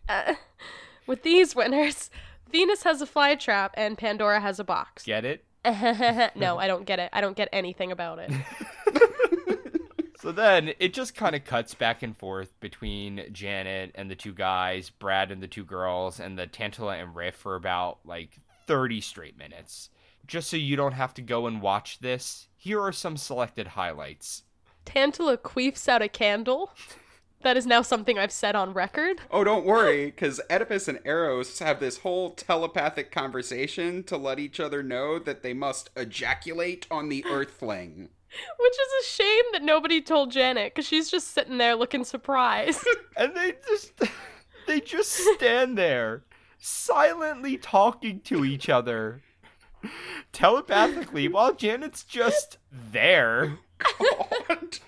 Uh, 0.09 0.35
with 1.07 1.23
these 1.23 1.55
winners, 1.55 2.11
Venus 2.51 2.83
has 2.85 3.03
a 3.03 3.07
fly 3.07 3.35
trap 3.35 3.75
and 3.77 3.99
Pandora 3.99 4.41
has 4.41 4.59
a 4.59 4.65
box. 4.65 5.05
Get 5.05 5.25
it? 5.25 5.45
no, 6.37 6.59
I 6.59 6.67
don't 6.67 6.85
get 6.85 6.99
it. 6.99 7.11
I 7.13 7.21
don't 7.21 7.37
get 7.37 7.49
anything 7.53 7.93
about 7.93 8.19
it. 8.19 8.31
So 10.21 10.33
then 10.33 10.73
it 10.81 10.95
just 10.95 11.15
kind 11.15 11.37
of 11.37 11.45
cuts 11.45 11.75
back 11.75 12.03
and 12.03 12.17
forth 12.17 12.59
between 12.59 13.23
Janet 13.33 13.93
and 13.95 14.11
the 14.11 14.17
two 14.17 14.33
guys, 14.33 14.91
Brad 14.91 15.31
and 15.31 15.41
the 15.41 15.47
two 15.47 15.65
girls, 15.65 16.19
and 16.19 16.37
the 16.37 16.49
Tantala 16.49 17.01
and 17.01 17.15
Riff 17.15 17.37
for 17.37 17.55
about 17.55 18.01
like 18.05 18.41
30 18.67 19.01
straight 19.01 19.39
minutes. 19.39 19.91
Just 20.27 20.51
so 20.51 20.57
you 20.57 20.75
don't 20.75 20.93
have 20.93 21.15
to 21.15 21.23
go 21.23 21.47
and 21.47 21.63
watch 21.63 22.01
this, 22.01 22.49
here 22.57 22.81
are 22.81 22.93
some 22.93 23.17
selected 23.17 23.69
highlights. 23.69 24.43
Tantala 24.85 25.39
queefs 25.39 25.89
out 25.89 26.03
a 26.03 26.09
candle. 26.09 26.73
That 27.43 27.57
is 27.57 27.67
now 27.67 27.83
something 27.83 28.19
I've 28.19 28.33
said 28.33 28.57
on 28.57 28.73
record. 28.73 29.21
Oh, 29.31 29.45
don't 29.45 29.65
worry, 29.65 30.07
because 30.07 30.41
Oedipus 30.51 30.89
and 30.89 30.99
Eros 31.05 31.59
have 31.61 31.79
this 31.79 31.99
whole 31.99 32.31
telepathic 32.31 33.13
conversation 33.13 34.03
to 34.05 34.17
let 34.17 34.41
each 34.41 34.59
other 34.59 34.83
know 34.83 35.19
that 35.21 35.43
they 35.43 35.55
must 35.55 35.91
ejaculate 35.97 36.87
on 36.91 37.09
the 37.09 37.25
Earthling. 37.29 38.09
Which 38.59 38.73
is 38.73 38.89
a 39.01 39.09
shame 39.09 39.45
that 39.53 39.63
nobody 39.63 40.03
told 40.03 40.33
Janet, 40.33 40.75
because 40.75 40.87
she's 40.87 41.11
just 41.11 41.29
sitting 41.29 41.59
there 41.59 41.77
looking 41.77 42.05
surprised. 42.05 42.87
And 43.17 43.37
they 43.37 43.55
just 43.67 44.01
they 44.69 44.79
just 44.79 45.11
stand 45.11 45.77
there 45.77 46.23
silently 46.59 47.57
talking 47.57 48.21
to 48.21 48.45
each 48.45 48.69
other 48.69 49.23
telepathically 50.33 51.27
while 51.27 51.53
Janet's 51.53 52.05
just 52.05 52.59
there. 52.71 53.59
God. 54.49 54.79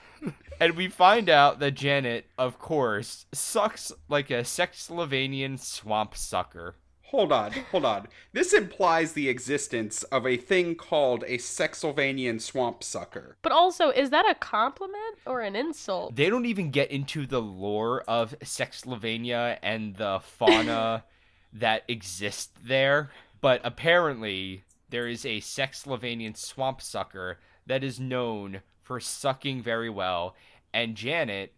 And 0.61 0.77
we 0.77 0.89
find 0.89 1.31
out 1.31 1.59
that 1.61 1.71
Janet, 1.71 2.27
of 2.37 2.59
course, 2.59 3.25
sucks 3.33 3.93
like 4.11 4.31
a 4.31 4.43
Sexlovanian 4.43 5.59
swamp 5.59 6.15
sucker. 6.15 6.77
Hold 7.05 7.33
on, 7.33 7.51
hold 7.73 7.87
on. 7.87 8.07
This 8.35 8.53
implies 8.53 9.15
the 9.15 9.29
existence 9.29 10.05
of 10.05 10.27
a 10.27 10.37
thing 10.37 10.77
called 10.77 11.25
a 11.27 11.39
Sexylvanian 11.39 12.39
swamp 12.41 12.85
sucker. 12.85 13.37
but 13.43 13.51
also, 13.51 13.89
is 13.89 14.11
that 14.11 14.31
a 14.31 14.35
compliment 14.37 15.17
or 15.27 15.41
an 15.41 15.57
insult? 15.57 16.15
They 16.15 16.31
don't 16.31 16.47
even 16.47 16.71
get 16.71 16.91
into 16.91 17.27
the 17.27 17.41
lore 17.41 18.03
of 18.03 18.39
Sexlovania 18.41 19.59
and 19.63 19.97
the 19.97 20.21
fauna 20.23 21.05
that 21.53 21.83
exist 21.89 22.51
there, 22.65 23.11
but 23.41 23.61
apparently 23.65 24.63
there 24.91 25.09
is 25.09 25.25
a 25.25 25.41
Sexlovanian 25.41 26.37
swamp 26.37 26.81
sucker 26.81 27.39
that 27.67 27.83
is 27.83 27.99
known 27.99 28.61
for 28.91 28.99
sucking 28.99 29.63
very 29.63 29.89
well, 29.89 30.35
and 30.75 30.97
Janet 30.97 31.53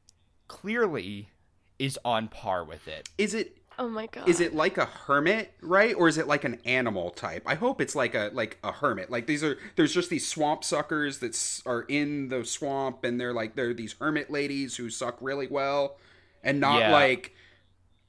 clearly 0.49 1.31
is 1.79 1.99
on 2.05 2.29
par 2.29 2.63
with 2.63 2.87
it. 2.87 3.09
Is 3.17 3.33
it 3.33 3.57
Oh 3.79 3.89
my 3.89 4.07
god. 4.07 4.29
is 4.29 4.39
it 4.39 4.55
like 4.55 4.77
a 4.77 4.85
hermit, 4.85 5.55
right? 5.63 5.95
Or 5.97 6.07
is 6.09 6.19
it 6.19 6.27
like 6.27 6.45
an 6.45 6.59
animal 6.67 7.09
type? 7.09 7.43
I 7.47 7.55
hope 7.55 7.81
it's 7.81 7.97
like 7.97 8.15
a 8.15 8.31
like 8.35 8.59
a 8.63 8.71
hermit. 8.71 9.11
Like 9.11 9.27
these 9.27 9.43
are 9.43 9.57
there's 9.77 9.95
just 9.95 10.11
these 10.11 10.29
swamp 10.29 10.63
suckers 10.63 11.21
that 11.21 11.63
are 11.65 11.87
in 11.89 12.29
the 12.29 12.45
swamp 12.45 13.03
and 13.03 13.19
they're 13.19 13.33
like 13.33 13.57
they're 13.57 13.73
these 13.73 13.95
hermit 13.99 14.31
ladies 14.31 14.77
who 14.77 14.91
suck 14.91 15.17
really 15.23 15.47
well 15.47 15.97
and 16.45 16.61
not 16.61 16.81
Yeah. 16.81 16.93
like 16.93 17.33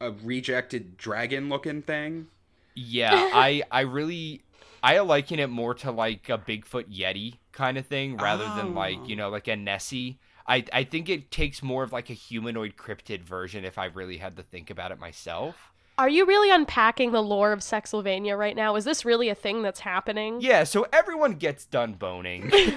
a 0.01 0.11
rejected 0.11 0.97
dragon 0.97 1.47
looking 1.47 1.81
thing. 1.81 2.27
Yeah, 2.75 3.13
I 3.33 3.63
I 3.71 3.81
really 3.81 4.41
I 4.83 4.99
liken 4.99 5.39
it 5.39 5.49
more 5.49 5.73
to 5.75 5.91
like 5.91 6.27
a 6.27 6.37
Bigfoot 6.37 6.93
Yeti 6.93 7.37
kind 7.53 7.77
of 7.77 7.87
thing 7.87 8.17
rather 8.17 8.43
than 8.43 8.75
like, 8.75 9.07
you 9.07 9.15
know, 9.15 9.27
oh. 9.27 9.31
like 9.31 9.47
a 9.47 9.55
Nessie. 9.55 10.19
I 10.45 10.65
I 10.73 10.83
think 10.83 11.07
it 11.07 11.31
takes 11.31 11.63
more 11.63 11.83
of 11.83 11.93
like 11.93 12.09
a 12.09 12.13
humanoid 12.13 12.75
cryptid 12.75 13.21
version 13.21 13.63
if 13.63 13.77
I 13.77 13.85
really 13.85 14.17
had 14.17 14.35
to 14.35 14.43
think 14.43 14.69
about 14.69 14.91
it 14.91 14.99
myself. 14.99 15.71
Are 15.97 16.09
you 16.09 16.25
really 16.25 16.51
unpacking 16.51 17.11
the 17.11 17.21
lore 17.21 17.51
of 17.51 17.63
Sexylvania 17.63 18.35
right 18.35 18.55
now? 18.55 18.75
Is 18.75 18.83
this 18.83 19.05
really 19.05 19.29
a 19.29 19.35
thing 19.35 19.61
that's 19.61 19.79
happening? 19.79 20.41
Yeah, 20.41 20.63
so 20.63 20.87
everyone 20.91 21.35
gets 21.35 21.65
done 21.65 21.93
boning. 21.93 22.51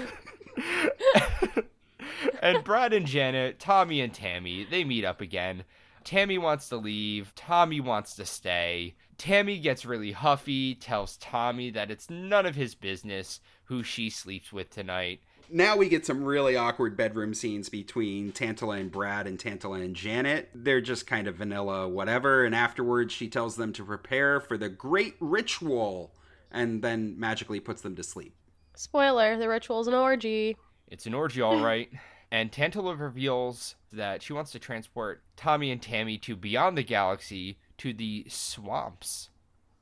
and 2.42 2.62
Brad 2.62 2.92
and 2.92 3.06
Janet, 3.06 3.58
Tommy 3.58 4.00
and 4.00 4.12
Tammy, 4.12 4.66
they 4.70 4.84
meet 4.84 5.04
up 5.04 5.20
again. 5.20 5.64
Tammy 6.06 6.38
wants 6.38 6.68
to 6.68 6.76
leave, 6.76 7.34
Tommy 7.34 7.80
wants 7.80 8.14
to 8.14 8.24
stay. 8.24 8.94
Tammy 9.18 9.58
gets 9.58 9.84
really 9.84 10.12
huffy, 10.12 10.76
tells 10.76 11.16
Tommy 11.16 11.68
that 11.70 11.90
it's 11.90 12.08
none 12.08 12.46
of 12.46 12.54
his 12.54 12.76
business 12.76 13.40
who 13.64 13.82
she 13.82 14.08
sleeps 14.08 14.52
with 14.52 14.70
tonight. 14.70 15.18
now 15.50 15.76
we 15.76 15.88
get 15.88 16.06
some 16.06 16.22
really 16.24 16.56
awkward 16.56 16.96
bedroom 16.96 17.34
scenes 17.34 17.68
between 17.68 18.30
Tantala 18.30 18.80
and 18.80 18.92
Brad 18.92 19.26
and 19.26 19.36
Tantala 19.36 19.84
and 19.84 19.96
Janet. 19.96 20.48
They're 20.54 20.80
just 20.80 21.08
kind 21.08 21.26
of 21.26 21.36
vanilla, 21.36 21.88
whatever. 21.88 22.44
And 22.44 22.54
afterwards, 22.54 23.12
she 23.12 23.28
tells 23.28 23.56
them 23.56 23.72
to 23.72 23.84
prepare 23.84 24.38
for 24.38 24.56
the 24.56 24.68
great 24.68 25.16
ritual 25.18 26.14
and 26.52 26.82
then 26.82 27.18
magically 27.18 27.58
puts 27.58 27.82
them 27.82 27.96
to 27.96 28.04
sleep. 28.04 28.36
Spoiler: 28.76 29.36
the 29.36 29.48
ritual's 29.48 29.88
an 29.88 29.94
orgy. 29.94 30.56
It's 30.86 31.06
an 31.06 31.14
orgy, 31.14 31.42
all 31.42 31.60
right. 31.60 31.90
and 32.30 32.50
Tantala 32.50 32.98
reveals 32.98 33.76
that 33.92 34.22
she 34.22 34.32
wants 34.32 34.50
to 34.52 34.58
transport 34.58 35.22
Tommy 35.36 35.70
and 35.70 35.80
Tammy 35.80 36.18
to 36.18 36.34
beyond 36.34 36.76
the 36.76 36.82
galaxy 36.82 37.58
to 37.78 37.92
the 37.92 38.26
swamps 38.28 39.30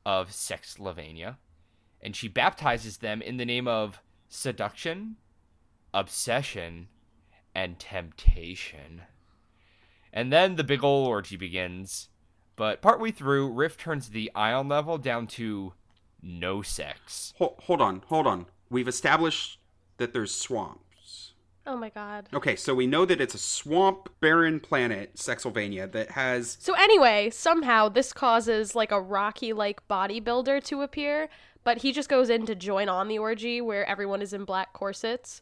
of 0.05 0.31
Sexsylvania. 0.31 1.37
And 2.03 2.15
she 2.15 2.29
baptizes 2.29 2.99
them 2.99 3.23
in 3.23 3.39
the 3.39 3.47
name 3.47 3.67
of 3.67 4.01
seduction, 4.29 5.17
obsession, 5.95 6.89
and 7.55 7.79
temptation. 7.79 9.03
And 10.13 10.33
then 10.33 10.57
the 10.57 10.65
big 10.65 10.85
ol' 10.85 11.07
orgy 11.07 11.37
begins. 11.37 12.09
But 12.57 12.83
partway 12.83 13.11
through, 13.11 13.53
Riff 13.53 13.79
turns 13.79 14.11
the 14.11 14.31
ion 14.35 14.69
level 14.69 14.99
down 14.99 15.27
to 15.29 15.73
no 16.23 16.63
sex. 16.63 17.33
Hold, 17.39 17.57
hold 17.63 17.81
on, 17.81 18.03
hold 18.07 18.27
on. 18.27 18.47
We've 18.71 18.89
established 18.89 19.59
that 19.97 20.13
there's 20.13 20.35
swamps. 20.35 20.84
Oh 21.67 21.77
my 21.77 21.89
god. 21.89 22.29
Okay, 22.35 22.57
so 22.57 22.75
we 22.75 22.87
know 22.87 23.05
that 23.07 23.21
it's 23.21 23.35
a 23.35 23.39
swamp 23.39 24.11
barren 24.21 24.61
planet, 24.61 25.15
Sexsylvania, 25.15 25.91
that 25.93 26.11
has. 26.11 26.59
So 26.61 26.75
anyway, 26.75 27.31
somehow 27.31 27.89
this 27.89 28.13
causes 28.13 28.75
like 28.75 28.93
a 28.93 29.01
Rocky 29.01 29.53
like 29.53 29.87
bodybuilder 29.89 30.63
to 30.65 30.83
appear, 30.83 31.29
but 31.63 31.79
he 31.79 31.93
just 31.93 32.09
goes 32.11 32.29
in 32.29 32.45
to 32.47 32.55
join 32.55 32.89
on 32.89 33.09
the 33.09 33.19
orgy 33.19 33.61
where 33.63 33.87
everyone 33.89 34.21
is 34.21 34.35
in 34.35 34.45
black 34.45 34.75
corsets. 34.75 35.41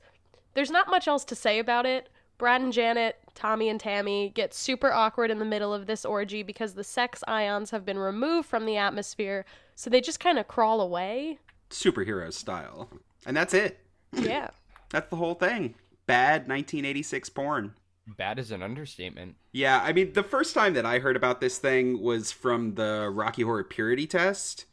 There's 0.55 0.71
not 0.71 0.91
much 0.91 1.09
else 1.09 1.25
to 1.25 1.35
say 1.35 1.59
about 1.59 1.87
it. 1.87 2.09
Brad 2.39 2.61
and 2.61 2.73
Janet, 2.73 3.17
Tommy 3.35 3.69
and 3.69 3.79
Tammy 3.79 4.31
get 4.35 4.55
super 4.55 4.93
awkward 4.93 5.31
in 5.31 5.39
the 5.39 5.45
middle 5.45 5.73
of 5.73 5.87
this 5.87 6.05
orgy 6.05 6.43
because 6.43 6.75
the 6.75 6.85
sex 6.85 7.23
ions 7.29 7.71
have 7.71 7.85
been 7.85 7.99
removed 7.99 8.49
from 8.49 8.67
the 8.67 8.77
atmosphere, 8.77 9.45
so 9.75 9.89
they 9.91 10.01
just 10.01 10.21
kind 10.21 10.39
of 10.39 10.49
crawl 10.49 10.81
away. 10.81 11.39
superhero 11.71 12.33
style. 12.33 12.89
And 13.27 13.37
that's 13.37 13.55
it. 13.55 13.79
Yeah. 14.13 14.51
That's 14.91 15.09
the 15.09 15.17
whole 15.17 15.35
thing. 15.35 15.75
Bad 16.07 16.49
1986 16.49 17.29
porn. 17.31 17.75
Bad 18.07 18.39
is 18.39 18.51
an 18.51 18.63
understatement. 18.63 19.37
Yeah, 19.53 19.81
I 19.83 19.93
mean, 19.93 20.13
the 20.13 20.23
first 20.23 20.55
time 20.55 20.75
that 20.75 20.85
I 20.85 20.99
heard 20.99 21.17
about 21.17 21.41
this 21.41 21.59
thing 21.59 22.03
was 22.03 22.33
from 22.33 22.75
the 22.75 23.11
Rocky 23.13 23.43
Horror 23.43 23.65
Purity 23.65 24.07
Test. 24.07 24.67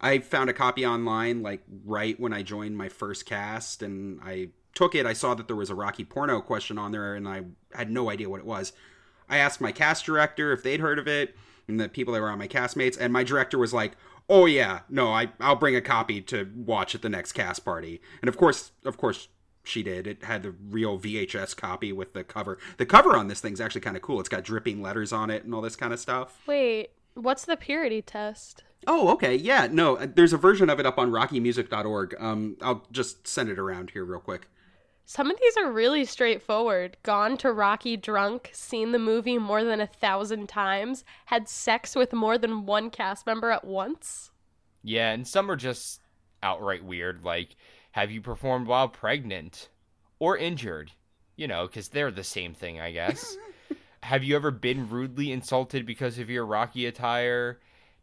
I 0.00 0.18
found 0.18 0.50
a 0.50 0.54
copy 0.54 0.86
online, 0.86 1.42
like, 1.42 1.62
right 1.84 2.18
when 2.20 2.32
I 2.32 2.42
joined 2.42 2.76
my 2.76 2.88
first 2.88 3.26
cast, 3.26 3.82
and 3.82 4.20
I 4.22 4.50
took 4.74 4.94
it. 4.94 5.06
I 5.06 5.14
saw 5.14 5.34
that 5.34 5.48
there 5.48 5.56
was 5.56 5.70
a 5.70 5.74
Rocky 5.74 6.04
porno 6.04 6.40
question 6.40 6.78
on 6.78 6.92
there, 6.92 7.14
and 7.14 7.26
I 7.26 7.42
had 7.72 7.90
no 7.90 8.10
idea 8.10 8.28
what 8.28 8.40
it 8.40 8.46
was. 8.46 8.72
I 9.28 9.38
asked 9.38 9.60
my 9.60 9.72
cast 9.72 10.04
director 10.04 10.52
if 10.52 10.62
they'd 10.62 10.80
heard 10.80 10.98
of 10.98 11.08
it, 11.08 11.34
and 11.66 11.80
the 11.80 11.88
people 11.88 12.14
that 12.14 12.20
were 12.20 12.30
on 12.30 12.38
my 12.38 12.46
castmates, 12.46 12.96
and 13.00 13.12
my 13.12 13.24
director 13.24 13.58
was 13.58 13.72
like, 13.72 13.96
"Oh 14.28 14.46
yeah, 14.46 14.80
no, 14.88 15.08
I 15.08 15.32
I'll 15.40 15.56
bring 15.56 15.74
a 15.74 15.80
copy 15.80 16.20
to 16.22 16.48
watch 16.54 16.94
at 16.94 17.02
the 17.02 17.08
next 17.08 17.32
cast 17.32 17.64
party." 17.64 18.00
And 18.20 18.28
of 18.28 18.36
course, 18.36 18.70
of 18.84 18.96
course, 18.98 19.28
she 19.68 19.82
did. 19.82 20.06
It 20.06 20.24
had 20.24 20.42
the 20.42 20.54
real 20.70 20.98
VHS 20.98 21.56
copy 21.56 21.92
with 21.92 22.12
the 22.12 22.24
cover. 22.24 22.58
The 22.76 22.86
cover 22.86 23.16
on 23.16 23.28
this 23.28 23.40
thing's 23.40 23.60
actually 23.60 23.80
kind 23.82 23.96
of 23.96 24.02
cool. 24.02 24.20
It's 24.20 24.28
got 24.28 24.44
dripping 24.44 24.82
letters 24.82 25.12
on 25.12 25.30
it 25.30 25.44
and 25.44 25.54
all 25.54 25.62
this 25.62 25.76
kind 25.76 25.92
of 25.92 26.00
stuff. 26.00 26.40
Wait, 26.46 26.90
what's 27.14 27.44
the 27.44 27.56
purity 27.56 28.02
test? 28.02 28.64
Oh, 28.86 29.08
okay. 29.10 29.34
Yeah, 29.34 29.68
no, 29.70 29.96
uh, 29.96 30.06
there's 30.14 30.32
a 30.32 30.38
version 30.38 30.70
of 30.70 30.78
it 30.78 30.86
up 30.86 30.98
on 30.98 31.10
rockymusic.org. 31.10 32.14
Um 32.18 32.56
I'll 32.62 32.86
just 32.92 33.26
send 33.26 33.48
it 33.48 33.58
around 33.58 33.90
here 33.90 34.04
real 34.04 34.20
quick. 34.20 34.48
Some 35.08 35.30
of 35.30 35.38
these 35.40 35.56
are 35.56 35.70
really 35.70 36.04
straightforward. 36.04 36.96
Gone 37.04 37.36
to 37.38 37.52
Rocky 37.52 37.96
drunk, 37.96 38.50
seen 38.52 38.90
the 38.90 38.98
movie 38.98 39.38
more 39.38 39.62
than 39.62 39.80
a 39.80 39.86
thousand 39.86 40.48
times, 40.48 41.04
had 41.26 41.48
sex 41.48 41.94
with 41.94 42.12
more 42.12 42.36
than 42.38 42.66
one 42.66 42.90
cast 42.90 43.24
member 43.24 43.52
at 43.52 43.64
once. 43.64 44.32
Yeah, 44.82 45.12
and 45.12 45.26
some 45.26 45.48
are 45.48 45.56
just 45.56 46.00
outright 46.42 46.84
weird, 46.84 47.24
like 47.24 47.54
have 47.96 48.10
you 48.10 48.20
performed 48.20 48.66
while 48.66 48.88
pregnant 48.88 49.70
or 50.18 50.36
injured? 50.36 50.92
You 51.34 51.48
know, 51.48 51.66
because 51.66 51.88
they're 51.88 52.10
the 52.10 52.22
same 52.22 52.52
thing, 52.52 52.78
I 52.78 52.92
guess. 52.92 53.38
have 54.02 54.22
you 54.22 54.36
ever 54.36 54.50
been 54.50 54.90
rudely 54.90 55.32
insulted 55.32 55.86
because 55.86 56.18
of 56.18 56.28
your 56.28 56.44
Rocky 56.44 56.84
attire? 56.84 57.58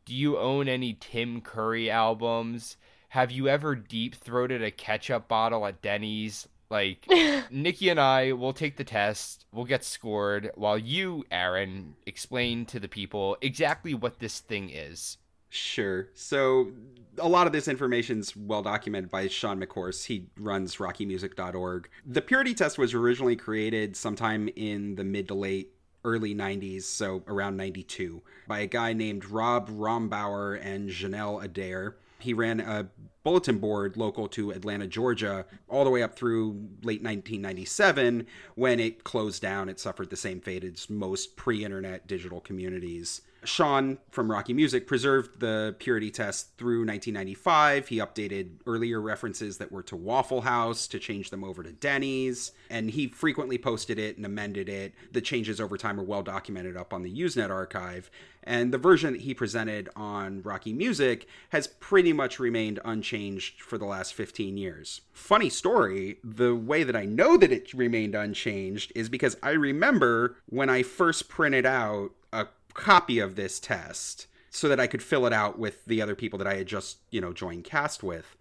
Do 0.05 0.15
you 0.15 0.39
own 0.39 0.67
any 0.67 0.97
Tim 0.99 1.41
Curry 1.41 1.91
albums? 1.91 2.75
Have 3.09 3.29
you 3.29 3.47
ever 3.47 3.75
deep 3.75 4.15
throated 4.15 4.63
a 4.63 4.71
ketchup 4.71 5.27
bottle 5.27 5.63
at 5.67 5.83
Denny's? 5.83 6.47
Like, 6.71 7.05
Nikki 7.51 7.89
and 7.89 7.99
I 7.99 8.31
will 8.31 8.53
take 8.53 8.77
the 8.77 8.83
test, 8.83 9.45
we'll 9.51 9.65
get 9.65 9.83
scored, 9.83 10.49
while 10.55 10.79
you, 10.79 11.23
Aaron, 11.29 11.97
explain 12.07 12.65
to 12.65 12.79
the 12.79 12.87
people 12.87 13.37
exactly 13.43 13.93
what 13.93 14.17
this 14.17 14.39
thing 14.39 14.71
is. 14.71 15.19
Sure. 15.56 16.10
So 16.16 16.72
a 17.20 17.30
lot 17.30 17.45
of 17.45 17.54
this 17.54 17.68
information's 17.68 18.36
well 18.36 18.64
documented 18.64 19.12
by 19.12 19.28
Sean 19.28 19.62
McCourse. 19.62 20.06
He 20.06 20.26
runs 20.36 20.78
rockymusic.org. 20.78 21.89
The 22.08 22.22
purity 22.24 22.56
test 22.56 22.80
was 22.80 22.95
originally 22.95 23.36
created 23.36 23.95
sometime 23.95 24.49
in 24.56 24.95
the 24.95 25.04
mid 25.04 25.28
to 25.28 25.36
late 25.36 25.70
early 26.04 26.34
90s, 26.34 26.84
so 26.84 27.22
around 27.28 27.56
92, 27.56 28.24
by 28.47 28.62
a 28.62 28.68
guy 28.68 28.93
named 28.93 29.26
Rob 29.26 29.70
Rombauer 29.70 30.60
and 30.60 30.89
Janelle 30.89 31.43
Adair. 31.43 31.97
He 32.18 32.34
ran 32.34 32.60
a 32.60 32.89
bulletin 33.24 33.57
board 33.57 33.97
local 33.97 34.28
to 34.30 34.51
Atlanta, 34.51 34.88
Georgia, 34.88 35.45
all 35.69 35.84
the 35.84 35.89
way 35.89 36.03
up 36.03 36.15
through 36.15 36.51
late 36.84 37.01
1997 37.01 38.28
when 38.55 38.80
it 38.80 39.03
closed 39.03 39.41
down. 39.41 39.69
It 39.69 39.80
suffered 39.80 40.09
the 40.09 40.15
same 40.15 40.41
fate 40.41 40.63
as 40.63 40.89
most 40.89 41.36
pre 41.36 41.63
internet 41.63 42.07
digital 42.07 42.41
communities. 42.41 43.21
Sean 43.45 43.97
from 44.09 44.32
Rocky 44.32 44.53
Music 44.53 44.88
preserved 44.88 45.39
the 45.39 45.76
purity 45.80 46.11
test 46.11 46.57
through 46.57 46.86
1995. 46.86 47.88
He 47.88 47.97
updated 47.97 48.51
earlier 48.65 49.01
references 49.01 49.57
that 49.57 49.71
were 49.71 49.84
to 49.84 49.95
Waffle 49.95 50.41
House 50.41 50.88
to 50.88 50.99
change 50.99 51.30
them 51.30 51.43
over 51.43 51.63
to 51.63 51.71
Denny's, 51.71 52.51
and 52.69 52.91
he 52.91 53.07
frequently 53.07 53.57
posted 53.57 53.99
it 53.99 54.17
and 54.17 54.26
amended 54.26 54.69
it. 54.69 54.93
The 55.11 55.21
changes 55.21 55.59
over 55.59 55.78
time 55.78 55.99
are 55.99 56.03
well 56.03 56.24
documented 56.24 56.78
up 56.78 56.93
on 56.93 57.03
the 57.03 57.13
Usenet 57.13 57.49
archive, 57.49 58.09
and 58.43 58.74
the 58.74 58.78
version 58.78 59.13
that 59.13 59.21
he 59.21 59.34
presented 59.34 59.89
on 59.95 60.41
Rocky 60.41 60.74
Music 60.74 61.28
has 61.49 61.67
pretty 61.67 62.13
much 62.13 62.39
remained 62.39 62.80
unchanged 62.86 63.12
for 63.59 63.78
the 63.78 63.86
last 63.86 64.14
15 64.14 64.57
years. 64.57 65.01
Funny 65.11 65.49
story, 65.49 66.18
the 66.24 66.55
way 66.55 66.84
that 66.84 66.95
I 66.95 67.05
know 67.05 67.38
that 67.38 67.51
it 67.51 67.74
remained 67.74 68.16
unchanged 68.16 68.91
is 68.95 69.09
because 69.09 69.38
I 69.43 69.51
remember 69.51 70.38
when 70.47 70.70
I 70.70 70.84
first 70.84 71.30
printed 71.30 71.66
out 71.66 72.11
a 72.32 72.47
copy 72.74 73.20
of 73.20 73.36
this 73.36 73.59
test 73.59 74.28
so 74.49 74.68
that 74.68 74.80
I 74.80 74.88
could 74.88 75.03
fill 75.03 75.26
it 75.26 75.34
out 75.34 75.57
with 75.57 75.86
the 75.86 76.01
other 76.01 76.16
people 76.16 76.38
that 76.39 76.47
I 76.47 76.55
had 76.55 76.68
just, 76.68 76.97
you 77.11 77.22
know, 77.22 77.34
joined 77.34 77.64
cast 77.64 78.03
with. 78.03 78.36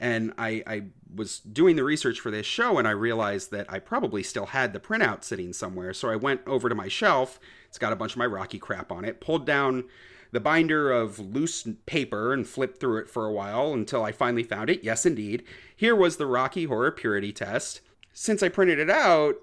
And 0.00 0.32
I, 0.38 0.62
I 0.66 0.82
was 1.14 1.40
doing 1.40 1.76
the 1.76 1.84
research 1.84 2.20
for 2.20 2.30
this 2.30 2.46
show 2.46 2.78
and 2.78 2.86
I 2.86 2.92
realized 2.92 3.50
that 3.50 3.70
I 3.72 3.78
probably 3.78 4.22
still 4.22 4.46
had 4.46 4.72
the 4.72 4.80
printout 4.80 5.24
sitting 5.24 5.52
somewhere. 5.52 5.92
So 5.92 6.08
I 6.08 6.16
went 6.16 6.42
over 6.46 6.68
to 6.68 6.74
my 6.74 6.88
shelf. 6.88 7.40
It's 7.68 7.78
got 7.78 7.92
a 7.92 7.96
bunch 7.96 8.12
of 8.12 8.18
my 8.18 8.26
Rocky 8.26 8.58
crap 8.58 8.92
on 8.92 9.04
it, 9.04 9.20
pulled 9.20 9.44
down 9.44 9.84
the 10.30 10.40
binder 10.40 10.90
of 10.90 11.18
loose 11.18 11.66
paper 11.86 12.32
and 12.32 12.46
flipped 12.46 12.80
through 12.80 12.98
it 12.98 13.10
for 13.10 13.24
a 13.24 13.32
while 13.32 13.72
until 13.72 14.04
I 14.04 14.12
finally 14.12 14.42
found 14.42 14.70
it. 14.70 14.84
Yes, 14.84 15.06
indeed. 15.06 15.44
Here 15.74 15.96
was 15.96 16.16
the 16.16 16.26
Rocky 16.26 16.64
Horror 16.64 16.90
Purity 16.90 17.32
Test. 17.32 17.80
Since 18.12 18.42
I 18.42 18.48
printed 18.48 18.78
it 18.78 18.90
out, 18.90 19.36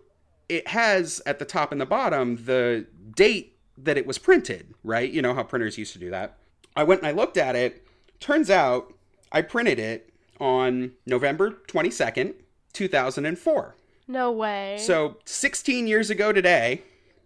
it 0.50 0.68
has 0.70 1.22
at 1.26 1.40
the 1.40 1.46
top 1.46 1.72
and 1.72 1.82
the 1.82 1.86
bottom 1.86 2.46
the 2.46 2.86
date 3.16 3.58
that 3.78 3.98
it 3.98 4.06
was 4.06 4.18
printed, 4.18 4.74
right? 4.84 5.10
You 5.10 5.22
know 5.22 5.34
how 5.34 5.44
printers 5.44 5.78
used 5.78 5.94
to 5.94 6.00
do 6.00 6.10
that. 6.12 6.38
I 6.76 6.84
went 6.84 7.02
and 7.02 7.08
I 7.08 7.12
looked 7.12 7.38
at 7.38 7.56
it. 7.56 7.86
Turns 8.20 8.50
out 8.50 8.94
I 9.32 9.42
printed 9.42 9.80
it 9.80 10.12
on 10.40 10.92
November 11.06 11.52
22nd, 11.68 12.36
2004. 12.74 13.76
No 14.08 14.32
way. 14.32 14.78
So 14.80 15.18
16 15.26 15.88
years 15.88 16.10
ago 16.10 16.32
today, 16.32 16.84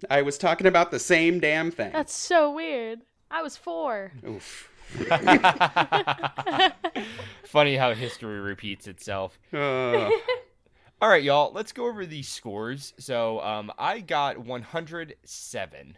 I 0.10 0.22
was 0.22 0.38
talking 0.38 0.68
about 0.68 0.91
the 0.91 0.99
same 0.99 1.39
damn 1.39 1.72
thing. 1.72 1.91
That's 1.91 2.16
so 2.16 2.51
weird. 2.51 3.01
I 3.32 3.42
was 3.42 3.56
four. 3.56 4.12
Oof. 4.28 4.72
Funny 7.46 7.76
how 7.76 7.94
history 7.94 8.40
repeats 8.40 8.88
itself. 8.88 9.38
Uh, 9.54 10.10
All 11.02 11.08
right, 11.10 11.24
y'all, 11.24 11.52
let's 11.54 11.72
go 11.72 11.86
over 11.88 12.06
these 12.06 12.28
scores. 12.28 12.94
So, 12.98 13.40
um, 13.42 13.72
I 13.78 14.00
got 14.00 14.40
107. 14.40 15.98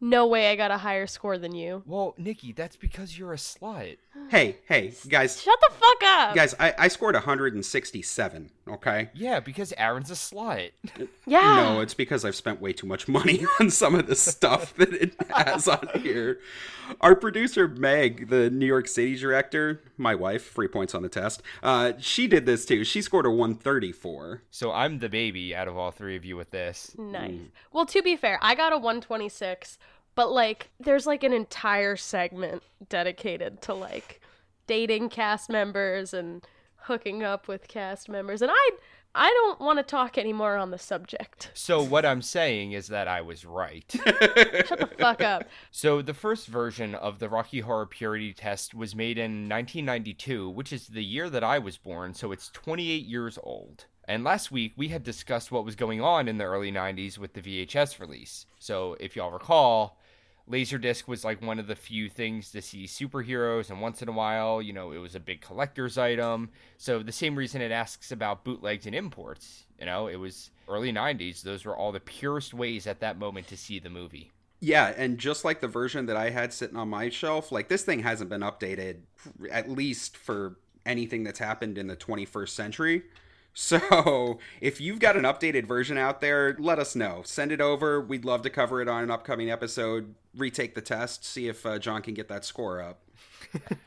No 0.00 0.26
way 0.26 0.50
I 0.50 0.56
got 0.56 0.70
a 0.70 0.78
higher 0.78 1.06
score 1.06 1.36
than 1.38 1.54
you. 1.54 1.82
Well, 1.86 2.14
Nikki, 2.16 2.52
that's 2.52 2.76
because 2.76 3.18
you're 3.18 3.32
a 3.32 3.36
slut. 3.36 3.96
Hey, 4.30 4.56
hey, 4.66 4.94
guys, 5.08 5.42
Shut 5.42 5.58
the 5.60 5.74
fuck 5.74 6.02
up. 6.04 6.34
guys, 6.34 6.54
I, 6.58 6.72
I 6.78 6.88
scored 6.88 7.14
167. 7.14 8.50
Okay. 8.68 9.10
Yeah, 9.12 9.40
because 9.40 9.74
Aaron's 9.76 10.10
a 10.10 10.14
slut. 10.14 10.70
yeah. 11.26 11.56
No, 11.56 11.80
it's 11.80 11.94
because 11.94 12.24
I've 12.24 12.36
spent 12.36 12.60
way 12.60 12.72
too 12.72 12.86
much 12.86 13.06
money 13.08 13.44
on 13.60 13.70
some 13.70 13.94
of 13.94 14.06
the 14.06 14.14
stuff 14.16 14.72
that 14.76 14.94
it 14.94 15.14
has 15.30 15.68
on 15.68 15.88
here. 16.00 16.38
Our 17.00 17.14
producer 17.16 17.66
Meg, 17.68 18.28
the 18.28 18.50
New 18.50 18.66
York 18.66 18.88
City 18.88 19.16
director, 19.16 19.82
my 19.98 20.14
wife, 20.14 20.42
free 20.44 20.68
points 20.68 20.94
on 20.94 21.02
the 21.02 21.08
test. 21.08 21.42
Uh, 21.62 21.92
she 21.98 22.26
did 22.26 22.46
this 22.46 22.64
too. 22.64 22.84
She 22.84 23.02
scored 23.02 23.26
a 23.26 23.30
134. 23.30 24.42
So 24.50 24.70
I'm 24.72 25.00
the 25.00 25.08
baby 25.08 25.54
out 25.54 25.68
of 25.68 25.76
all 25.76 25.90
three 25.90 26.16
of 26.16 26.24
you 26.24 26.36
with 26.36 26.50
this. 26.50 26.94
Nice. 26.96 27.40
Well, 27.72 27.86
to 27.86 28.02
be 28.02 28.16
fair, 28.16 28.38
I 28.40 28.54
got 28.54 28.72
a 28.72 28.76
126, 28.76 29.53
but 30.14 30.32
like 30.32 30.70
there's 30.80 31.06
like 31.06 31.24
an 31.24 31.32
entire 31.32 31.96
segment 31.96 32.62
dedicated 32.88 33.60
to 33.62 33.74
like 33.74 34.20
dating 34.66 35.08
cast 35.08 35.50
members 35.50 36.14
and 36.14 36.46
hooking 36.76 37.22
up 37.22 37.48
with 37.48 37.68
cast 37.68 38.08
members 38.08 38.42
and 38.42 38.50
I 38.54 38.70
I 39.16 39.30
don't 39.30 39.60
want 39.60 39.78
to 39.78 39.84
talk 39.84 40.18
anymore 40.18 40.56
on 40.56 40.72
the 40.72 40.78
subject. 40.78 41.52
So 41.54 41.80
what 41.80 42.04
I'm 42.04 42.20
saying 42.20 42.72
is 42.72 42.88
that 42.88 43.06
I 43.06 43.20
was 43.20 43.44
right. 43.44 43.84
Shut 43.92 44.80
the 44.80 44.90
fuck 44.98 45.22
up. 45.22 45.44
So 45.70 46.02
the 46.02 46.14
first 46.14 46.48
version 46.48 46.94
of 46.96 47.20
the 47.20 47.28
Rocky 47.28 47.60
Horror 47.60 47.86
Purity 47.86 48.32
Test 48.32 48.74
was 48.74 48.94
made 48.94 49.18
in 49.18 49.48
1992, 49.48 50.50
which 50.50 50.72
is 50.72 50.88
the 50.88 51.04
year 51.04 51.30
that 51.30 51.44
I 51.44 51.58
was 51.58 51.76
born, 51.76 52.14
so 52.14 52.32
it's 52.32 52.48
28 52.48 53.04
years 53.04 53.38
old. 53.42 53.86
And 54.06 54.24
last 54.24 54.52
week 54.52 54.74
we 54.76 54.88
had 54.88 55.02
discussed 55.02 55.50
what 55.50 55.64
was 55.64 55.76
going 55.76 56.00
on 56.00 56.28
in 56.28 56.38
the 56.38 56.44
early 56.44 56.70
90s 56.70 57.18
with 57.18 57.32
the 57.32 57.40
VHS 57.40 57.98
release. 57.98 58.46
So 58.58 58.96
if 59.00 59.16
y'all 59.16 59.30
recall, 59.30 59.98
Laserdisc 60.50 61.08
was 61.08 61.24
like 61.24 61.40
one 61.40 61.58
of 61.58 61.66
the 61.66 61.74
few 61.74 62.10
things 62.10 62.50
to 62.50 62.60
see 62.60 62.84
superheroes, 62.84 63.70
and 63.70 63.80
once 63.80 64.02
in 64.02 64.08
a 64.08 64.12
while, 64.12 64.60
you 64.60 64.74
know, 64.74 64.92
it 64.92 64.98
was 64.98 65.14
a 65.14 65.20
big 65.20 65.40
collector's 65.40 65.96
item. 65.96 66.50
So 66.76 67.02
the 67.02 67.12
same 67.12 67.34
reason 67.34 67.62
it 67.62 67.72
asks 67.72 68.12
about 68.12 68.44
bootlegs 68.44 68.84
and 68.84 68.94
imports, 68.94 69.64
you 69.80 69.86
know, 69.86 70.06
it 70.06 70.16
was 70.16 70.50
early 70.68 70.92
90s. 70.92 71.42
Those 71.42 71.64
were 71.64 71.76
all 71.76 71.92
the 71.92 72.00
purest 72.00 72.52
ways 72.52 72.86
at 72.86 73.00
that 73.00 73.18
moment 73.18 73.48
to 73.48 73.56
see 73.56 73.78
the 73.78 73.88
movie. 73.88 74.32
Yeah, 74.60 74.92
and 74.96 75.18
just 75.18 75.44
like 75.44 75.60
the 75.60 75.68
version 75.68 76.06
that 76.06 76.16
I 76.16 76.30
had 76.30 76.52
sitting 76.52 76.76
on 76.76 76.88
my 76.88 77.08
shelf, 77.08 77.50
like 77.50 77.68
this 77.68 77.82
thing 77.82 78.00
hasn't 78.00 78.30
been 78.30 78.42
updated 78.42 78.98
at 79.50 79.70
least 79.70 80.16
for 80.16 80.56
anything 80.86 81.24
that's 81.24 81.38
happened 81.38 81.78
in 81.78 81.86
the 81.86 81.96
21st 81.96 82.50
century. 82.50 83.02
So, 83.54 84.38
if 84.60 84.80
you've 84.80 84.98
got 84.98 85.16
an 85.16 85.22
updated 85.22 85.66
version 85.66 85.96
out 85.96 86.20
there, 86.20 86.56
let 86.58 86.78
us 86.78 86.94
know. 86.94 87.22
Send 87.24 87.52
it 87.52 87.60
over. 87.60 88.00
We'd 88.00 88.24
love 88.24 88.42
to 88.42 88.50
cover 88.50 88.82
it 88.82 88.88
on 88.88 89.02
an 89.02 89.10
upcoming 89.10 89.50
episode. 89.50 90.14
Retake 90.36 90.74
the 90.74 90.82
test, 90.82 91.24
see 91.24 91.48
if 91.48 91.64
uh, 91.64 91.78
John 91.78 92.02
can 92.02 92.14
get 92.14 92.28
that 92.28 92.44
score 92.44 92.82
up. 92.82 93.00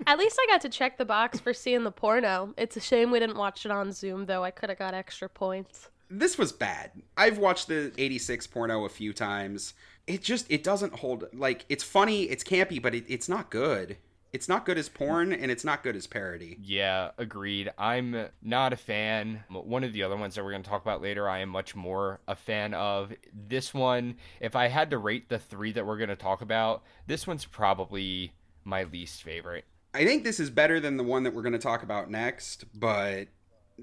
At 0.08 0.18
least 0.18 0.40
I 0.42 0.46
got 0.50 0.62
to 0.62 0.70
check 0.70 0.98
the 0.98 1.06
box 1.06 1.40
for 1.40 1.54
seeing 1.54 1.84
the 1.84 1.92
porno. 1.92 2.54
It's 2.58 2.78
a 2.78 2.80
shame 2.80 3.12
we 3.12 3.20
didn't 3.20 3.38
watch 3.38 3.66
it 3.66 3.72
on 3.72 3.92
Zoom 3.92 4.26
though. 4.26 4.44
I 4.44 4.52
could 4.52 4.70
have 4.70 4.80
got 4.80 4.94
extra 4.94 5.28
points. 5.28 5.90
This 6.10 6.38
was 6.38 6.54
bad. 6.54 6.92
I've 7.18 7.38
watched 7.38 7.68
the 7.68 7.92
86 7.98 8.48
porno 8.48 8.86
a 8.86 8.90
few 8.90 9.12
times. 9.12 9.74
It 10.06 10.24
just 10.24 10.46
it 10.50 10.64
doesn't 10.64 10.94
hold 10.94 11.26
like 11.34 11.66
it's 11.68 11.84
funny, 11.84 12.24
it's 12.24 12.44
campy, 12.44 12.82
but 12.82 12.96
it, 12.96 13.04
it's 13.10 13.28
not 13.28 13.50
good. 13.50 13.98
It's 14.38 14.48
not 14.48 14.68
good 14.68 14.78
as 14.78 14.88
porn 14.88 15.34
and 15.34 15.50
it's 15.50 15.64
not 15.64 15.82
good 15.82 15.96
as 15.96 16.06
parody. 16.06 16.60
Yeah, 16.62 17.10
agreed. 17.18 17.72
I'm 17.76 18.28
not 18.44 18.72
a 18.72 18.76
fan. 18.78 19.44
One 19.50 19.84
of 19.84 19.94
the 19.94 20.04
other 20.04 20.16
ones 20.16 20.36
that 20.36 20.44
we're 20.44 20.52
going 20.52 20.62
to 20.62 20.70
talk 20.70 20.84
about 20.84 21.02
later, 21.02 21.28
I 21.28 21.40
am 21.40 21.50
much 21.50 21.76
more 21.76 22.20
a 22.28 22.36
fan 22.36 22.76
of. 22.76 23.12
This 23.34 23.74
one, 23.74 24.18
if 24.40 24.56
I 24.56 24.68
had 24.68 24.92
to 24.92 25.00
rate 25.00 25.30
the 25.30 25.40
three 25.40 25.72
that 25.72 25.88
we're 25.88 25.98
going 25.98 26.10
to 26.10 26.16
talk 26.16 26.42
about, 26.42 26.84
this 27.08 27.26
one's 27.26 27.46
probably 27.46 28.34
my 28.64 28.84
least 28.84 29.24
favorite. 29.24 29.66
I 29.96 30.06
think 30.06 30.24
this 30.24 30.40
is 30.40 30.52
better 30.52 30.80
than 30.80 30.98
the 30.98 31.04
one 31.04 31.24
that 31.24 31.34
we're 31.34 31.42
going 31.42 31.54
to 31.54 31.58
talk 31.58 31.82
about 31.82 32.12
next, 32.12 32.66
but 32.80 33.30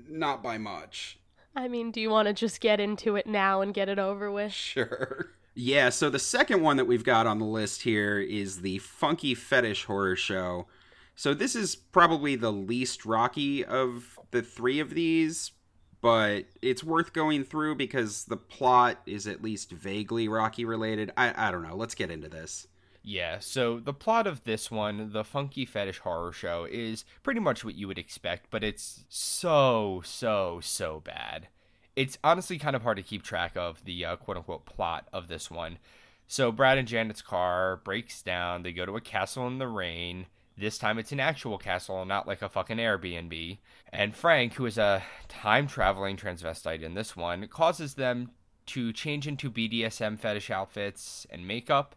not 0.08 0.40
by 0.40 0.56
much. 0.56 1.18
I 1.56 1.66
mean, 1.66 1.90
do 1.90 2.00
you 2.00 2.10
want 2.10 2.28
to 2.28 2.32
just 2.32 2.60
get 2.60 2.78
into 2.78 3.16
it 3.16 3.26
now 3.26 3.60
and 3.60 3.74
get 3.74 3.88
it 3.88 3.98
over 3.98 4.30
with? 4.30 4.52
Sure. 4.52 5.32
Yeah, 5.54 5.90
so 5.90 6.10
the 6.10 6.18
second 6.18 6.62
one 6.62 6.76
that 6.78 6.86
we've 6.86 7.04
got 7.04 7.26
on 7.26 7.38
the 7.38 7.44
list 7.44 7.82
here 7.82 8.18
is 8.18 8.60
the 8.60 8.78
Funky 8.78 9.34
Fetish 9.34 9.84
Horror 9.84 10.16
Show. 10.16 10.66
So 11.14 11.32
this 11.32 11.54
is 11.54 11.76
probably 11.76 12.34
the 12.34 12.52
least 12.52 13.06
rocky 13.06 13.64
of 13.64 14.18
the 14.32 14.42
three 14.42 14.80
of 14.80 14.90
these, 14.90 15.52
but 16.00 16.46
it's 16.60 16.82
worth 16.82 17.12
going 17.12 17.44
through 17.44 17.76
because 17.76 18.24
the 18.24 18.36
plot 18.36 19.00
is 19.06 19.28
at 19.28 19.42
least 19.42 19.70
vaguely 19.70 20.26
Rocky 20.26 20.64
related. 20.64 21.12
I, 21.16 21.48
I 21.48 21.52
don't 21.52 21.62
know. 21.62 21.76
Let's 21.76 21.94
get 21.94 22.10
into 22.10 22.28
this. 22.28 22.66
Yeah, 23.06 23.38
so 23.38 23.78
the 23.78 23.92
plot 23.92 24.26
of 24.26 24.44
this 24.44 24.70
one, 24.70 25.12
the 25.12 25.24
Funky 25.24 25.66
Fetish 25.66 25.98
Horror 26.00 26.32
Show, 26.32 26.66
is 26.68 27.04
pretty 27.22 27.38
much 27.38 27.64
what 27.64 27.74
you 27.74 27.86
would 27.86 27.98
expect, 27.98 28.46
but 28.50 28.64
it's 28.64 29.04
so, 29.08 30.02
so, 30.04 30.58
so 30.62 31.00
bad. 31.00 31.48
It's 31.96 32.18
honestly 32.24 32.58
kind 32.58 32.74
of 32.74 32.82
hard 32.82 32.96
to 32.96 33.02
keep 33.02 33.22
track 33.22 33.56
of 33.56 33.84
the 33.84 34.04
uh, 34.04 34.16
quote 34.16 34.36
unquote 34.36 34.66
plot 34.66 35.08
of 35.12 35.28
this 35.28 35.50
one. 35.50 35.78
So, 36.26 36.50
Brad 36.50 36.78
and 36.78 36.88
Janet's 36.88 37.22
car 37.22 37.80
breaks 37.84 38.22
down. 38.22 38.62
They 38.62 38.72
go 38.72 38.86
to 38.86 38.96
a 38.96 39.00
castle 39.00 39.46
in 39.46 39.58
the 39.58 39.68
rain. 39.68 40.26
This 40.56 40.78
time 40.78 40.98
it's 40.98 41.12
an 41.12 41.20
actual 41.20 41.58
castle, 41.58 42.04
not 42.04 42.26
like 42.26 42.40
a 42.40 42.48
fucking 42.48 42.78
Airbnb. 42.78 43.58
And 43.92 44.14
Frank, 44.14 44.54
who 44.54 44.66
is 44.66 44.78
a 44.78 45.02
time 45.28 45.66
traveling 45.66 46.16
transvestite 46.16 46.82
in 46.82 46.94
this 46.94 47.16
one, 47.16 47.46
causes 47.48 47.94
them 47.94 48.30
to 48.66 48.92
change 48.92 49.26
into 49.26 49.50
BDSM 49.50 50.18
fetish 50.18 50.50
outfits 50.50 51.26
and 51.30 51.46
makeup. 51.46 51.94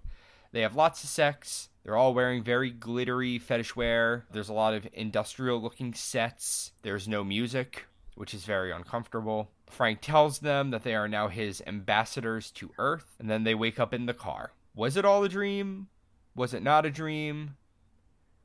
They 0.52 0.62
have 0.62 0.76
lots 0.76 1.04
of 1.04 1.10
sex. 1.10 1.70
They're 1.84 1.96
all 1.96 2.14
wearing 2.14 2.44
very 2.44 2.72
glittery 2.72 3.40
fetish 3.40 3.76
wear. 3.76 4.26
There's 4.32 4.50
a 4.50 4.54
lot 4.54 4.74
of 4.74 4.88
industrial 4.92 5.62
looking 5.62 5.94
sets. 5.94 6.72
There's 6.82 7.08
no 7.08 7.24
music, 7.24 7.86
which 8.16 8.34
is 8.34 8.44
very 8.44 8.72
uncomfortable. 8.72 9.52
Frank 9.70 10.02
tells 10.02 10.40
them 10.40 10.72
that 10.72 10.84
they 10.84 10.96
are 10.96 11.08
now 11.08 11.28
his 11.28 11.62
ambassadors 11.68 12.52
to 12.52 12.72
Earth, 12.78 13.16
and 13.20 13.30
then 13.30 13.44
they 13.44 13.56
wake 13.56 13.80
up 13.80 13.94
in 13.94 14.06
the 14.06 14.14
car. 14.14 14.54
Was 14.76 14.98
it 14.98 15.06
all 15.06 15.24
a 15.24 15.30
dream? 15.30 15.88
Was 16.36 16.54
it 16.54 16.64
not 16.64 16.86
a 16.86 16.92
dream? 16.92 17.58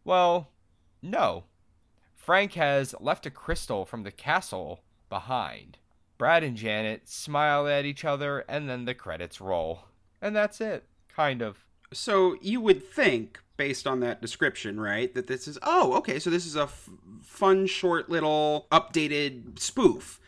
Well, 0.05 0.51
no. 1.01 1.45
Frank 2.17 2.55
has 2.55 2.95
left 3.01 3.27
a 3.27 3.31
crystal 3.31 3.85
from 3.85 4.03
the 4.03 4.11
castle 4.11 4.83
behind. 5.09 5.79
Brad 6.19 6.45
and 6.45 6.57
Janet 6.57 7.09
smile 7.09 7.67
at 7.67 7.85
each 7.85 8.05
other, 8.05 8.45
and 8.49 8.69
then 8.69 8.85
the 8.85 8.95
credits 8.95 9.41
roll. 9.41 9.87
And 10.21 10.35
that's 10.37 10.61
it, 10.61 10.85
kind 11.09 11.43
of. 11.43 11.65
So 11.93 12.37
you 12.41 12.61
would 12.61 12.83
think, 12.83 13.41
based 13.57 13.87
on 13.87 14.01
that 14.01 14.23
description, 14.23 14.81
right, 14.81 15.13
that 15.15 15.27
this 15.27 15.47
is, 15.49 15.59
oh, 15.63 15.95
okay, 15.97 16.19
so 16.19 16.31
this 16.31 16.47
is 16.47 16.57
a 16.57 16.63
f- 16.63 16.89
fun, 17.23 17.67
short 17.67 18.09
little 18.09 18.67
updated 18.71 19.59
spoof. 19.59 20.21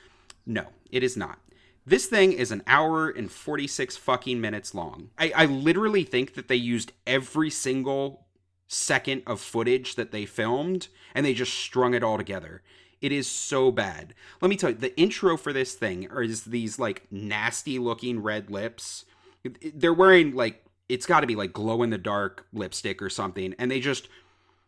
No, 0.47 0.67
it 0.95 1.03
is 1.03 1.17
not. 1.17 1.41
This 1.85 2.07
thing 2.07 2.33
is 2.33 2.53
an 2.53 2.63
hour 2.67 3.11
and 3.11 3.31
46 3.31 3.97
fucking 3.97 4.41
minutes 4.41 4.75
long. 4.75 5.11
I, 5.19 5.33
I 5.37 5.45
literally 5.45 6.05
think 6.05 6.35
that 6.35 6.49
they 6.49 6.55
used 6.55 6.93
every 7.07 7.51
single 7.51 8.27
second 8.69 9.23
of 9.27 9.41
footage 9.41 9.97
that 9.97 10.13
they 10.13 10.25
filmed 10.25 10.89
and 11.15 11.27
they 11.27 11.35
just 11.35 11.53
strung 11.53 11.93
it 11.93 12.05
all 12.05 12.17
together. 12.17 12.63
It 13.03 13.11
is 13.13 13.27
so 13.29 13.71
bad. 13.73 14.15
Let 14.41 14.49
me 14.49 14.57
tell 14.57 14.71
you, 14.71 14.77
the 14.77 14.99
intro 14.99 15.37
for 15.37 15.53
this 15.53 15.75
thing 15.75 16.09
is 16.11 16.45
these 16.45 16.79
like 16.79 17.07
nasty 17.11 17.79
looking 17.79 18.23
red 18.23 18.51
lips. 18.51 19.05
They're 19.75 19.93
wearing 19.93 20.35
like, 20.35 20.65
it's 20.89 21.07
got 21.07 21.21
to 21.21 21.27
be 21.27 21.37
like 21.37 21.53
glow 21.53 21.83
in 21.83 21.91
the 21.91 21.99
dark 21.99 22.47
lipstick 22.53 23.03
or 23.03 23.11
something. 23.11 23.53
And 23.59 23.69
they 23.69 23.81
just 23.81 24.09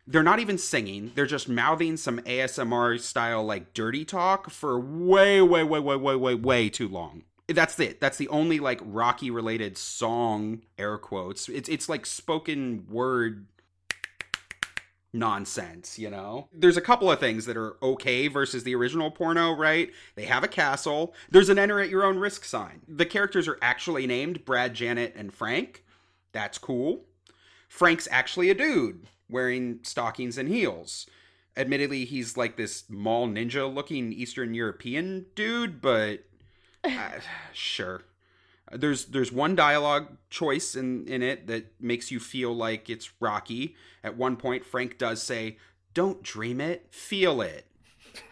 they're 0.07 0.23
not 0.23 0.39
even 0.39 0.59
singing. 0.59 1.13
They're 1.15 1.27
just 1.27 1.49
mouthing 1.49 1.97
some 1.97 2.21
asmr 2.21 3.01
style 3.01 3.45
like 3.45 3.75
dirty 3.75 4.05
talk 4.05 4.51
for 4.51 4.79
way 4.79 5.43
way 5.43 5.65
way 5.65 5.81
way 5.81 5.97
way 5.97 6.17
way 6.17 6.35
way 6.35 6.69
too 6.69 6.89
long. 6.89 7.25
That's 7.49 7.79
it. 7.81 8.01
That's 8.01 8.19
the 8.19 8.29
only 8.29 8.59
like 8.59 8.81
rocky 8.85 9.31
related 9.31 9.77
song 9.77 10.63
air 10.79 10.99
quotes. 10.99 11.49
It's 11.49 11.69
it's 11.69 11.89
like 11.89 12.07
spoken 12.07 12.87
word 12.89 13.47
nonsense 15.13 15.99
you 15.99 16.11
know? 16.11 16.49
There's 16.53 16.77
a 16.77 16.83
couple 16.83 17.11
of 17.11 17.19
things 17.19 17.47
that 17.47 17.57
are 17.57 17.77
okay 17.83 18.29
versus 18.29 18.65
the 18.65 18.75
original 18.75 19.11
porno 19.11 19.53
right? 19.57 19.91
They 20.15 20.27
have 20.27 20.45
a 20.45 20.49
castle. 20.49 21.15
There's 21.31 21.49
an 21.49 21.59
enter 21.59 21.81
at 21.81 21.89
your 21.89 22.05
own 22.05 22.19
risk 22.19 22.45
sign. 22.45 22.83
The 22.87 23.07
characters 23.07 23.49
are 23.49 23.59
actually 23.63 24.07
named 24.07 24.45
brad 24.45 24.75
janet 24.75 25.15
and 25.17 25.33
frank. 25.33 25.85
That's 26.33 26.59
cool. 26.59 27.07
Frank's 27.69 28.07
actually 28.11 28.51
a 28.51 28.55
dude 28.55 29.07
wearing 29.29 29.81
stockings 29.83 30.39
and 30.39 30.49
heels. 30.49 31.07
Admittedly, 31.57 32.05
he's 32.05 32.37
like 32.37 32.57
this 32.57 32.85
mall 32.89 33.27
ninja 33.27 33.73
looking 33.73 34.13
Eastern 34.13 34.55
European 34.55 35.27
dude, 35.35 35.81
but 35.81 36.25
uh, 36.85 37.13
sure. 37.53 38.03
There's 38.73 39.07
there's 39.07 39.31
one 39.31 39.55
dialogue 39.55 40.17
choice 40.29 40.75
in, 40.75 41.07
in 41.07 41.23
it 41.23 41.47
that 41.47 41.81
makes 41.81 42.11
you 42.11 42.19
feel 42.19 42.55
like 42.55 42.91
it's 42.91 43.11
Rocky. 43.21 43.77
At 44.03 44.17
one 44.17 44.37
point, 44.37 44.65
Frank 44.65 44.99
does 44.99 45.23
say, 45.23 45.57
"Don't 45.95 46.23
dream 46.23 46.61
it, 46.61 46.89
feel 46.91 47.41
it." 47.41 47.67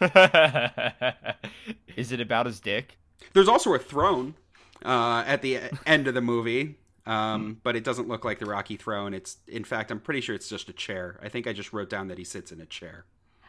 Is 1.96 2.10
it 2.10 2.20
about 2.20 2.46
his 2.46 2.58
dick? 2.58 2.98
There's 3.32 3.48
also 3.48 3.74
a 3.74 3.78
throne 3.78 4.34
uh, 4.84 5.22
at 5.26 5.42
the 5.42 5.60
end 5.86 6.08
of 6.08 6.14
the 6.14 6.20
movie. 6.20 6.78
Um, 7.06 7.60
but 7.62 7.76
it 7.76 7.84
doesn't 7.84 8.08
look 8.08 8.24
like 8.24 8.38
the 8.38 8.46
Rocky 8.46 8.76
throne. 8.76 9.12
It's 9.12 9.38
in 9.46 9.64
fact, 9.64 9.90
I'm 9.90 10.00
pretty 10.00 10.20
sure 10.20 10.34
it's 10.34 10.48
just 10.48 10.68
a 10.68 10.72
chair. 10.72 11.18
I 11.22 11.28
think 11.28 11.46
I 11.46 11.52
just 11.52 11.72
wrote 11.72 11.90
down 11.90 12.08
that 12.08 12.18
he 12.18 12.24
sits 12.24 12.50
in 12.50 12.60
a 12.60 12.66
chair. 12.66 13.04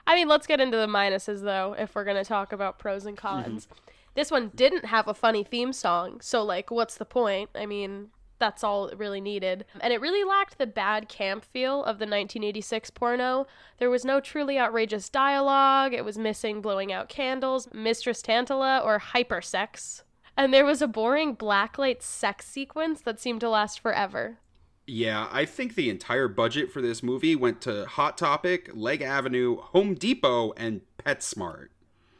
I 0.08 0.16
mean, 0.16 0.28
let's 0.28 0.46
get 0.46 0.60
into 0.60 0.78
the 0.78 0.88
minuses 0.88 1.42
though, 1.42 1.76
if 1.78 1.96
we're 1.96 2.04
gonna 2.04 2.26
talk 2.26 2.52
about 2.52 2.80
pros 2.80 3.06
and 3.06 3.18
cons. 3.18 3.68
This 4.14 4.32
one 4.32 4.52
didn't 4.56 4.86
have 4.86 5.08
a 5.08 5.14
funny 5.14 5.44
theme 5.44 5.74
song, 5.74 6.22
so 6.22 6.44
like, 6.44 6.72
what's 6.72 6.96
the 6.96 7.06
point? 7.06 7.50
I 7.56 7.66
mean, 7.66 8.10
that's 8.40 8.64
all 8.64 8.88
it 8.88 8.98
really 8.98 9.22
needed. 9.22 9.66
And 9.80 9.94
it 9.94 10.02
really 10.02 10.24
lacked 10.24 10.58
the 10.58 10.68
bad 10.68 11.10
camp 11.10 11.44
feel 11.44 11.80
of 11.80 12.00
the 12.00 12.06
1986 12.06 12.90
porno. 12.92 13.48
There 13.78 13.90
was 13.90 14.06
no 14.06 14.20
truly 14.20 14.60
outrageous 14.60 15.10
dialogue, 15.10 15.94
it 15.94 16.06
was 16.06 16.18
missing 16.18 16.62
blowing 16.62 16.92
out 16.92 17.10
candles, 17.10 17.68
Mistress 17.74 18.22
Tantala, 18.22 18.84
or 18.84 19.00
hypersex. 19.00 20.04
And 20.38 20.54
there 20.54 20.66
was 20.66 20.82
a 20.82 20.88
boring 20.88 21.36
blacklight 21.36 22.02
sex 22.02 22.46
sequence 22.46 23.02
that 23.02 23.20
seemed 23.20 23.40
to 23.42 23.50
last 23.50 23.80
forever. 23.80 24.40
Yeah, 24.88 25.28
I 25.32 25.46
think 25.46 25.76
the 25.76 25.90
entire 25.90 26.28
budget 26.28 26.72
for 26.72 26.82
this 26.82 27.02
movie 27.02 27.36
went 27.36 27.62
to 27.62 27.86
Hot 27.86 28.18
Topic, 28.18 28.70
Leg 28.74 29.02
Avenue, 29.02 29.58
Home 29.58 29.96
Depot, 29.96 30.54
and 30.54 30.82
PetSmart. 31.06 31.70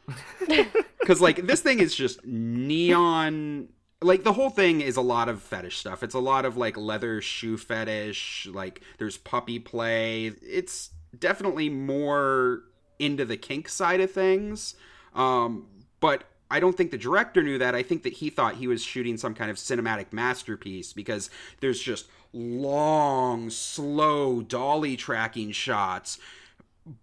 Because, 1.06 1.20
like, 1.20 1.46
this 1.46 1.60
thing 1.60 1.78
is 1.78 1.94
just 1.94 2.26
neon. 2.26 3.68
Like, 4.02 4.24
the 4.24 4.32
whole 4.32 4.50
thing 4.50 4.80
is 4.80 4.96
a 4.96 5.00
lot 5.00 5.28
of 5.28 5.40
fetish 5.40 5.76
stuff. 5.76 6.02
It's 6.02 6.16
a 6.16 6.18
lot 6.18 6.44
of, 6.44 6.56
like, 6.56 6.76
leather 6.76 7.20
shoe 7.20 7.56
fetish. 7.56 8.48
Like, 8.50 8.80
there's 8.98 9.16
puppy 9.16 9.60
play. 9.60 10.32
It's 10.42 10.90
definitely 11.16 11.68
more 11.68 12.62
into 12.98 13.24
the 13.24 13.36
kink 13.36 13.68
side 13.68 14.00
of 14.00 14.10
things. 14.10 14.74
Um, 15.14 15.68
but 16.00 16.24
I 16.50 16.60
don't 16.60 16.76
think 16.76 16.90
the 16.90 16.98
director 16.98 17.42
knew 17.42 17.58
that. 17.58 17.74
I 17.74 17.82
think 17.82 18.02
that 18.04 18.14
he 18.14 18.30
thought 18.30 18.56
he 18.56 18.68
was 18.68 18.82
shooting 18.82 19.16
some 19.16 19.34
kind 19.34 19.50
of 19.50 19.56
cinematic 19.56 20.12
masterpiece 20.12 20.92
because 20.92 21.28
there's 21.60 21.80
just 21.80 22.06
long, 22.32 23.50
slow 23.50 24.42
dolly 24.42 24.96
tracking 24.96 25.52
shots. 25.52 26.18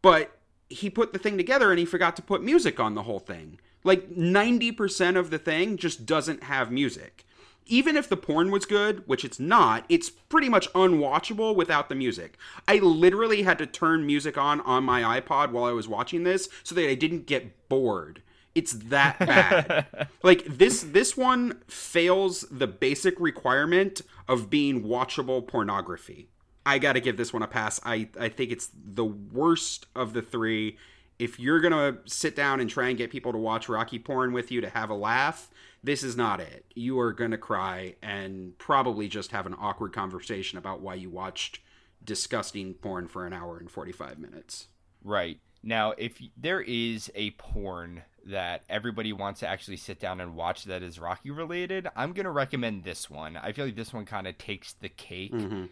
But 0.02 0.38
he 0.70 0.90
put 0.90 1.14
the 1.14 1.20
thing 1.20 1.38
together 1.38 1.72
and 1.72 1.80
he 1.80 1.86
forgot 1.86 2.16
to 2.16 2.22
put 2.22 2.44
music 2.44 2.80
on 2.80 2.96
the 2.96 3.04
whole 3.04 3.20
thing. 3.20 3.60
Like 3.84 4.10
90% 4.12 5.18
of 5.18 5.30
the 5.30 5.38
thing 5.38 5.78
just 5.78 6.06
doesn't 6.06 6.44
have 6.44 6.72
music. 6.72 7.26
Even 7.66 7.96
if 7.96 8.10
the 8.10 8.18
porn 8.18 8.52
was 8.52 8.66
good, 8.66 9.08
which 9.08 9.24
it's 9.24 9.40
not, 9.40 9.86
it's 9.88 10.10
pretty 10.10 10.50
much 10.50 10.72
unwatchable 10.74 11.56
without 11.56 11.88
the 11.90 11.96
music. 11.96 12.38
I 12.68 12.78
literally 12.80 13.44
had 13.44 13.58
to 13.60 13.66
turn 13.66 14.06
music 14.06 14.38
on 14.38 14.60
on 14.62 14.84
my 14.84 15.20
iPod 15.20 15.52
while 15.52 15.66
I 15.66 15.72
was 15.72 15.88
watching 15.88 16.24
this 16.24 16.50
so 16.64 16.76
that 16.76 16.90
I 16.90 16.96
didn't 16.96 17.26
get 17.26 17.70
bored. 17.70 18.22
It's 18.56 18.74
that 18.74 19.20
bad. 19.20 20.08
like 20.24 20.46
this 20.46 20.84
this 20.84 21.18
one 21.18 21.62
fails 21.68 22.42
the 22.52 22.68
basic 22.68 23.20
requirement 23.20 24.02
of 24.28 24.50
being 24.50 24.84
watchable 24.84 25.46
pornography. 25.46 26.30
I 26.66 26.80
got 26.80 26.94
to 26.94 27.02
give 27.02 27.18
this 27.18 27.34
one 27.34 27.42
a 27.42 27.48
pass. 27.48 27.80
I 27.84 28.10
I 28.20 28.30
think 28.30 28.52
it's 28.52 28.70
the 28.74 29.06
worst 29.06 29.88
of 29.96 30.14
the 30.14 30.22
3. 30.22 30.78
If 31.20 31.40
you're 31.40 31.60
going 31.62 31.74
to 31.74 32.00
sit 32.06 32.36
down 32.36 32.60
and 32.60 32.70
try 32.70 32.90
and 32.90 32.98
get 32.98 33.12
people 33.12 33.32
to 33.32 33.38
watch 33.38 33.70
Rocky 33.70 34.00
porn 34.00 34.34
with 34.34 34.52
you 34.52 34.62
to 34.62 34.70
have 34.70 34.90
a 34.90 34.96
laugh, 34.96 35.52
this 35.84 36.04
is 36.04 36.18
not 36.18 36.40
it. 36.40 36.66
You 36.74 37.00
are 37.00 37.14
going 37.14 37.32
to 37.32 37.38
cry 37.38 37.96
and 38.02 38.58
probably 38.58 39.08
just 39.08 39.32
have 39.32 39.46
an 39.46 39.56
awkward 39.60 39.94
conversation 39.94 40.58
about 40.58 40.82
why 40.82 40.96
you 40.96 41.10
watched 41.10 41.60
disgusting 42.04 42.74
porn 42.74 43.08
for 43.08 43.26
an 43.26 43.34
hour 43.34 43.58
and 43.58 43.70
45 43.70 44.18
minutes. 44.18 44.68
Right. 45.04 45.40
Now, 45.62 45.94
if 45.98 46.22
there 46.36 46.62
is 46.62 47.12
a 47.16 47.32
porn 47.32 48.04
that 48.26 48.64
everybody 48.70 49.12
wants 49.12 49.42
to 49.42 49.48
actually 49.48 49.78
sit 49.78 50.00
down 50.00 50.22
and 50.22 50.36
watch 50.36 50.64
that 50.66 50.84
is 50.84 51.00
Rocky 51.00 51.32
related, 51.32 51.88
I'm 51.96 52.14
going 52.14 52.26
to 52.26 52.32
recommend 52.32 52.84
this 52.84 53.10
one. 53.10 53.38
I 53.38 53.52
feel 53.52 53.66
like 53.66 53.76
this 53.76 53.94
one 53.94 54.06
kind 54.06 54.28
of 54.28 54.38
takes 54.38 54.74
the 54.74 54.90
cake. 54.90 55.34
Mm-hmm. 55.34 55.66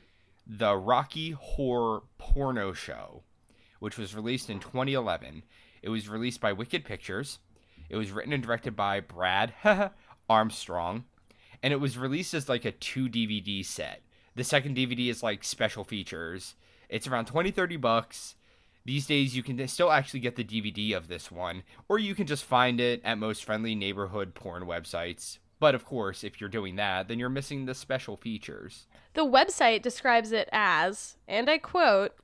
The 0.48 0.76
Rocky 0.76 1.32
Horror 1.32 2.04
Porno 2.18 2.74
Show, 2.74 3.24
which 3.80 3.98
was 3.98 4.16
released 4.16 4.50
in 4.50 4.60
2011. 4.60 5.44
It 5.82 5.90
was 5.90 6.10
released 6.10 6.42
by 6.42 6.54
Wicked 6.54 6.84
Pictures. 6.84 7.40
It 7.90 7.96
was 7.96 8.12
written 8.12 8.34
and 8.34 8.44
directed 8.44 8.76
by 8.76 9.00
Brad 9.00 9.54
Armstrong. 10.30 11.06
And 11.64 11.74
it 11.74 11.80
was 11.80 11.98
released 11.98 12.34
as 12.34 12.50
like 12.50 12.66
a 12.66 12.72
two 12.72 13.08
DVD 13.08 13.66
set. 13.66 14.02
The 14.36 14.44
second 14.44 14.76
DVD 14.76 15.10
is 15.10 15.24
like 15.24 15.44
special 15.44 15.84
features. 15.84 16.56
It's 16.90 17.08
around 17.08 17.26
20, 17.26 17.52
30 17.52 17.78
bucks. 17.78 18.36
These 18.84 19.06
days, 19.06 19.36
you 19.36 19.44
can 19.44 19.68
still 19.68 19.92
actually 19.92 20.22
get 20.22 20.36
the 20.36 20.44
DVD 20.44 20.96
of 20.96 21.08
this 21.08 21.32
one, 21.32 21.64
or 21.88 22.00
you 22.00 22.16
can 22.16 22.26
just 22.26 22.44
find 22.44 22.80
it 22.80 23.02
at 23.04 23.18
most 23.18 23.46
friendly 23.46 23.76
neighborhood 23.76 24.34
porn 24.34 24.64
websites. 24.64 25.38
But 25.60 25.76
of 25.76 25.86
course, 25.86 26.24
if 26.24 26.42
you're 26.42 26.50
doing 26.50 26.76
that, 26.78 27.08
then 27.08 27.20
you're 27.20 27.30
missing 27.30 27.66
the 27.66 27.76
special 27.76 28.18
features. 28.18 28.88
The 29.14 29.26
website 29.26 29.84
describes 29.84 30.32
it 30.32 30.50
as, 30.52 31.18
and 31.28 31.48
I 31.50 31.60
quote, 31.60 32.16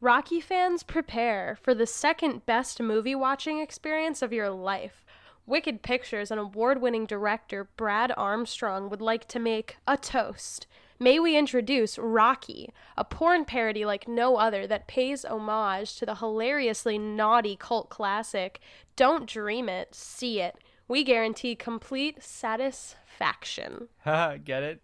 Rocky 0.00 0.40
fans 0.40 0.82
prepare 0.82 1.58
for 1.62 1.74
the 1.74 1.86
second 1.86 2.46
best 2.46 2.80
movie 2.80 3.14
watching 3.14 3.60
experience 3.60 4.22
of 4.22 4.32
your 4.32 4.48
life. 4.48 5.04
Wicked 5.46 5.82
Pictures 5.82 6.30
and 6.30 6.40
award 6.40 6.80
winning 6.80 7.06
director 7.06 7.68
Brad 7.76 8.12
Armstrong 8.16 8.88
would 8.88 9.02
like 9.02 9.28
to 9.28 9.38
make 9.38 9.76
a 9.86 9.96
toast. 9.96 10.66
May 10.98 11.18
we 11.18 11.36
introduce 11.36 11.98
Rocky, 11.98 12.70
a 12.96 13.04
porn 13.04 13.44
parody 13.44 13.84
like 13.84 14.08
no 14.08 14.36
other 14.36 14.66
that 14.66 14.86
pays 14.88 15.24
homage 15.24 15.96
to 15.96 16.06
the 16.06 16.14
hilariously 16.16 16.98
naughty 16.98 17.56
cult 17.56 17.90
classic. 17.90 18.60
Don't 18.96 19.26
dream 19.28 19.68
it, 19.68 19.94
see 19.94 20.40
it. 20.40 20.56
We 20.88 21.04
guarantee 21.04 21.54
complete 21.54 22.22
satisfaction. 22.22 23.88
Get 24.04 24.62
it? 24.62 24.80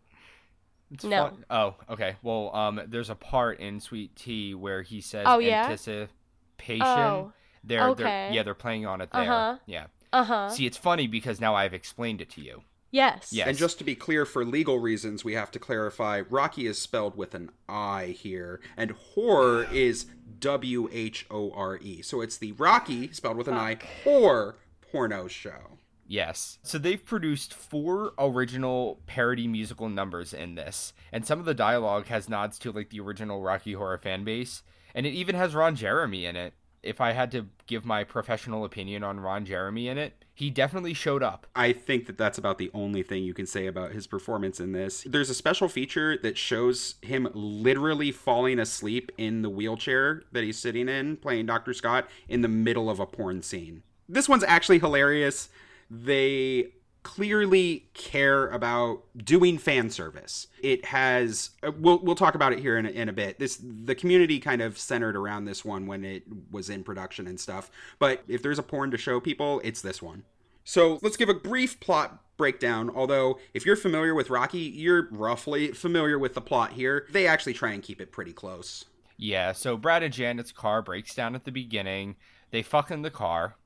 It's 0.91 1.05
No. 1.05 1.29
fun- 1.29 1.45
Oh, 1.49 1.75
okay. 1.89 2.17
Well, 2.23 2.55
um, 2.55 2.81
there's 2.87 3.09
a 3.09 3.15
part 3.15 3.61
in 3.61 3.81
Sweet 3.81 4.15
Tea 4.15 4.55
where 4.55 4.83
he 4.83 5.01
says 5.01 5.27
Oh, 5.29 5.39
yeah? 5.39 5.63
anticipation. 5.65 6.87
Oh, 6.87 7.33
they're, 7.65 7.89
okay. 7.89 8.03
they're 8.03 8.33
yeah, 8.33 8.43
they're 8.43 8.55
playing 8.55 8.85
on 8.85 9.01
it 9.01 9.11
there. 9.13 9.23
Uh-huh. 9.23 9.59
Yeah. 9.67 9.87
uh 10.13 10.25
huh. 10.25 10.51
See, 10.51 10.67
it's 10.67 10.77
funny 10.77 11.07
because 11.07 11.41
now 11.41 11.55
I've 11.55 11.73
explained 11.73 12.21
it 12.21 12.29
to 12.31 12.43
you. 12.43 12.63
Yes. 12.93 13.33
Yes. 13.33 13.49
And 13.49 13.57
just 13.57 13.79
to 13.79 13.85
be 13.85 13.95
clear, 13.95 14.25
for 14.27 14.45
legal 14.45 14.79
reasons, 14.79 15.25
we 15.25 15.33
have 15.33 15.51
to 15.53 15.59
clarify 15.59 16.21
Rocky 16.29 16.67
is 16.67 16.79
spelled 16.79 17.17
with 17.17 17.35
an 17.35 17.51
I 17.69 18.07
here, 18.07 18.61
and 18.77 18.91
horror 18.91 19.67
is 19.73 20.07
W 20.39 20.89
H 20.93 21.27
O 21.31 21.51
R 21.53 21.79
E. 21.79 22.03
So 22.03 22.21
it's 22.21 22.37
the 22.37 22.53
Rocky, 22.53 23.11
spelled 23.11 23.39
with 23.39 23.49
an 23.49 23.55
I, 23.55 23.79
horror 24.05 24.59
porno 24.93 25.27
show. 25.27 25.79
Yes. 26.07 26.59
So 26.63 26.77
they've 26.77 27.03
produced 27.03 27.55
four 27.55 28.13
original 28.19 29.01
parody 29.07 29.49
musical 29.49 29.89
numbers 29.89 30.35
in 30.35 30.55
this, 30.55 30.93
and 31.11 31.27
some 31.27 31.39
of 31.39 31.47
the 31.47 31.55
dialogue 31.55 32.09
has 32.09 32.29
nods 32.29 32.59
to 32.59 32.73
like 32.73 32.91
the 32.91 33.01
original 33.01 33.41
Rocky 33.41 33.73
Horror 33.73 33.97
fan 33.97 34.23
base, 34.23 34.63
and 34.95 35.07
it 35.07 35.15
even 35.15 35.35
has 35.35 35.55
Ron 35.55 35.77
Jeremy 35.77 36.27
in 36.27 36.37
it. 36.37 36.53
If 36.83 37.01
I 37.01 37.13
had 37.13 37.31
to 37.33 37.47
give 37.67 37.85
my 37.85 38.05
professional 38.05 38.65
opinion 38.65 39.05
on 39.05 39.21
Ron 39.21 39.45
Jeremy 39.45 39.89
in 39.89 39.99
it, 39.99 40.25
he 40.35 40.51
definitely 40.51 40.95
showed 40.95 41.23
up. 41.23 41.47
I 41.55 41.73
think 41.73 42.07
that 42.07 42.19
that's 42.19 42.39
about 42.39 42.59
the 42.59 42.71
only 42.75 43.03
thing 43.03 43.23
you 43.23 43.35
can 43.35 43.47
say 43.47 43.67
about 43.67 43.93
his 43.93 44.07
performance 44.07 44.59
in 44.59 44.73
this. 44.73 45.05
There's 45.07 45.31
a 45.31 45.35
special 45.35 45.69
feature 45.69 46.17
that 46.19 46.37
shows 46.37 46.97
him 47.03 47.29
literally 47.35 48.11
falling 48.11 48.59
asleep 48.59 49.13
in 49.17 49.43
the 49.43 49.51
wheelchair 49.51 50.23
that 50.33 50.43
he's 50.43 50.59
sitting 50.59 50.89
in, 50.89 51.19
playing 51.19 51.47
Dr. 51.47 51.75
Scott, 51.75 52.09
in 52.29 52.41
the 52.41 52.49
middle 52.49 52.91
of 52.91 52.99
a 52.99 53.07
porn 53.07 53.43
scene. 53.43 53.83
This 54.09 54.29
one's 54.29 54.45
actually 54.45 54.79
hilarious. 54.79 55.49
They 55.91 56.73
clearly 57.03 57.89
care 57.95 58.49
about 58.49 59.03
doing 59.17 59.59
fan 59.59 59.91
service. 59.91 60.47
It 60.63 60.85
has 60.87 61.51
uh, 61.63 61.73
we'll 61.79 61.99
we'll 61.99 62.15
talk 62.15 62.35
about 62.35 62.53
it 62.53 62.61
here 62.61 62.77
in 62.77 62.87
a, 62.87 62.91
in 62.91 63.09
a 63.09 63.13
bit. 63.13 63.39
This 63.39 63.61
the 63.63 63.95
community 63.95 64.39
kind 64.39 64.63
of 64.63 64.79
centered 64.79 65.17
around 65.17 65.45
this 65.45 65.65
one 65.65 65.87
when 65.87 66.05
it 66.05 66.25
was 66.51 66.71
in 66.71 66.85
production 66.85 67.27
and 67.27 67.39
stuff. 67.39 67.71
But 67.99 68.23
if 68.29 68.43
there's 68.43 68.59
a 68.59 68.63
porn 68.63 68.91
to 68.91 68.99
show 68.99 69.21
people, 69.21 69.61
it's 69.65 69.83
this 69.83 70.01
one. 70.01 70.25
So 70.65 70.99
let's 71.03 71.17
give 71.17 71.29
a 71.29 71.35
brief 71.35 71.81
plot 71.81 72.23
breakdown. 72.37 72.91
Although, 72.95 73.39
if 73.55 73.67
you're 73.67 73.77
familiar 73.77 74.15
with 74.15 74.31
Rocky, 74.31 74.59
you're 74.59 75.09
roughly 75.11 75.73
familiar 75.73 76.19
with 76.19 76.35
the 76.35 76.41
plot 76.41 76.73
here. 76.73 77.07
They 77.11 77.27
actually 77.27 77.55
try 77.55 77.73
and 77.73 77.83
keep 77.83 78.01
it 78.01 78.13
pretty 78.13 78.33
close. 78.33 78.85
Yeah, 79.17 79.53
so 79.53 79.77
Brad 79.77 80.03
and 80.03 80.13
Janet's 80.13 80.53
car 80.53 80.83
breaks 80.83 81.15
down 81.15 81.35
at 81.35 81.45
the 81.45 81.53
beginning. 81.53 82.17
They 82.51 82.63
fuck 82.63 82.91
in 82.91 83.03
the 83.03 83.11
car. 83.11 83.57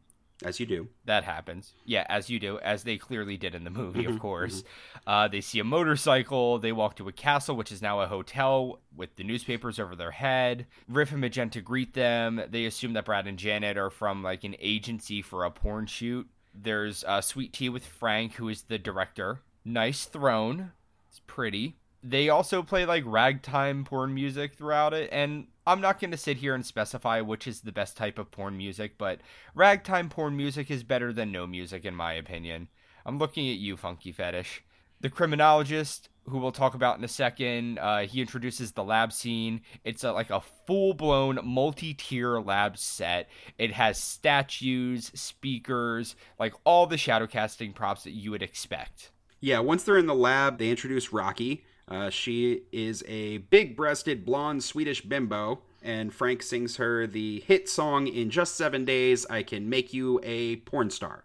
As 0.45 0.61
you 0.61 0.66
do. 0.66 0.89
That 1.07 1.24
happens. 1.24 1.72
Yeah, 1.87 2.05
as 2.09 2.28
you 2.28 2.39
do, 2.39 2.59
as 2.59 2.82
they 2.84 2.99
clearly 2.99 3.39
did 3.39 3.55
in 3.55 3.64
the 3.64 3.70
movie, 3.70 4.05
of 4.05 4.18
course. 4.18 4.64
Uh, 5.07 5.28
they 5.28 5.41
see 5.41 5.61
a 5.61 5.64
motorcycle. 5.64 6.59
They 6.59 6.72
walk 6.72 6.97
to 6.97 7.09
a 7.09 7.12
castle, 7.12 7.57
which 7.57 7.72
is 7.72 7.80
now 7.80 8.01
a 8.01 8.07
hotel, 8.07 8.80
with 8.95 9.16
the 9.16 9.24
newspapers 9.24 9.78
over 9.78 9.97
their 9.97 10.11
head. 10.11 10.66
Riff 10.89 11.11
and 11.12 11.20
Magenta 11.20 11.61
greet 11.62 11.95
them. 11.95 12.43
They 12.51 12.66
assume 12.66 12.93
that 12.95 13.07
Brad 13.07 13.26
and 13.26 13.39
Janet 13.39 13.78
are 13.78 13.89
from 13.89 14.22
like 14.22 14.45
an 14.45 14.57
agency 14.59 15.22
for 15.22 15.45
a 15.45 15.51
porn 15.51 15.87
shoot. 15.87 16.28
There's 16.55 17.03
uh, 17.05 17.20
Sweet 17.20 17.53
Tea 17.53 17.68
with 17.68 17.87
Frank, 17.87 18.34
who 18.34 18.49
is 18.49 18.62
the 18.62 18.78
director. 18.78 19.41
Nice 19.64 20.05
throne. 20.05 20.72
It's 21.09 21.20
pretty. 21.26 21.76
They 22.03 22.28
also 22.28 22.62
play 22.62 22.84
like 22.84 23.05
ragtime 23.07 23.84
porn 23.84 24.14
music 24.14 24.55
throughout 24.55 24.93
it, 24.93 25.09
and 25.11 25.47
I'm 25.67 25.81
not 25.81 25.99
going 25.99 26.12
to 26.12 26.17
sit 26.17 26.37
here 26.37 26.55
and 26.55 26.64
specify 26.64 27.21
which 27.21 27.49
is 27.49 27.61
the 27.61 27.73
best 27.73 27.97
type 27.97 28.19
of 28.19 28.31
porn 28.31 28.57
music, 28.57 28.97
but 28.97 29.21
ragtime 29.55 30.09
porn 30.09 30.37
music 30.37 30.71
is 30.71 30.85
better 30.85 31.12
than 31.12 31.33
no 31.33 31.47
music, 31.47 31.85
in 31.85 31.95
my 31.95 32.12
opinion. 32.12 32.69
I'm 33.05 33.19
looking 33.19 33.49
at 33.49 33.57
you, 33.57 33.77
Funky 33.77 34.12
Fetish. 34.12 34.62
The 35.01 35.11
criminologist, 35.11 36.09
who 36.29 36.39
we'll 36.39 36.53
talk 36.53 36.75
about 36.75 36.99
in 36.99 37.05
a 37.05 37.09
second, 37.09 37.79
uh, 37.81 38.01
he 38.01 38.21
introduces 38.21 38.73
the 38.73 38.85
lab 38.85 39.12
scene. 39.12 39.61
It's 39.85 40.05
a, 40.05 40.12
like 40.12 40.31
a 40.31 40.43
full 40.67 40.95
blown 40.95 41.41
multi 41.43 41.95
tier 41.95 42.39
lab 42.39 42.79
set. 42.79 43.29
It 43.59 43.73
has 43.73 43.99
statues, 43.99 45.11
speakers, 45.14 46.14
like 46.39 46.55
all 46.64 46.87
the 46.87 46.97
shadow 46.97 47.27
casting 47.27 47.73
props 47.73 48.05
that 48.05 48.12
you 48.12 48.31
would 48.31 48.43
expect. 48.43 49.11
Yeah, 49.41 49.59
once 49.59 49.83
they're 49.83 49.99
in 49.99 50.07
the 50.07 50.14
lab, 50.14 50.59
they 50.59 50.71
introduce 50.71 51.12
Rocky. 51.12 51.64
Uh, 51.89 52.11
she 52.11 52.62
is 52.72 53.05
a 53.07 53.39
big 53.39 53.76
breasted 53.76 54.24
blonde 54.24 54.64
Swedish 54.64 55.03
bimbo, 55.03 55.61
and 55.82 56.12
Frank 56.12 56.43
sings 56.43 56.76
her 56.76 57.07
the 57.07 57.41
hit 57.41 57.68
song 57.68 58.09
In 58.09 58.28
Just 58.30 58.57
Seven 58.57 58.84
Days 58.84 59.24
I 59.30 59.43
Can 59.43 59.68
Make 59.68 59.95
You 59.95 60.20
a 60.24 60.57
Porn 60.57 60.91
Star. 60.91 61.24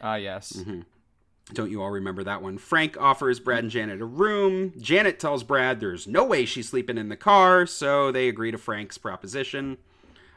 Ah, 0.00 0.14
yes. 0.14 0.52
Mm-hmm. 0.52 0.82
Don't 1.52 1.70
you 1.70 1.82
all 1.82 1.90
remember 1.90 2.24
that 2.24 2.40
one? 2.40 2.56
Frank 2.56 2.96
offers 2.98 3.38
Brad 3.40 3.64
and 3.64 3.70
Janet 3.70 4.00
a 4.00 4.06
room. 4.06 4.72
Janet 4.78 5.18
tells 5.18 5.42
Brad 5.42 5.80
there's 5.80 6.06
no 6.06 6.24
way 6.24 6.46
she's 6.46 6.68
sleeping 6.68 6.96
in 6.96 7.08
the 7.08 7.16
car, 7.16 7.66
so 7.66 8.10
they 8.10 8.28
agree 8.28 8.50
to 8.50 8.58
Frank's 8.58 8.96
proposition. 8.96 9.76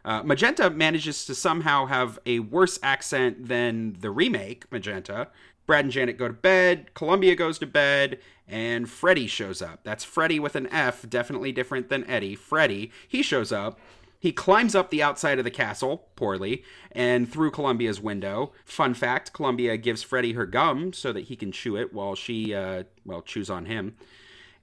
Uh, 0.04 0.24
Magenta 0.24 0.70
manages 0.70 1.26
to 1.26 1.36
somehow 1.36 1.86
have 1.86 2.18
a 2.26 2.40
worse 2.40 2.80
accent 2.82 3.48
than 3.48 3.98
the 4.00 4.10
remake, 4.10 4.70
Magenta. 4.72 5.28
Brad 5.68 5.86
and 5.86 5.92
Janet 5.92 6.18
go 6.18 6.28
to 6.28 6.34
bed, 6.34 6.94
Columbia 6.94 7.36
goes 7.36 7.60
to 7.60 7.68
bed, 7.68 8.20
and 8.48 8.90
Freddy 8.90 9.28
shows 9.28 9.62
up. 9.62 9.82
That's 9.84 10.06
Freddy 10.06 10.40
with 10.40 10.56
an 10.56 10.68
F, 10.68 11.08
definitely 11.08 11.52
different 11.52 11.90
than 11.90 12.10
Eddie. 12.10 12.36
Freddy, 12.36 12.92
he 13.08 13.22
shows 13.22 13.52
up. 13.52 13.78
He 14.20 14.32
climbs 14.32 14.74
up 14.74 14.90
the 14.90 15.04
outside 15.04 15.38
of 15.38 15.44
the 15.44 15.52
castle, 15.52 16.08
poorly, 16.16 16.64
and 16.92 17.32
through 17.32 17.52
Columbia's 17.52 18.02
window. 18.02 18.52
Fun 18.66 18.94
fact 18.94 19.34
Columbia 19.34 19.78
gives 19.78 20.02
Freddy 20.02 20.34
her 20.34 20.46
gum 20.46 20.94
so 20.94 21.14
that 21.14 21.26
he 21.26 21.36
can 21.36 21.52
chew 21.52 21.76
it 21.76 21.94
while 21.94 22.16
she, 22.16 22.54
uh, 22.54 22.84
well, 23.06 23.22
chews 23.22 23.50
on 23.50 23.66
him. 23.66 23.96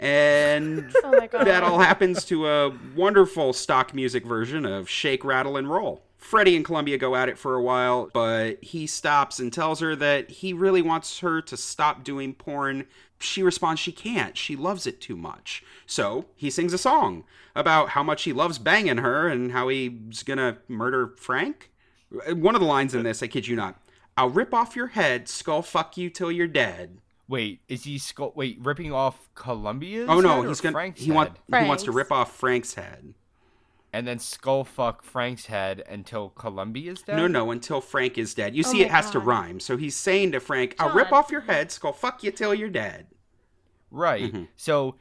And 0.01 0.93
Oh 1.05 1.29
that 1.31 1.63
all 1.63 1.79
happens 1.79 2.25
to 2.27 2.49
a 2.49 2.77
wonderful 2.97 3.53
stock 3.53 3.95
music 3.95 4.27
version 4.27 4.67
of 4.67 4.89
Shake, 4.89 5.25
Rattle, 5.25 5.57
and 5.57 5.71
Roll. 5.71 6.03
Freddie 6.25 6.57
and 6.57 6.65
Columbia 6.65 6.97
go 6.97 7.15
at 7.15 7.29
it 7.29 7.37
for 7.37 7.55
a 7.55 7.63
while, 7.63 8.09
but 8.15 8.65
he 8.65 8.87
stops 8.87 9.39
and 9.39 9.53
tells 9.53 9.81
her 9.81 9.95
that 9.95 10.31
he 10.31 10.55
really 10.55 10.81
wants 10.81 11.19
her 11.19 11.43
to 11.43 11.55
stop 11.55 12.03
doing 12.03 12.33
porn. 12.33 12.87
She 13.21 13.43
responds 13.43 13.79
she 13.79 13.93
can't. 13.93 14.35
She 14.35 14.57
loves 14.57 14.87
it 14.87 15.03
too 15.03 15.19
much. 15.19 15.63
So 15.85 16.25
he 16.35 16.49
sings 16.49 16.73
a 16.73 16.79
song 16.79 17.25
about 17.55 17.91
how 17.91 18.03
much 18.03 18.23
he 18.23 18.33
loves 18.33 18.59
banging 18.59 18.97
her 18.97 19.29
and 19.29 19.53
how 19.53 19.69
he's 19.69 20.23
gonna 20.23 20.57
murder 20.67 21.09
Frank. 21.19 21.71
One 22.31 22.55
of 22.55 22.63
the 22.63 22.67
lines 22.67 22.95
in 22.95 23.03
this, 23.03 23.23
I 23.23 23.27
kid 23.27 23.47
you 23.47 23.55
not, 23.55 23.79
I'll 24.17 24.31
rip 24.31 24.55
off 24.55 24.75
your 24.75 24.89
head, 24.89 25.29
skull 25.29 25.61
fuck 25.61 25.99
you 25.99 26.09
till 26.09 26.33
you're 26.33 26.47
dead. 26.47 27.01
Wait, 27.29 27.61
is 27.69 27.85
he 27.85 27.99
skull? 27.99 28.33
Wait, 28.35 28.59
ripping 28.63 28.95
off 28.95 29.29
Columbia's? 29.35 30.09
Oh 30.09 30.21
no, 30.21 30.37
head 30.37 30.45
or 30.47 30.49
he's 30.49 30.63
gonna 30.63 30.73
Frank's 30.73 31.03
he 31.03 31.13
want 31.13 31.37
head? 31.53 31.65
he 31.65 31.69
wants 31.69 31.83
to 31.85 31.93
rip 31.93 32.11
off 32.11 32.35
Frank's 32.35 32.73
head. 32.73 33.13
And 33.95 34.09
then 34.09 34.19
skull 34.19 34.65
fuck 34.65 35.05
Frank's 35.05 35.47
head 35.47 35.85
until 35.89 36.31
Columbia's 36.31 37.03
dead. 37.03 37.17
No, 37.17 37.29
no, 37.29 37.53
until 37.53 37.81
Frank 37.81 38.19
is 38.19 38.35
dead. 38.35 38.57
You 38.57 38.65
Oh 38.67 38.71
see, 38.73 38.79
my 38.81 38.87
it 38.87 38.91
has 38.91 39.09
to 39.13 39.21
rhyme. 39.21 39.61
So 39.61 39.77
he's 39.77 39.95
saying 39.95 40.33
to 40.33 40.41
Frank, 40.41 40.75
"I'll 40.81 40.93
rip 40.93 41.13
off 41.13 41.31
your 41.31 41.43
head, 41.43 41.71
skull 41.71 41.93
fuck 41.93 42.25
you 42.25 42.33
till 42.33 42.53
you're 42.53 42.69
dead." 42.71 43.07
Right. 43.93 44.25
Mm-hmm. 44.25 44.43
So 44.57 44.97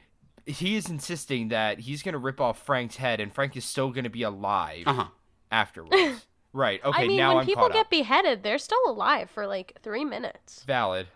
he 0.46 0.76
is 0.76 0.88
insisting 0.88 1.48
that 1.48 1.80
he's 1.80 2.02
gonna 2.04 2.18
rip 2.18 2.40
off 2.40 2.64
Frank's 2.64 2.96
head, 2.96 3.18
and 3.20 3.34
Frank 3.34 3.56
is 3.56 3.64
still 3.64 3.90
gonna 3.90 4.10
be 4.10 4.22
alive 4.22 4.84
Uh 4.86 4.92
huh. 4.94 5.06
afterwards. 5.50 6.24
right. 6.52 6.80
Okay. 6.84 7.04
I 7.04 7.08
mean, 7.08 7.16
now 7.16 7.30
when 7.34 7.40
I'm 7.40 7.46
people 7.46 7.68
get 7.68 7.78
up. 7.86 7.90
beheaded, 7.90 8.44
they're 8.44 8.58
still 8.58 8.78
alive 8.86 9.28
for 9.28 9.46
like 9.48 9.76
three 9.82 10.04
minutes. 10.04 10.62
Valid. 10.68 11.08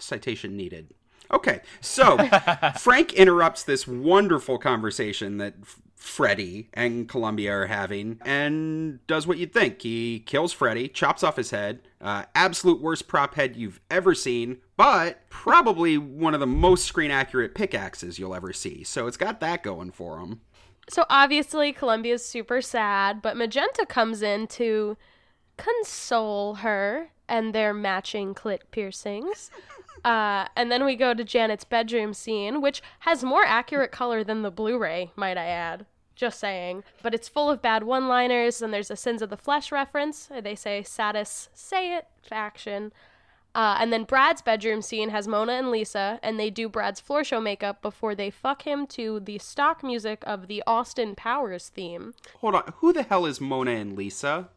Citation 0.00 0.56
needed. 0.56 0.94
Okay, 1.32 1.60
so 1.80 2.18
Frank 2.78 3.12
interrupts 3.12 3.62
this 3.62 3.86
wonderful 3.86 4.58
conversation 4.58 5.38
that 5.38 5.54
F- 5.62 5.80
Freddy 5.94 6.70
and 6.74 7.08
Columbia 7.08 7.52
are 7.52 7.66
having 7.66 8.18
and 8.24 9.04
does 9.06 9.26
what 9.26 9.38
you'd 9.38 9.52
think. 9.52 9.82
He 9.82 10.20
kills 10.20 10.52
Freddy, 10.52 10.88
chops 10.88 11.22
off 11.22 11.36
his 11.36 11.50
head. 11.50 11.82
Uh, 12.00 12.24
absolute 12.34 12.80
worst 12.80 13.06
prop 13.06 13.34
head 13.34 13.54
you've 13.54 13.80
ever 13.90 14.14
seen, 14.14 14.58
but 14.76 15.28
probably 15.28 15.98
one 15.98 16.34
of 16.34 16.40
the 16.40 16.46
most 16.46 16.86
screen 16.86 17.10
accurate 17.10 17.54
pickaxes 17.54 18.18
you'll 18.18 18.34
ever 18.34 18.52
see. 18.52 18.82
So 18.82 19.06
it's 19.06 19.18
got 19.18 19.40
that 19.40 19.62
going 19.62 19.92
for 19.92 20.18
him. 20.18 20.40
So 20.88 21.04
obviously, 21.08 21.72
Columbia's 21.72 22.24
super 22.24 22.60
sad, 22.60 23.22
but 23.22 23.36
Magenta 23.36 23.86
comes 23.86 24.22
in 24.22 24.48
to 24.48 24.96
console 25.56 26.54
her 26.56 27.12
and 27.28 27.54
their 27.54 27.72
matching 27.72 28.34
clit 28.34 28.60
piercings. 28.72 29.50
Uh, 30.04 30.46
and 30.56 30.70
then 30.70 30.84
we 30.84 30.96
go 30.96 31.14
to 31.14 31.24
Janet's 31.24 31.64
bedroom 31.64 32.14
scene, 32.14 32.60
which 32.60 32.82
has 33.00 33.22
more 33.24 33.44
accurate 33.44 33.92
color 33.92 34.24
than 34.24 34.42
the 34.42 34.50
Blu 34.50 34.78
ray, 34.78 35.12
might 35.16 35.36
I 35.36 35.46
add. 35.46 35.86
Just 36.14 36.38
saying. 36.38 36.84
But 37.02 37.14
it's 37.14 37.28
full 37.28 37.50
of 37.50 37.62
bad 37.62 37.82
one 37.82 38.08
liners, 38.08 38.60
and 38.60 38.74
there's 38.74 38.90
a 38.90 38.96
Sins 38.96 39.22
of 39.22 39.30
the 39.30 39.36
Flesh 39.36 39.72
reference. 39.72 40.28
They 40.42 40.54
say, 40.54 40.82
Satis, 40.82 41.48
say 41.54 41.96
it, 41.96 42.06
faction. 42.22 42.92
Uh, 43.54 43.78
and 43.80 43.92
then 43.92 44.04
Brad's 44.04 44.42
bedroom 44.42 44.80
scene 44.80 45.08
has 45.10 45.26
Mona 45.26 45.52
and 45.54 45.70
Lisa, 45.70 46.20
and 46.22 46.38
they 46.38 46.50
do 46.50 46.68
Brad's 46.68 47.00
floor 47.00 47.24
show 47.24 47.40
makeup 47.40 47.82
before 47.82 48.14
they 48.14 48.30
fuck 48.30 48.62
him 48.62 48.86
to 48.88 49.18
the 49.18 49.38
stock 49.38 49.82
music 49.82 50.22
of 50.26 50.46
the 50.46 50.62
Austin 50.66 51.14
Powers 51.16 51.68
theme. 51.68 52.14
Hold 52.38 52.54
on, 52.54 52.72
who 52.76 52.92
the 52.92 53.02
hell 53.02 53.26
is 53.26 53.40
Mona 53.40 53.72
and 53.72 53.96
Lisa? 53.96 54.50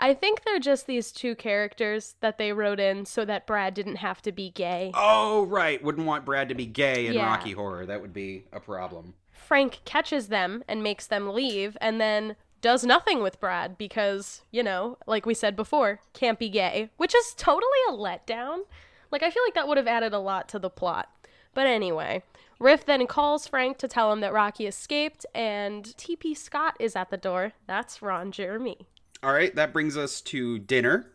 I 0.00 0.14
think 0.14 0.44
they're 0.44 0.60
just 0.60 0.86
these 0.86 1.10
two 1.10 1.34
characters 1.34 2.14
that 2.20 2.38
they 2.38 2.52
wrote 2.52 2.78
in 2.78 3.04
so 3.04 3.24
that 3.24 3.46
Brad 3.46 3.74
didn't 3.74 3.96
have 3.96 4.22
to 4.22 4.32
be 4.32 4.50
gay. 4.50 4.92
Oh, 4.94 5.44
right. 5.46 5.82
Wouldn't 5.82 6.06
want 6.06 6.24
Brad 6.24 6.48
to 6.50 6.54
be 6.54 6.66
gay 6.66 7.06
in 7.06 7.14
Yeah. 7.14 7.26
Rocky 7.26 7.52
Horror. 7.52 7.84
That 7.84 8.00
would 8.00 8.12
be 8.12 8.44
a 8.52 8.60
problem. 8.60 9.14
Frank 9.32 9.80
catches 9.84 10.28
them 10.28 10.62
and 10.68 10.82
makes 10.82 11.06
them 11.06 11.32
leave, 11.32 11.76
and 11.80 12.00
then 12.00 12.36
does 12.60 12.84
nothing 12.84 13.22
with 13.22 13.40
Brad 13.40 13.78
because, 13.78 14.42
you 14.50 14.62
know, 14.62 14.98
like 15.06 15.26
we 15.26 15.34
said 15.34 15.56
before, 15.56 16.00
can't 16.12 16.38
be 16.38 16.48
gay, 16.48 16.90
which 16.96 17.14
is 17.14 17.34
totally 17.36 17.70
a 17.88 17.92
letdown. 17.92 18.60
Like, 19.10 19.22
I 19.22 19.30
feel 19.30 19.42
like 19.44 19.54
that 19.54 19.66
would 19.66 19.78
have 19.78 19.86
added 19.86 20.12
a 20.12 20.18
lot 20.18 20.48
to 20.50 20.58
the 20.58 20.70
plot. 20.70 21.08
But 21.54 21.66
anyway, 21.66 22.22
Riff 22.60 22.84
then 22.84 23.06
calls 23.06 23.46
Frank 23.46 23.78
to 23.78 23.88
tell 23.88 24.12
him 24.12 24.20
that 24.20 24.32
Rocky 24.32 24.66
escaped, 24.66 25.24
and 25.34 25.84
TP 25.84 26.36
Scott 26.36 26.76
is 26.78 26.94
at 26.94 27.10
the 27.10 27.16
door. 27.16 27.52
That's 27.66 28.02
Ron 28.02 28.32
Jeremy. 28.32 28.86
All 29.22 29.32
right, 29.32 29.54
that 29.56 29.72
brings 29.72 29.96
us 29.96 30.20
to 30.22 30.60
dinner, 30.60 31.10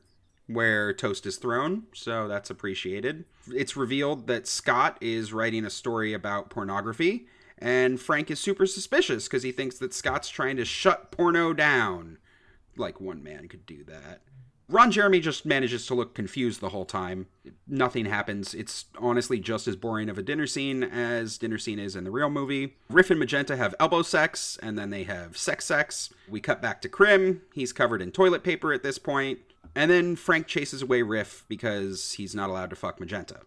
where 0.48 0.94
toast 0.94 1.26
is 1.26 1.38
thrown, 1.38 1.84
so 1.94 2.28
that's 2.28 2.50
appreciated. 2.50 3.24
It's 3.48 3.78
revealed 3.78 4.28
that 4.28 4.46
Scott 4.46 4.98
is 5.00 5.32
writing 5.32 5.64
a 5.64 5.70
story 5.70 6.14
about 6.14 6.50
pornography, 6.50 7.28
and 7.58 8.02
Frank 8.02 8.30
is 8.30 8.42
super 8.42 8.66
suspicious 8.66 9.28
because 9.28 9.44
he 9.44 9.54
thinks 9.54 9.78
that 9.78 9.94
Scott's 9.94 10.28
trying 10.30 10.58
to 10.58 10.66
shut 10.66 11.12
porno 11.12 11.54
down. 11.54 12.18
Like 12.76 13.00
one 13.00 13.24
man 13.24 13.48
could 13.48 13.66
do 13.66 13.86
that. 13.86 14.22
Ron 14.70 14.92
Jeremy 14.92 15.20
just 15.20 15.46
manages 15.46 15.86
to 15.88 15.94
look 15.94 16.14
confused 16.14 16.62
the 16.62 16.70
whole 16.70 16.86
time. 16.86 17.28
Nothing 17.68 18.06
happens. 18.06 18.54
It's 18.54 18.86
honestly 18.98 19.40
just 19.40 19.68
as 19.68 19.76
boring 19.76 20.10
of 20.10 20.18
a 20.18 20.24
dinner 20.24 20.48
scene 20.48 20.84
as 20.84 21.38
dinner 21.38 21.58
scene 21.58 21.80
is 21.80 21.96
in 21.96 22.04
the 22.04 22.12
real 22.12 22.30
movie. 22.30 22.76
Riff 22.90 23.10
and 23.10 23.20
Magenta 23.20 23.56
have 23.58 23.76
elbow 23.80 24.02
sex, 24.02 24.58
and 24.64 24.78
then 24.78 24.90
they 24.90 25.04
have 25.04 25.38
sex 25.38 25.66
sex. 25.66 26.14
We 26.30 26.40
cut 26.40 26.62
back 26.62 26.82
to 26.82 26.90
Krim. 26.90 27.42
He's 27.54 27.74
covered 27.74 28.02
in 28.02 28.12
toilet 28.12 28.44
paper 28.44 28.74
at 28.74 28.84
this 28.84 28.98
point. 28.98 29.40
And 29.76 29.90
then 29.90 30.16
Frank 30.16 30.48
chases 30.48 30.82
away 30.82 31.02
Riff 31.02 31.46
because 31.48 32.14
he's 32.14 32.36
not 32.36 32.50
allowed 32.50 32.70
to 32.70 32.76
fuck 32.76 33.00
Magenta. 33.00 33.42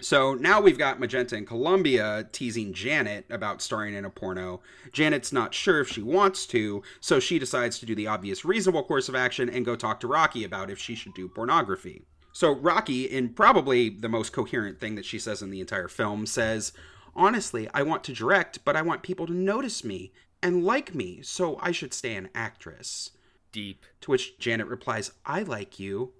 So 0.00 0.34
now 0.34 0.60
we've 0.60 0.78
got 0.78 0.98
Magenta 0.98 1.36
and 1.36 1.46
Columbia 1.46 2.28
teasing 2.32 2.72
Janet 2.72 3.24
about 3.30 3.62
starring 3.62 3.94
in 3.94 4.04
a 4.04 4.10
porno. 4.10 4.60
Janet's 4.92 5.32
not 5.32 5.54
sure 5.54 5.80
if 5.80 5.88
she 5.88 6.02
wants 6.02 6.44
to, 6.46 6.82
so 7.00 7.20
she 7.20 7.38
decides 7.38 7.78
to 7.78 7.86
do 7.86 7.94
the 7.94 8.08
obvious 8.08 8.44
reasonable 8.44 8.82
course 8.82 9.08
of 9.08 9.14
action 9.14 9.48
and 9.48 9.64
go 9.64 9.76
talk 9.76 10.00
to 10.00 10.08
Rocky 10.08 10.42
about 10.42 10.70
if 10.70 10.78
she 10.78 10.96
should 10.96 11.14
do 11.14 11.28
pornography. 11.28 12.04
So 12.32 12.50
Rocky, 12.52 13.04
in 13.04 13.28
probably 13.28 13.90
the 13.90 14.08
most 14.08 14.32
coherent 14.32 14.80
thing 14.80 14.94
that 14.96 15.04
she 15.04 15.18
says 15.18 15.42
in 15.42 15.50
the 15.50 15.60
entire 15.60 15.88
film, 15.88 16.26
says, 16.26 16.72
Honestly, 17.14 17.68
I 17.74 17.82
want 17.82 18.02
to 18.04 18.14
direct, 18.14 18.64
but 18.64 18.74
I 18.74 18.82
want 18.82 19.02
people 19.02 19.26
to 19.26 19.34
notice 19.34 19.84
me 19.84 20.12
and 20.42 20.64
like 20.64 20.94
me, 20.94 21.20
so 21.22 21.58
I 21.60 21.70
should 21.70 21.94
stay 21.94 22.16
an 22.16 22.30
actress. 22.34 23.10
Deep. 23.52 23.84
To 24.00 24.10
which 24.10 24.38
Janet 24.38 24.66
replies, 24.66 25.12
I 25.26 25.42
like 25.42 25.78
you. 25.78 26.14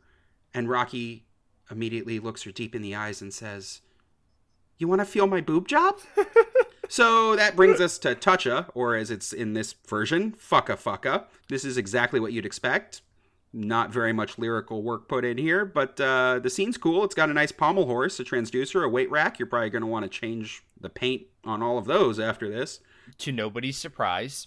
And 0.55 0.69
Rocky 0.69 1.25
immediately 1.73 2.19
looks 2.19 2.43
her 2.45 2.53
deep 2.53 2.75
in 2.75 2.83
the 2.83 2.95
eyes 2.95 3.21
and 3.21 3.33
says, 3.33 3.81
You 4.79 4.87
want 4.87 5.01
to 5.01 5.07
feel 5.07 5.27
my 5.27 5.41
boob 5.41 5.67
job? 5.67 5.99
so 6.89 7.35
that 7.35 7.57
brings 7.57 7.81
us 7.81 7.99
to 7.99 8.15
Toucha, 8.15 8.69
or 8.75 8.95
as 8.95 9.11
it's 9.11 9.33
in 9.33 9.55
this 9.55 9.75
version, 9.89 10.33
Fucka 10.33 10.77
Fucka. 10.77 11.25
This 11.49 11.65
is 11.65 11.77
exactly 11.77 12.21
what 12.21 12.33
you'd 12.33 12.47
expect. 12.47 13.01
Not 13.55 13.91
very 13.91 14.13
much 14.13 14.39
lyrical 14.39 14.83
work 14.83 15.09
put 15.09 15.25
in 15.25 15.37
here, 15.37 15.65
but 15.65 16.01
uh, 16.01 16.39
the 16.43 16.49
scene's 16.49 16.79
cool. 16.79 17.05
It's 17.05 17.15
got 17.15 17.29
a 17.29 17.35
nice 17.35 17.53
pommel 17.53 17.87
horse, 17.87 18.19
a 18.21 18.25
transducer, 18.25 18.85
a 18.85 18.89
weight 18.89 19.11
rack. 19.11 19.39
You're 19.39 19.47
probably 19.47 19.71
going 19.71 19.83
to 19.83 19.87
want 19.89 20.05
to 20.05 20.09
change 20.09 20.65
the 20.81 20.89
paint 20.89 21.25
on 21.45 21.63
all 21.63 21.77
of 21.77 21.85
those 21.85 22.19
after 22.19 22.49
this. 22.49 22.81
To 23.19 23.33
nobody's 23.33 23.77
surprise, 23.77 24.47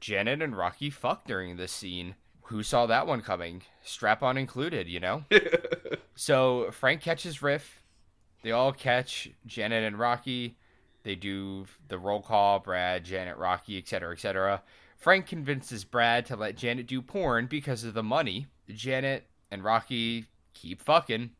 Janet 0.00 0.40
and 0.40 0.56
Rocky 0.56 0.88
fuck 0.88 1.26
during 1.26 1.56
this 1.56 1.72
scene. 1.72 2.14
Who 2.48 2.62
saw 2.62 2.86
that 2.86 3.06
one 3.06 3.20
coming? 3.20 3.62
Strap 3.82 4.22
on 4.22 4.38
included, 4.38 4.88
you 4.88 5.00
know? 5.00 5.24
so 6.14 6.70
Frank 6.70 7.02
catches 7.02 7.42
Riff 7.42 7.82
They 8.42 8.52
all 8.52 8.72
catch 8.72 9.28
Janet 9.46 9.84
and 9.84 9.98
Rocky. 9.98 10.56
They 11.02 11.14
do 11.14 11.66
the 11.88 11.98
roll 11.98 12.22
call, 12.22 12.58
Brad, 12.58 13.04
Janet, 13.04 13.36
Rocky, 13.36 13.76
etc., 13.76 14.12
etc. 14.12 14.62
Frank 14.96 15.26
convinces 15.26 15.84
Brad 15.84 16.24
to 16.26 16.36
let 16.36 16.56
Janet 16.56 16.86
do 16.86 17.02
porn 17.02 17.46
because 17.46 17.84
of 17.84 17.92
the 17.94 18.02
money. 18.02 18.46
Janet 18.68 19.26
and 19.50 19.62
Rocky 19.62 20.24
keep 20.54 20.80
fucking. 20.80 21.30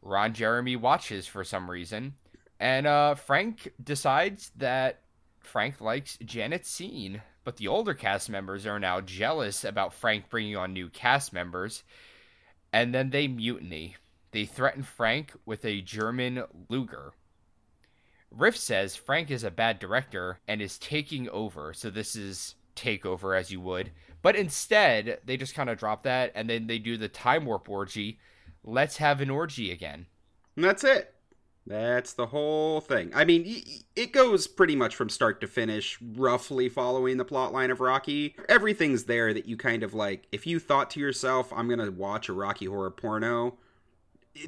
Ron 0.00 0.32
Jeremy 0.32 0.76
watches 0.76 1.26
for 1.26 1.44
some 1.44 1.70
reason. 1.70 2.14
And 2.58 2.86
uh, 2.86 3.14
Frank 3.14 3.72
decides 3.82 4.52
that 4.56 5.00
Frank 5.40 5.80
likes 5.80 6.16
Janet's 6.24 6.70
scene. 6.70 7.20
But 7.46 7.58
the 7.58 7.68
older 7.68 7.94
cast 7.94 8.28
members 8.28 8.66
are 8.66 8.80
now 8.80 9.00
jealous 9.00 9.62
about 9.62 9.94
Frank 9.94 10.28
bringing 10.28 10.56
on 10.56 10.72
new 10.72 10.88
cast 10.88 11.32
members. 11.32 11.84
And 12.72 12.92
then 12.92 13.10
they 13.10 13.28
mutiny. 13.28 13.94
They 14.32 14.46
threaten 14.46 14.82
Frank 14.82 15.32
with 15.46 15.64
a 15.64 15.80
German 15.80 16.42
Luger. 16.68 17.12
Riff 18.32 18.56
says 18.56 18.96
Frank 18.96 19.30
is 19.30 19.44
a 19.44 19.52
bad 19.52 19.78
director 19.78 20.40
and 20.48 20.60
is 20.60 20.76
taking 20.76 21.28
over. 21.28 21.72
So 21.72 21.88
this 21.88 22.16
is 22.16 22.56
takeover 22.74 23.38
as 23.38 23.52
you 23.52 23.60
would. 23.60 23.92
But 24.22 24.34
instead, 24.34 25.20
they 25.24 25.36
just 25.36 25.54
kind 25.54 25.70
of 25.70 25.78
drop 25.78 26.02
that 26.02 26.32
and 26.34 26.50
then 26.50 26.66
they 26.66 26.80
do 26.80 26.96
the 26.96 27.08
time 27.08 27.44
warp 27.44 27.68
orgy. 27.68 28.18
Let's 28.64 28.96
have 28.96 29.20
an 29.20 29.30
orgy 29.30 29.70
again. 29.70 30.06
And 30.56 30.64
that's 30.64 30.82
it. 30.82 31.14
That's 31.66 32.12
the 32.12 32.26
whole 32.26 32.80
thing. 32.80 33.10
I 33.12 33.24
mean, 33.24 33.64
it 33.96 34.12
goes 34.12 34.46
pretty 34.46 34.76
much 34.76 34.94
from 34.94 35.08
start 35.08 35.40
to 35.40 35.48
finish, 35.48 35.98
roughly 36.00 36.68
following 36.68 37.16
the 37.16 37.24
plot 37.24 37.52
line 37.52 37.72
of 37.72 37.80
Rocky. 37.80 38.36
Everything's 38.48 39.04
there 39.04 39.34
that 39.34 39.46
you 39.46 39.56
kind 39.56 39.82
of 39.82 39.92
like. 39.92 40.28
If 40.30 40.46
you 40.46 40.60
thought 40.60 40.90
to 40.90 41.00
yourself, 41.00 41.52
I'm 41.52 41.66
going 41.66 41.80
to 41.80 41.90
watch 41.90 42.28
a 42.28 42.32
Rocky 42.32 42.66
Horror 42.66 42.90
porno, 42.90 43.58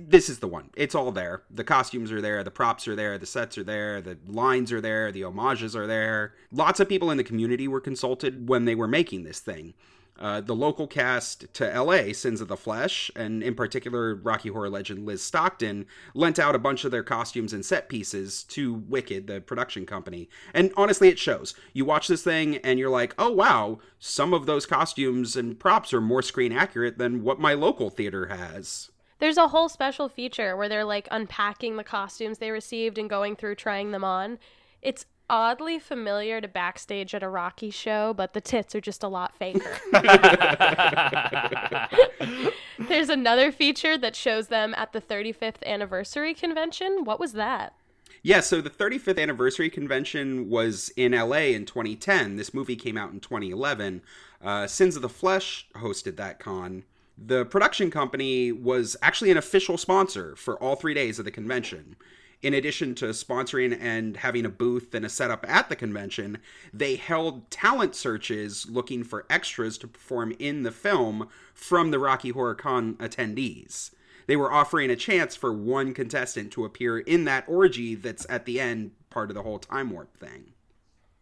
this 0.01 0.29
is 0.29 0.39
the 0.39 0.49
one. 0.49 0.71
It's 0.77 0.95
all 0.95 1.13
there. 1.13 1.43
The 1.51 1.65
costumes 1.65 2.13
are 2.13 2.21
there, 2.21 2.45
the 2.45 2.51
props 2.51 2.87
are 2.89 2.97
there, 2.97 3.19
the 3.19 3.27
sets 3.27 3.57
are 3.59 3.65
there, 3.65 4.01
the 4.01 4.19
lines 4.27 4.73
are 4.73 4.81
there, 4.81 5.11
the 5.11 5.23
homages 5.23 5.75
are 5.75 5.87
there. 5.87 6.35
Lots 6.53 6.81
of 6.81 6.89
people 6.89 7.11
in 7.11 7.17
the 7.17 7.25
community 7.25 7.69
were 7.69 7.81
consulted 7.81 8.49
when 8.49 8.65
they 8.65 8.75
were 8.75 8.89
making 8.89 9.25
this 9.25 9.41
thing. 9.41 9.75
Uh, 10.19 10.41
the 10.41 10.55
local 10.55 10.87
cast 10.87 11.53
to 11.55 11.83
LA, 11.83 12.13
Sins 12.13 12.41
of 12.41 12.49
the 12.49 12.57
Flesh, 12.57 13.11
and 13.15 13.43
in 13.43 13.55
particular 13.55 14.15
Rocky 14.15 14.49
Horror 14.49 14.71
legend 14.71 15.07
Liz 15.07 15.23
Stockton, 15.23 15.87
lent 16.15 16.39
out 16.39 16.55
a 16.55 16.59
bunch 16.59 16.85
of 16.85 16.91
their 16.91 17.05
costumes 17.05 17.53
and 17.53 17.65
set 17.65 17.89
pieces 17.89 18.43
to 18.45 18.75
Wicked, 18.75 19.27
the 19.27 19.41
production 19.41 19.87
company. 19.87 20.29
And 20.53 20.73
honestly, 20.77 21.09
it 21.09 21.19
shows. 21.19 21.55
You 21.73 21.85
watch 21.85 22.09
this 22.09 22.25
thing 22.25 22.57
and 22.59 22.79
you're 22.79 22.91
like, 22.91 23.15
oh 23.19 23.31
wow, 23.31 23.79
some 23.99 24.35
of 24.35 24.47
those 24.47 24.67
costumes 24.67 25.37
and 25.37 25.59
props 25.59 25.95
are 25.95 26.01
more 26.01 26.23
screen 26.23 26.53
accurate 26.53 26.99
than 26.99 27.23
what 27.23 27.39
my 27.39 27.55
local 27.55 27.91
theater 27.91 28.27
has. 28.27 28.91
There's 29.21 29.37
a 29.37 29.49
whole 29.49 29.69
special 29.69 30.09
feature 30.09 30.57
where 30.57 30.69
they're 30.69 30.85
like 30.85 31.09
unpacking 31.11 31.77
the 31.77 31.85
costumes 31.85 32.39
they 32.39 32.51
received 32.51 32.99
and 32.99 33.11
going 33.11 33.37
through 33.37 33.57
trying 33.57 33.91
them 33.91 34.05
on. 34.05 34.39
It's 34.81 35.07
oddly 35.31 35.79
familiar 35.79 36.41
to 36.41 36.49
backstage 36.49 37.15
at 37.15 37.23
a 37.23 37.29
Rocky 37.29 37.71
show, 37.71 38.15
but 38.15 38.33
the 38.33 38.41
tits 38.41 38.75
are 38.75 38.81
just 38.81 39.03
a 39.03 39.09
lot 39.09 39.35
faker. 39.35 39.79
There's 42.79 43.09
another 43.09 43.53
feature 43.53 43.99
that 43.99 44.17
shows 44.17 44.49
them 44.49 44.75
at 44.77 44.93
the 44.93 45.01
35th 45.01 45.63
anniversary 45.65 46.35
convention. 46.35 47.05
What 47.05 47.21
was 47.21 47.33
that? 47.35 47.75
Yeah, 48.23 48.41
so 48.41 48.61
the 48.61 48.71
35th 48.71 49.21
anniversary 49.21 49.71
convention 49.71 50.49
was 50.49 50.91
in 50.97 51.13
LA 51.13 51.55
in 51.55 51.67
2010. 51.67 52.37
This 52.37 52.53
movie 52.53 52.77
came 52.77 52.97
out 52.97 53.13
in 53.13 53.21
2011. 53.21 54.03
Uh, 54.43 54.67
Sins 54.67 54.97
of 54.97 55.03
the 55.03 55.09
Flesh 55.09 55.69
hosted 55.77 56.17
that 56.17 56.39
con. 56.39 56.85
The 57.17 57.45
production 57.45 57.91
company 57.91 58.53
was 58.53 58.97
actually 59.03 59.31
an 59.31 59.37
official 59.37 59.77
sponsor 59.77 60.37
for 60.37 60.61
all 60.63 60.77
three 60.77 60.95
days 60.95 61.19
of 61.19 61.25
the 61.25 61.31
convention 61.31 61.97
in 62.43 62.55
addition 62.55 62.95
to 62.97 63.07
sponsoring 63.07 63.77
and 63.81 64.19
having 64.19 64.45
a 64.45 64.51
booth 64.51 64.95
and 64.95 65.05
a 65.05 65.09
setup 65.09 65.45
at 65.49 65.69
the 65.69 65.77
convention, 65.77 66.39
they 66.73 66.97
held 66.97 67.51
talent 67.51 67.95
searches 67.95 68.67
looking 68.71 69.03
for 69.03 69.27
extras 69.29 69.77
to 69.79 69.89
perform 69.89 70.33
in 70.39 70.63
the 70.63 70.71
film 70.71 71.29
from 71.53 71.91
the 71.91 71.99
Rocky 71.99 72.31
Horror 72.31 72.55
Con 72.55 72.95
attendees. 72.97 73.91
They 74.27 74.37
were 74.37 74.53
offering 74.53 74.91
a 74.91 74.97
chance 74.97 75.35
for 75.35 75.53
one 75.53 75.95
contestant 75.95 76.53
to 76.53 76.65
appear 76.65 76.99
in 76.99 77.25
that 77.25 77.45
orgy 77.49 77.95
that's 77.95 78.27
at 78.29 78.45
the 78.45 78.61
end 78.61 78.93
part 79.11 79.31
of 79.31 79.35
the 79.35 79.43
whole 79.43 79.59
time 79.59 79.91
warp 79.91 80.17
thing. 80.17 80.53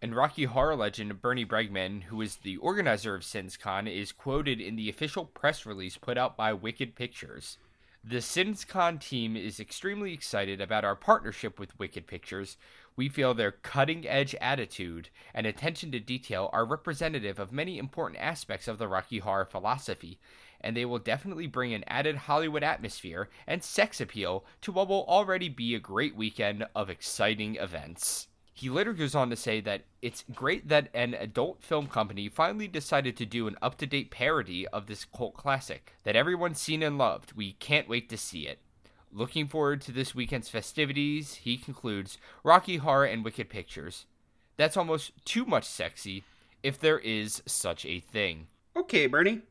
And 0.02 0.14
Rocky 0.14 0.44
Horror 0.44 0.76
legend 0.76 1.22
Bernie 1.22 1.46
Bregman, 1.46 2.04
who 2.04 2.20
is 2.20 2.36
the 2.36 2.58
organizer 2.58 3.14
of 3.14 3.22
SinsCon, 3.22 3.90
is 3.90 4.12
quoted 4.12 4.60
in 4.60 4.76
the 4.76 4.90
official 4.90 5.24
press 5.24 5.64
release 5.64 5.96
put 5.96 6.18
out 6.18 6.36
by 6.36 6.52
Wicked 6.52 6.94
Pictures. 6.94 7.56
The 8.08 8.18
SinsCon 8.18 9.00
team 9.00 9.36
is 9.36 9.58
extremely 9.58 10.12
excited 10.12 10.60
about 10.60 10.84
our 10.84 10.94
partnership 10.94 11.58
with 11.58 11.76
Wicked 11.76 12.06
Pictures. 12.06 12.56
We 12.94 13.08
feel 13.08 13.34
their 13.34 13.50
cutting 13.50 14.06
edge 14.06 14.32
attitude 14.40 15.08
and 15.34 15.44
attention 15.44 15.90
to 15.90 15.98
detail 15.98 16.48
are 16.52 16.64
representative 16.64 17.40
of 17.40 17.50
many 17.50 17.78
important 17.78 18.22
aspects 18.22 18.68
of 18.68 18.78
the 18.78 18.86
Rocky 18.86 19.18
Horror 19.18 19.44
philosophy, 19.44 20.20
and 20.60 20.76
they 20.76 20.84
will 20.84 21.00
definitely 21.00 21.48
bring 21.48 21.74
an 21.74 21.82
added 21.88 22.14
Hollywood 22.14 22.62
atmosphere 22.62 23.28
and 23.44 23.64
sex 23.64 24.00
appeal 24.00 24.44
to 24.60 24.70
what 24.70 24.86
will 24.86 25.04
already 25.08 25.48
be 25.48 25.74
a 25.74 25.80
great 25.80 26.14
weekend 26.14 26.64
of 26.76 26.88
exciting 26.88 27.56
events. 27.56 28.28
He 28.56 28.70
later 28.70 28.94
goes 28.94 29.14
on 29.14 29.28
to 29.28 29.36
say 29.36 29.60
that 29.60 29.82
it's 30.00 30.24
great 30.34 30.68
that 30.68 30.88
an 30.94 31.12
adult 31.12 31.62
film 31.62 31.88
company 31.88 32.30
finally 32.30 32.66
decided 32.66 33.14
to 33.18 33.26
do 33.26 33.46
an 33.46 33.56
up 33.60 33.76
to 33.76 33.86
date 33.86 34.10
parody 34.10 34.66
of 34.68 34.86
this 34.86 35.04
cult 35.04 35.34
classic 35.34 35.92
that 36.04 36.16
everyone's 36.16 36.58
seen 36.58 36.82
and 36.82 36.96
loved. 36.96 37.34
We 37.34 37.52
can't 37.52 37.86
wait 37.86 38.08
to 38.08 38.16
see 38.16 38.46
it. 38.46 38.58
Looking 39.12 39.46
forward 39.46 39.82
to 39.82 39.92
this 39.92 40.14
weekend's 40.14 40.48
festivities, 40.48 41.34
he 41.34 41.58
concludes 41.58 42.16
Rocky 42.42 42.78
Horror 42.78 43.04
and 43.04 43.22
Wicked 43.22 43.50
Pictures. 43.50 44.06
That's 44.56 44.78
almost 44.78 45.12
too 45.26 45.44
much 45.44 45.64
sexy, 45.64 46.24
if 46.62 46.80
there 46.80 46.98
is 46.98 47.42
such 47.44 47.84
a 47.84 48.00
thing. 48.00 48.46
Okay, 48.74 49.06
Bernie. 49.06 49.42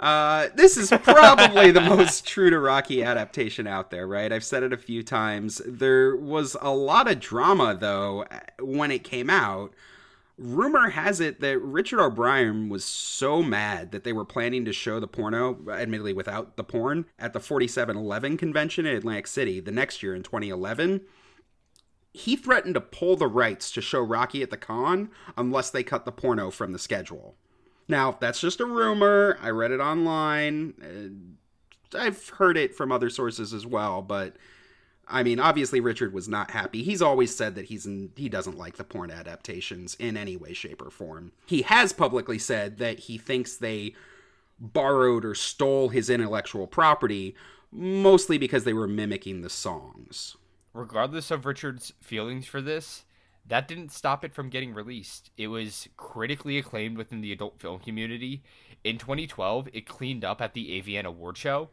Uh, 0.00 0.48
this 0.54 0.76
is 0.76 0.90
probably 1.02 1.70
the 1.70 1.80
most 1.80 2.26
true 2.26 2.50
to 2.50 2.58
Rocky 2.58 3.02
adaptation 3.02 3.66
out 3.66 3.90
there, 3.90 4.06
right? 4.06 4.32
I've 4.32 4.44
said 4.44 4.62
it 4.62 4.72
a 4.72 4.78
few 4.78 5.02
times. 5.02 5.62
There 5.66 6.16
was 6.16 6.56
a 6.60 6.74
lot 6.74 7.10
of 7.10 7.20
drama, 7.20 7.76
though, 7.78 8.24
when 8.60 8.90
it 8.90 9.04
came 9.04 9.30
out. 9.30 9.72
Rumor 10.36 10.90
has 10.90 11.20
it 11.20 11.40
that 11.40 11.60
Richard 11.60 12.00
O'Brien 12.00 12.68
was 12.68 12.84
so 12.84 13.40
mad 13.40 13.92
that 13.92 14.02
they 14.02 14.12
were 14.12 14.24
planning 14.24 14.64
to 14.64 14.72
show 14.72 14.98
the 14.98 15.06
porno, 15.06 15.60
admittedly 15.70 16.12
without 16.12 16.56
the 16.56 16.64
porn, 16.64 17.06
at 17.20 17.32
the 17.32 17.40
4711 17.40 18.36
convention 18.36 18.84
in 18.84 18.96
Atlantic 18.96 19.28
City 19.28 19.60
the 19.60 19.70
next 19.70 20.02
year 20.02 20.14
in 20.14 20.24
2011 20.24 21.02
he 22.14 22.36
threatened 22.36 22.74
to 22.74 22.80
pull 22.80 23.16
the 23.16 23.26
rights 23.26 23.72
to 23.72 23.80
show 23.82 24.00
Rocky 24.00 24.40
at 24.40 24.50
the 24.50 24.56
con 24.56 25.10
unless 25.36 25.70
they 25.70 25.82
cut 25.82 26.04
the 26.04 26.12
porno 26.12 26.48
from 26.48 26.70
the 26.70 26.78
schedule. 26.78 27.34
Now, 27.88 28.16
that's 28.18 28.40
just 28.40 28.60
a 28.60 28.66
rumor. 28.66 29.38
I 29.42 29.50
read 29.50 29.70
it 29.70 29.80
online. 29.80 30.74
Uh, 30.82 31.98
I've 31.98 32.28
heard 32.30 32.56
it 32.56 32.74
from 32.74 32.90
other 32.90 33.10
sources 33.10 33.52
as 33.52 33.66
well, 33.66 34.02
but 34.02 34.36
I 35.06 35.22
mean, 35.22 35.38
obviously 35.38 35.80
Richard 35.80 36.12
was 36.12 36.28
not 36.28 36.50
happy. 36.50 36.82
He's 36.82 37.02
always 37.02 37.34
said 37.34 37.54
that 37.54 37.66
he's 37.66 37.86
in, 37.86 38.10
he 38.16 38.28
doesn't 38.28 38.58
like 38.58 38.76
the 38.76 38.84
porn 38.84 39.10
adaptations 39.10 39.96
in 39.98 40.16
any 40.16 40.36
way 40.36 40.54
shape 40.54 40.82
or 40.82 40.90
form. 40.90 41.32
He 41.46 41.62
has 41.62 41.92
publicly 41.92 42.38
said 42.38 42.78
that 42.78 43.00
he 43.00 43.18
thinks 43.18 43.56
they 43.56 43.94
borrowed 44.58 45.24
or 45.24 45.34
stole 45.34 45.90
his 45.90 46.08
intellectual 46.08 46.66
property 46.66 47.34
mostly 47.70 48.38
because 48.38 48.64
they 48.64 48.72
were 48.72 48.86
mimicking 48.86 49.42
the 49.42 49.50
songs. 49.50 50.36
Regardless 50.72 51.30
of 51.30 51.44
Richard's 51.44 51.92
feelings 52.00 52.46
for 52.46 52.60
this, 52.60 53.04
that 53.46 53.68
didn't 53.68 53.92
stop 53.92 54.24
it 54.24 54.34
from 54.34 54.48
getting 54.48 54.72
released. 54.72 55.30
It 55.36 55.48
was 55.48 55.88
critically 55.96 56.58
acclaimed 56.58 56.96
within 56.96 57.20
the 57.20 57.32
adult 57.32 57.60
film 57.60 57.80
community. 57.80 58.42
In 58.82 58.98
2012, 58.98 59.68
it 59.72 59.86
cleaned 59.86 60.24
up 60.24 60.40
at 60.40 60.54
the 60.54 60.80
AVN 60.80 61.04
Award 61.04 61.36
Show. 61.36 61.68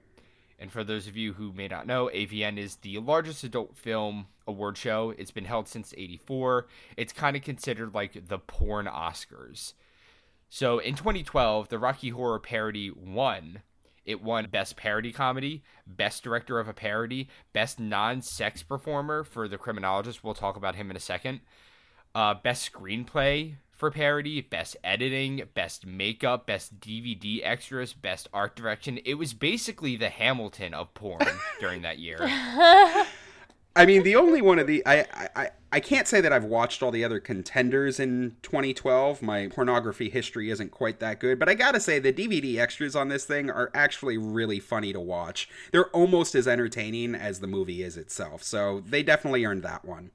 And 0.59 0.72
for 0.72 0.84
those 0.84 1.07
of 1.07 1.17
you 1.17 1.34
who 1.34 1.51
may 1.51 1.67
not 1.67 1.88
know, 1.88 2.09
AVN 2.13 2.57
is 2.57 2.76
the 2.78 2.99
largest 2.99 3.43
adult 3.43 3.76
film 3.76 4.28
award 4.45 4.78
show. 4.78 5.11
It's 5.17 5.32
been 5.32 5.45
held 5.45 5.67
since 5.67 5.93
84. 5.97 6.67
It's 6.97 7.13
kind 7.13 7.36
of 7.36 7.41
considered 7.41 7.95
like 7.95 8.28
the 8.28 8.38
porn 8.38 8.86
Oscars. 8.86 9.74
So 10.49 10.78
in 10.78 10.95
2012, 10.95 11.69
the 11.69 11.80
Rocky 11.80 12.09
Horror 12.09 12.39
parody 12.39 12.91
won. 12.91 13.63
It 14.06 14.24
won 14.24 14.47
Best 14.49 14.76
Parody 14.76 15.12
Comedy, 15.12 15.64
Best 15.86 16.24
Director 16.24 16.60
of 16.60 16.68
a 16.68 16.74
Parody, 16.74 17.30
Best 17.54 17.80
Non 17.80 18.22
Sex 18.22 18.64
Performer 18.64 19.24
for 19.24 19.47
The 19.47 19.58
Criminologist. 19.58 20.24
We'll 20.24 20.34
talk 20.34 20.56
about 20.56 20.76
him 20.76 20.89
in 20.89 20.97
a 20.97 21.02
second 21.02 21.41
uh, 22.16 22.34
best 22.34 22.72
screenplay 22.72 23.54
for 23.72 23.89
parody, 23.89 24.41
best 24.41 24.78
editing, 24.84 25.43
best 25.54 25.86
makeup, 25.86 26.45
best 26.45 26.80
DVD 26.80 27.41
extras, 27.43 27.93
best 27.93 28.28
art 28.34 28.56
direction. 28.56 28.99
It 29.06 29.16
was 29.16 29.34
basically 29.34 29.95
the 29.95 30.10
Hamilton 30.10 30.74
of 30.74 30.93
porn 30.93 31.26
during 31.60 31.82
that 31.82 31.97
year. 31.97 32.20
I 33.76 33.86
mean, 33.86 34.03
the 34.03 34.15
only 34.15 34.41
one 34.41 34.59
of 34.59 34.67
the 34.67 34.84
I, 34.86 35.05
I 35.36 35.49
I 35.72 35.80
can't 35.80 36.07
say 36.07 36.19
that 36.19 36.34
I've 36.34 36.43
watched 36.43 36.84
all 36.84 36.91
the 36.91 37.05
other 37.05 37.22
contenders 37.22 37.99
in 37.99 38.36
2012. 38.41 39.22
My 39.22 39.47
pornography 39.47 40.09
history 40.09 40.49
isn't 40.49 40.72
quite 40.72 40.99
that 40.99 41.19
good, 41.19 41.39
but 41.39 41.47
I 41.47 41.53
gotta 41.53 41.80
say 41.80 41.97
the 41.97 42.11
DVD 42.11 42.57
extras 42.57 42.95
on 42.95 43.07
this 43.07 43.24
thing 43.24 43.49
are 43.49 43.72
actually 43.74 44.17
really 44.17 44.59
funny 44.59 44.91
to 44.91 44.99
watch. 44.99 45.47
They're 45.72 45.89
almost 45.89 46.36
as 46.36 46.47
entertaining 46.47 47.15
as 47.15 47.39
the 47.39 47.47
movie 47.47 47.84
is 47.84 47.95
itself, 47.95 48.43
so 48.43 48.82
they 48.82 49.03
definitely 49.03 49.45
earned 49.45 49.63
that 49.63 49.86
one. 49.86 50.11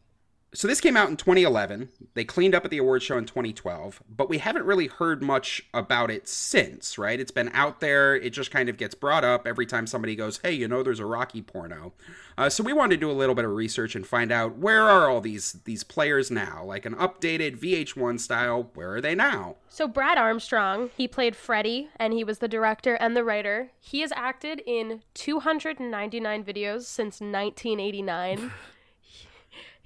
So 0.56 0.66
this 0.66 0.80
came 0.80 0.96
out 0.96 1.10
in 1.10 1.18
2011. 1.18 1.90
They 2.14 2.24
cleaned 2.24 2.54
up 2.54 2.64
at 2.64 2.70
the 2.70 2.78
awards 2.78 3.04
show 3.04 3.18
in 3.18 3.26
2012, 3.26 4.02
but 4.08 4.30
we 4.30 4.38
haven't 4.38 4.64
really 4.64 4.86
heard 4.86 5.22
much 5.22 5.62
about 5.74 6.10
it 6.10 6.26
since, 6.26 6.96
right? 6.96 7.20
It's 7.20 7.30
been 7.30 7.50
out 7.52 7.80
there. 7.80 8.16
It 8.16 8.30
just 8.30 8.50
kind 8.50 8.70
of 8.70 8.78
gets 8.78 8.94
brought 8.94 9.22
up 9.22 9.46
every 9.46 9.66
time 9.66 9.86
somebody 9.86 10.16
goes, 10.16 10.40
"Hey, 10.42 10.52
you 10.52 10.66
know, 10.66 10.82
there's 10.82 10.98
a 10.98 11.04
Rocky 11.04 11.42
porno." 11.42 11.92
Uh, 12.38 12.48
so 12.48 12.64
we 12.64 12.72
wanted 12.72 12.96
to 12.96 13.00
do 13.00 13.10
a 13.10 13.12
little 13.12 13.34
bit 13.34 13.44
of 13.44 13.50
research 13.50 13.94
and 13.94 14.06
find 14.06 14.32
out 14.32 14.56
where 14.56 14.84
are 14.84 15.10
all 15.10 15.20
these 15.20 15.60
these 15.64 15.84
players 15.84 16.30
now, 16.30 16.64
like 16.64 16.86
an 16.86 16.94
updated 16.94 17.58
VH1 17.58 18.18
style. 18.18 18.70
Where 18.72 18.94
are 18.94 19.00
they 19.02 19.14
now? 19.14 19.56
So 19.68 19.86
Brad 19.86 20.16
Armstrong, 20.16 20.88
he 20.96 21.06
played 21.06 21.36
Freddy, 21.36 21.90
and 21.96 22.14
he 22.14 22.24
was 22.24 22.38
the 22.38 22.48
director 22.48 22.94
and 22.94 23.14
the 23.14 23.24
writer. 23.24 23.72
He 23.78 24.00
has 24.00 24.12
acted 24.16 24.62
in 24.64 25.02
299 25.12 26.44
videos 26.44 26.84
since 26.84 27.20
1989. 27.20 28.52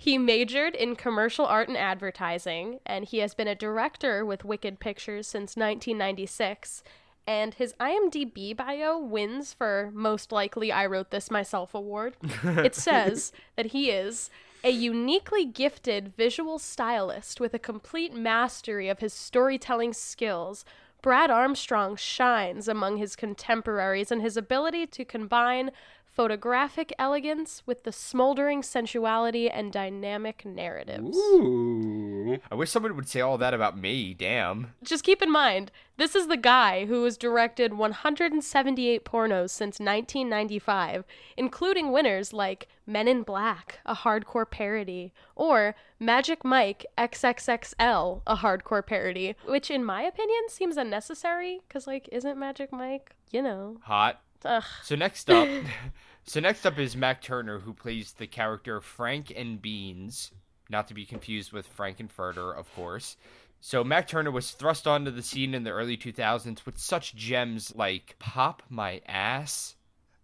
He 0.01 0.17
majored 0.17 0.75
in 0.75 0.97
commercial 0.97 1.45
art 1.45 1.69
and 1.69 1.77
advertising, 1.77 2.81
and 2.87 3.05
he 3.05 3.19
has 3.19 3.35
been 3.35 3.47
a 3.47 3.55
director 3.55 4.25
with 4.25 4.47
Wicked 4.47 4.81
Pictures 4.81 5.27
since 5.27 5.57
1996. 5.57 6.83
And 7.27 7.53
his 7.53 7.75
IMDb 7.79 8.57
bio 8.57 8.99
wins 8.99 9.53
for 9.53 9.91
most 9.93 10.33
likely 10.33 10.73
I 10.73 10.87
wrote 10.87 11.11
this 11.11 11.31
myself 11.31 11.75
award. 11.75 12.17
it 12.43 12.75
says 12.75 13.31
that 13.57 13.67
he 13.67 13.91
is 13.91 14.31
a 14.65 14.71
uniquely 14.71 15.45
gifted 15.45 16.17
visual 16.17 16.59
stylist 16.59 17.39
with 17.39 17.53
a 17.53 17.59
complete 17.59 18.15
mastery 18.15 18.89
of 18.89 19.01
his 19.01 19.13
storytelling 19.13 19.93
skills. 19.93 20.65
Brad 21.03 21.31
Armstrong 21.31 21.95
shines 21.97 22.69
among 22.69 22.97
his 22.97 23.17
contemporaries 23.17 24.11
in 24.11 24.21
his 24.21 24.39
ability 24.39 24.87
to 24.87 25.05
combine 25.05 25.73
photographic 26.21 26.93
elegance 26.99 27.63
with 27.65 27.85
the 27.85 27.93
smoldering 27.93 28.63
sensuality 28.63 29.49
and 29.49 29.73
dynamic 29.73 30.45
narratives. 30.45 31.17
Ooh. 31.17 32.37
I 32.51 32.55
wish 32.55 32.69
someone 32.69 32.95
would 32.95 33.09
say 33.09 33.23
all 33.23 33.39
that 33.39 33.55
about 33.55 33.79
me. 33.79 34.13
Damn. 34.13 34.75
Just 34.83 35.03
keep 35.03 35.23
in 35.23 35.33
mind, 35.33 35.73
this 35.97 36.15
is 36.15 36.27
the 36.27 36.37
guy 36.37 36.85
who 36.85 37.05
has 37.05 37.17
directed 37.17 37.73
178 37.73 39.03
pornos 39.03 39.49
since 39.49 39.81
1995, 39.81 41.05
including 41.39 41.91
winners 41.91 42.35
like 42.35 42.69
Men 42.87 43.09
in 43.09 43.23
Black, 43.23 43.79
a 43.87 43.95
hardcore 43.95 44.51
parody, 44.51 45.15
or 45.35 45.75
Magic 45.99 46.45
Mike 46.45 46.85
XXXL, 46.99 48.21
a 48.27 48.37
hardcore 48.37 48.87
parody, 48.87 49.37
which 49.47 49.71
in 49.71 49.83
my 49.83 50.03
opinion 50.03 50.51
seems 50.51 50.77
unnecessary 50.77 51.63
cuz 51.71 51.87
like 51.87 52.11
isn't 52.13 52.39
Magic 52.39 52.71
Mike, 52.73 53.13
you 53.31 53.41
know. 53.41 53.79
Hot. 53.85 54.21
Ugh. 54.45 54.65
So 54.83 54.97
next 54.97 55.31
up, 55.31 55.49
so 56.25 56.41
next 56.41 56.65
up 56.67 56.79
is 56.79 56.97
Mac 56.97 57.23
Turner, 57.23 57.61
who 57.61 57.73
plays 57.73 58.13
the 58.13 58.27
character 58.27 58.81
Frank 58.81 59.33
and 59.35 59.61
Beans, 59.61 60.33
not 60.69 60.87
to 60.89 60.95
be 60.95 61.05
confused 61.05 61.53
with 61.53 61.75
Frankenfurter, 61.77 62.57
of 62.57 62.73
course. 62.75 63.17
So 63.61 63.85
Mac 63.85 64.09
Turner 64.09 64.31
was 64.31 64.53
thrust 64.53 64.87
onto 64.87 65.11
the 65.11 65.23
scene 65.23 65.55
in 65.55 65.65
the 65.65 65.71
early 65.71 65.97
2000s 65.97 66.65
with 66.65 66.79
such 66.79 67.15
gems 67.15 67.75
like 67.75 68.17
"Pop 68.19 68.63
My 68.71 69.03
Ass," 69.07 69.77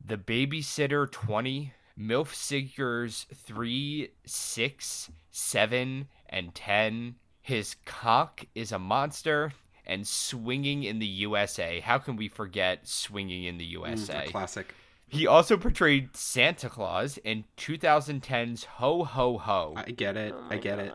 "The 0.02 0.16
Babysitter 0.16 1.10
20," 1.10 1.72
"MILF 1.98 2.34
Seekers 2.34 3.26
3, 3.34 4.10
6, 4.24 5.10
7, 5.30 6.08
and 6.28 6.54
10," 6.54 7.16
"His 7.42 7.76
Cock 7.84 8.44
is 8.54 8.72
a 8.72 8.78
Monster," 8.78 9.52
and 9.84 10.06
swinging 10.08 10.84
in 10.84 10.98
the 10.98 11.06
USA. 11.06 11.80
How 11.80 11.98
can 11.98 12.16
we 12.16 12.28
forget 12.28 12.86
swinging 12.88 13.44
in 13.44 13.58
the 13.58 13.66
Mm, 13.66 13.72
USA? 13.72 14.24
a 14.26 14.30
classic. 14.30 14.74
He 15.08 15.26
also 15.26 15.56
portrayed 15.56 16.16
Santa 16.16 16.68
Claus 16.68 17.16
in 17.18 17.44
2010's 17.56 18.64
Ho 18.64 19.04
Ho 19.04 19.38
Ho. 19.38 19.74
I 19.76 19.90
get 19.92 20.16
it. 20.16 20.34
Oh 20.36 20.44
I 20.46 20.56
my 20.56 20.58
get 20.58 20.78
it. 20.78 20.92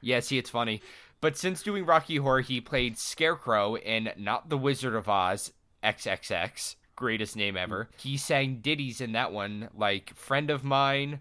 Yeah, 0.00 0.20
see, 0.20 0.36
it's 0.36 0.50
funny. 0.50 0.82
But 1.20 1.38
since 1.38 1.62
doing 1.62 1.86
Rocky 1.86 2.16
Horror, 2.16 2.42
he 2.42 2.60
played 2.60 2.98
Scarecrow 2.98 3.76
in 3.76 4.10
Not 4.18 4.50
the 4.50 4.58
Wizard 4.58 4.94
of 4.94 5.08
Oz 5.08 5.52
XXX, 5.82 6.76
greatest 6.96 7.34
name 7.34 7.56
ever. 7.56 7.88
He 7.96 8.18
sang 8.18 8.58
ditties 8.60 9.00
in 9.00 9.12
that 9.12 9.32
one, 9.32 9.70
like 9.74 10.14
Friend 10.14 10.50
of 10.50 10.62
Mine, 10.62 11.20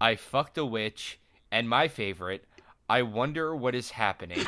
I 0.00 0.16
Fucked 0.16 0.56
a 0.56 0.64
Witch, 0.64 1.20
and 1.50 1.68
my 1.68 1.86
favorite, 1.86 2.46
I 2.88 3.02
Wonder 3.02 3.54
What 3.54 3.74
Is 3.74 3.90
Happening. 3.90 4.46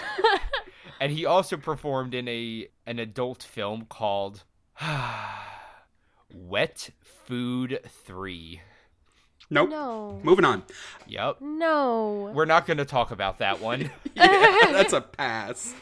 and 1.00 1.12
he 1.12 1.24
also 1.24 1.56
performed 1.56 2.12
in 2.12 2.26
a 2.26 2.66
an 2.86 2.98
adult 2.98 3.44
film 3.44 3.86
called 3.88 4.42
Wet 6.32 6.90
Food 7.26 7.80
3. 8.06 8.60
Nope. 9.50 9.70
No. 9.70 10.20
Moving 10.22 10.44
on. 10.44 10.62
Yep. 11.08 11.40
No. 11.40 12.30
We're 12.34 12.44
not 12.44 12.66
going 12.66 12.78
to 12.78 12.84
talk 12.84 13.10
about 13.10 13.38
that 13.38 13.60
one. 13.60 13.90
yeah, 14.14 14.70
that's 14.72 14.92
a 14.92 15.00
pass. 15.00 15.74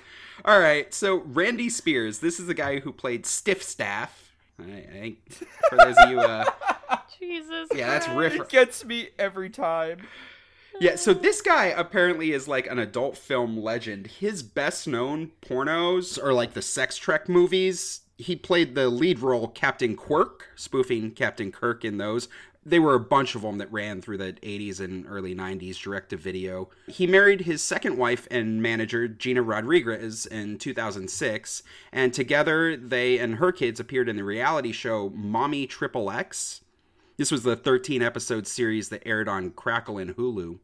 All 0.44 0.58
right, 0.58 0.92
so 0.94 1.16
Randy 1.18 1.68
Spears. 1.68 2.20
This 2.20 2.40
is 2.40 2.46
the 2.46 2.54
guy 2.54 2.78
who 2.78 2.92
played 2.92 3.26
Stiff 3.26 3.62
Staff. 3.62 4.32
I, 4.58 4.62
I 4.64 4.90
think 4.92 5.18
for 5.68 5.76
those 5.76 5.96
of 5.98 6.10
you, 6.10 6.20
uh, 6.20 6.44
Jesus. 7.18 7.68
yeah, 7.74 7.88
that's 7.88 8.06
Christ. 8.06 8.18
riff. 8.18 8.34
it 8.34 8.48
gets 8.48 8.84
me 8.84 9.08
every 9.18 9.50
time. 9.50 9.98
Yeah, 10.80 10.94
so 10.94 11.12
this 11.12 11.42
guy 11.42 11.66
apparently 11.66 12.32
is 12.32 12.46
like 12.46 12.68
an 12.68 12.78
adult 12.78 13.18
film 13.18 13.56
legend. 13.58 14.06
His 14.06 14.42
best 14.44 14.86
known 14.86 15.32
pornos 15.42 16.22
are 16.22 16.32
like 16.32 16.54
the 16.54 16.62
Sex 16.62 16.96
Trek 16.96 17.28
movies. 17.28 18.02
He 18.18 18.34
played 18.34 18.74
the 18.74 18.88
lead 18.88 19.20
role 19.20 19.46
Captain 19.46 19.94
Quirk, 19.94 20.48
spoofing 20.56 21.12
Captain 21.12 21.52
Kirk 21.52 21.84
in 21.84 21.98
those. 21.98 22.28
They 22.66 22.80
were 22.80 22.94
a 22.94 23.00
bunch 23.00 23.36
of 23.36 23.42
them 23.42 23.58
that 23.58 23.72
ran 23.72 24.02
through 24.02 24.18
the 24.18 24.32
80s 24.32 24.80
and 24.80 25.06
early 25.08 25.36
90s 25.36 25.80
direct 25.80 26.10
to 26.10 26.16
video. 26.16 26.68
He 26.88 27.06
married 27.06 27.42
his 27.42 27.62
second 27.62 27.96
wife 27.96 28.26
and 28.28 28.60
manager, 28.60 29.06
Gina 29.06 29.40
Rodriguez, 29.40 30.26
in 30.26 30.58
2006, 30.58 31.62
and 31.92 32.12
together 32.12 32.76
they 32.76 33.18
and 33.18 33.36
her 33.36 33.52
kids 33.52 33.78
appeared 33.78 34.08
in 34.08 34.16
the 34.16 34.24
reality 34.24 34.72
show 34.72 35.10
Mommy 35.10 35.68
Triple 35.68 36.10
X. 36.10 36.62
This 37.18 37.30
was 37.30 37.44
the 37.44 37.56
13 37.56 38.02
episode 38.02 38.48
series 38.48 38.88
that 38.88 39.06
aired 39.06 39.28
on 39.28 39.52
Crackle 39.52 39.96
and 39.96 40.16
Hulu. 40.16 40.58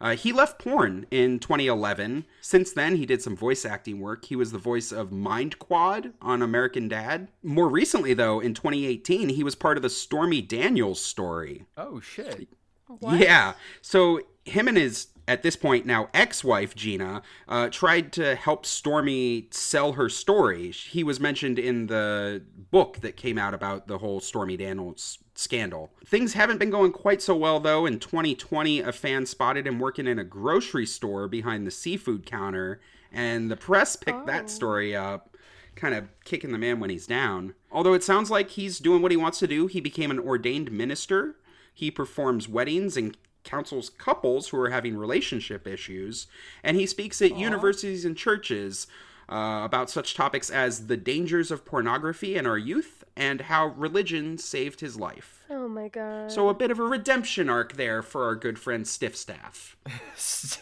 Uh, 0.00 0.16
he 0.16 0.32
left 0.32 0.58
porn 0.58 1.06
in 1.10 1.38
2011. 1.38 2.24
Since 2.40 2.72
then, 2.72 2.96
he 2.96 3.06
did 3.06 3.22
some 3.22 3.36
voice 3.36 3.64
acting 3.64 4.00
work. 4.00 4.24
He 4.26 4.36
was 4.36 4.52
the 4.52 4.58
voice 4.58 4.92
of 4.92 5.12
Mind 5.12 5.58
Quad 5.58 6.12
on 6.20 6.42
American 6.42 6.88
Dad. 6.88 7.28
More 7.42 7.68
recently, 7.68 8.14
though, 8.14 8.40
in 8.40 8.54
2018, 8.54 9.30
he 9.30 9.44
was 9.44 9.54
part 9.54 9.76
of 9.76 9.82
the 9.82 9.90
Stormy 9.90 10.42
Daniels 10.42 11.00
story. 11.00 11.66
Oh 11.76 12.00
shit. 12.00 12.48
What? 12.86 13.18
Yeah. 13.18 13.54
So 13.80 14.20
him 14.44 14.68
and 14.68 14.76
his 14.76 15.08
at 15.26 15.42
this 15.42 15.56
point 15.56 15.86
now 15.86 16.08
ex-wife 16.12 16.74
Gina 16.74 17.22
uh, 17.48 17.68
tried 17.70 18.12
to 18.12 18.34
help 18.34 18.66
Stormy 18.66 19.48
sell 19.50 19.92
her 19.92 20.08
story. 20.08 20.70
He 20.70 21.02
was 21.02 21.18
mentioned 21.18 21.58
in 21.58 21.86
the 21.86 22.42
book 22.70 22.98
that 23.00 23.16
came 23.16 23.38
out 23.38 23.54
about 23.54 23.86
the 23.86 23.98
whole 23.98 24.20
Stormy 24.20 24.56
Daniels 24.56 25.18
scandal. 25.34 25.90
Things 26.04 26.34
haven't 26.34 26.58
been 26.58 26.70
going 26.70 26.92
quite 26.92 27.20
so 27.22 27.34
well 27.34 27.60
though. 27.60 27.86
In 27.86 27.98
2020, 27.98 28.80
a 28.80 28.92
fan 28.92 29.26
spotted 29.26 29.66
him 29.66 29.78
working 29.78 30.06
in 30.06 30.18
a 30.18 30.24
grocery 30.24 30.86
store 30.86 31.28
behind 31.28 31.66
the 31.66 31.70
seafood 31.70 32.24
counter, 32.26 32.80
and 33.12 33.50
the 33.50 33.56
press 33.56 33.96
picked 33.96 34.18
Oh. 34.22 34.26
that 34.26 34.50
story 34.50 34.94
up 34.94 35.36
kind 35.76 35.94
of 35.94 36.06
kicking 36.24 36.52
the 36.52 36.58
man 36.58 36.78
when 36.78 36.90
he's 36.90 37.06
down. 37.06 37.54
Although 37.72 37.94
it 37.94 38.04
sounds 38.04 38.30
like 38.30 38.50
he's 38.50 38.78
doing 38.78 39.02
what 39.02 39.10
he 39.10 39.16
wants 39.16 39.40
to 39.40 39.48
do, 39.48 39.66
he 39.66 39.80
became 39.80 40.12
an 40.12 40.20
ordained 40.20 40.70
minister. 40.70 41.34
He 41.72 41.90
performs 41.90 42.48
weddings 42.48 42.96
and 42.96 43.16
counsels 43.42 43.90
couples 43.90 44.48
who 44.48 44.60
are 44.60 44.70
having 44.70 44.96
relationship 44.96 45.66
issues, 45.66 46.28
and 46.62 46.76
he 46.76 46.86
speaks 46.86 47.20
at 47.20 47.36
universities 47.36 48.04
and 48.04 48.16
churches 48.16 48.86
uh, 49.28 49.62
about 49.64 49.90
such 49.90 50.14
topics 50.14 50.50
as 50.50 50.86
the 50.86 50.96
dangers 50.96 51.50
of 51.50 51.64
pornography 51.64 52.36
in 52.36 52.46
our 52.46 52.58
youth 52.58 53.04
and 53.16 53.42
how 53.42 53.66
religion 53.68 54.38
saved 54.38 54.80
his 54.80 54.98
life. 54.98 55.44
Oh 55.50 55.68
my 55.68 55.88
god. 55.88 56.32
So 56.32 56.48
a 56.48 56.54
bit 56.54 56.70
of 56.70 56.78
a 56.78 56.84
redemption 56.84 57.48
arc 57.48 57.74
there 57.74 58.02
for 58.02 58.24
our 58.24 58.34
good 58.34 58.58
friend 58.58 58.84
Stiffstaff. 58.84 59.76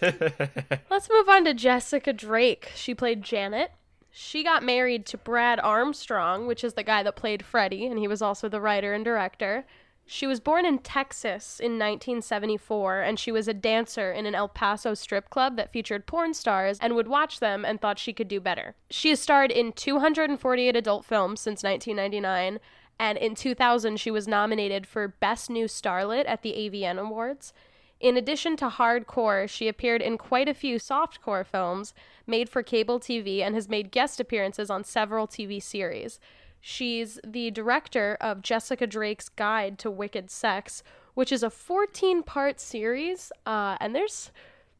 Let's 0.91 1.09
move 1.11 1.29
on 1.29 1.45
to 1.45 1.55
Jessica 1.55 2.13
Drake. 2.13 2.73
She 2.75 2.95
played 2.95 3.23
Janet. 3.23 3.73
She 4.11 4.45
got 4.45 4.63
married 4.63 5.07
to 5.07 5.17
Brad 5.17 5.59
Armstrong, 5.61 6.47
which 6.47 6.63
is 6.63 6.75
the 6.75 6.83
guy 6.83 7.03
that 7.03 7.17
played 7.17 7.43
Freddy, 7.43 7.87
and 7.87 7.99
he 7.99 8.07
was 8.07 8.21
also 8.21 8.49
the 8.49 8.61
writer 8.61 8.93
and 8.93 9.05
director. 9.05 9.65
She 10.07 10.27
was 10.27 10.41
born 10.41 10.67
in 10.67 10.79
Texas 10.79 11.59
in 11.59 11.79
1974, 11.79 13.01
and 13.01 13.19
she 13.19 13.33
was 13.33 13.49
a 13.49 13.55
dancer 13.55 14.13
in 14.13 14.27
an 14.27 14.35
El 14.35 14.49
Paso 14.49 14.95
strip 14.95 15.31
club 15.31 15.57
that 15.57 15.73
featured 15.73 16.07
porn 16.07 16.35
stars 16.35 16.79
and 16.81 16.95
would 16.95 17.09
watch 17.09 17.41
them 17.41 17.65
and 17.65 17.81
thought 17.81 17.99
she 17.99 18.13
could 18.13 18.29
do 18.29 18.41
better. 18.41 18.75
She 18.91 19.11
has 19.11 19.21
starred 19.21 19.51
in 19.51 19.73
248 19.73 20.77
adult 20.77 21.05
films 21.05 21.41
since 21.41 21.63
1999, 21.63 22.61
And 22.99 23.19
in 23.19 23.35
2000, 23.35 23.99
she 23.99 24.11
was 24.11 24.29
nominated 24.29 24.87
for 24.87 25.09
Best 25.09 25.51
New 25.51 25.67
Starlet 25.67 26.25
at 26.27 26.43
the 26.43 26.53
AVN 26.53 26.99
Awards. 26.99 27.53
In 27.99 28.17
addition 28.17 28.57
to 28.57 28.69
hardcore, 28.69 29.49
she 29.49 29.69
appeared 29.69 30.03
in 30.03 30.19
quite 30.19 30.49
a 30.49 30.55
few 30.55 30.77
softcore 30.77 31.47
films 31.47 31.95
made 32.27 32.49
for 32.49 32.63
cable 32.63 32.99
TV 32.99 33.41
and 33.41 33.55
has 33.55 33.69
made 33.69 33.93
guest 33.93 34.19
appearances 34.19 34.71
on 34.71 34.83
several 34.83 35.29
TV 35.29 35.63
series. 35.63 36.19
She's 36.65 37.19
the 37.27 37.51
director 37.51 38.17
of 38.21 38.41
Jessica 38.41 38.87
Drake's 38.87 39.29
Guide 39.29 39.81
to 39.81 39.91
Wicked 39.91 40.31
Sex, 40.31 40.85
which 41.15 41.33
is 41.33 41.43
a 41.43 41.51
14 41.51 42.23
part 42.23 42.61
series. 42.61 43.33
Uh, 43.45 43.77
and 43.81 43.97
there's 43.97 44.31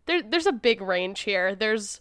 there, 0.07 0.23
there's 0.23 0.47
a 0.47 0.53
big 0.53 0.81
range 0.81 1.23
here. 1.23 1.57
There's 1.57 2.01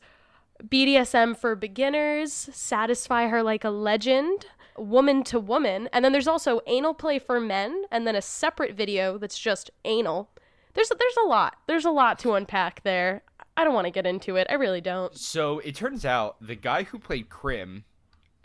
BDSM 0.63 1.35
for 1.35 1.55
beginners, 1.55 2.31
Satisfy 2.31 3.27
Her 3.27 3.41
Like 3.41 3.63
a 3.63 3.71
Legend, 3.71 4.45
Woman 4.77 5.23
to 5.25 5.39
Woman, 5.39 5.89
and 5.91 6.05
then 6.05 6.11
there's 6.11 6.27
also 6.27 6.61
Anal 6.67 6.93
Play 6.93 7.17
for 7.17 7.39
Men, 7.39 7.83
and 7.91 8.05
then 8.05 8.15
a 8.15 8.21
separate 8.21 8.75
video 8.75 9.17
that's 9.17 9.39
just 9.39 9.71
anal. 9.83 10.29
There's 10.75 10.89
there's 10.89 11.17
a 11.25 11.27
lot. 11.27 11.57
There's 11.67 11.85
a 11.85 11.91
lot 11.91 12.19
to 12.19 12.33
unpack 12.33 12.83
there. 12.83 13.23
I 13.57 13.63
don't 13.63 13.73
want 13.73 13.85
to 13.85 13.91
get 13.91 14.05
into 14.05 14.35
it. 14.35 14.45
I 14.47 14.53
really 14.53 14.79
don't. 14.79 15.17
So 15.17 15.57
it 15.59 15.75
turns 15.75 16.05
out 16.05 16.37
the 16.39 16.55
guy 16.55 16.83
who 16.83 16.99
played 16.99 17.29
Crim, 17.29 17.83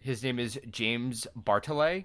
his 0.07 0.22
name 0.22 0.38
is 0.38 0.59
James 0.70 1.26
Bartholet, 1.36 2.04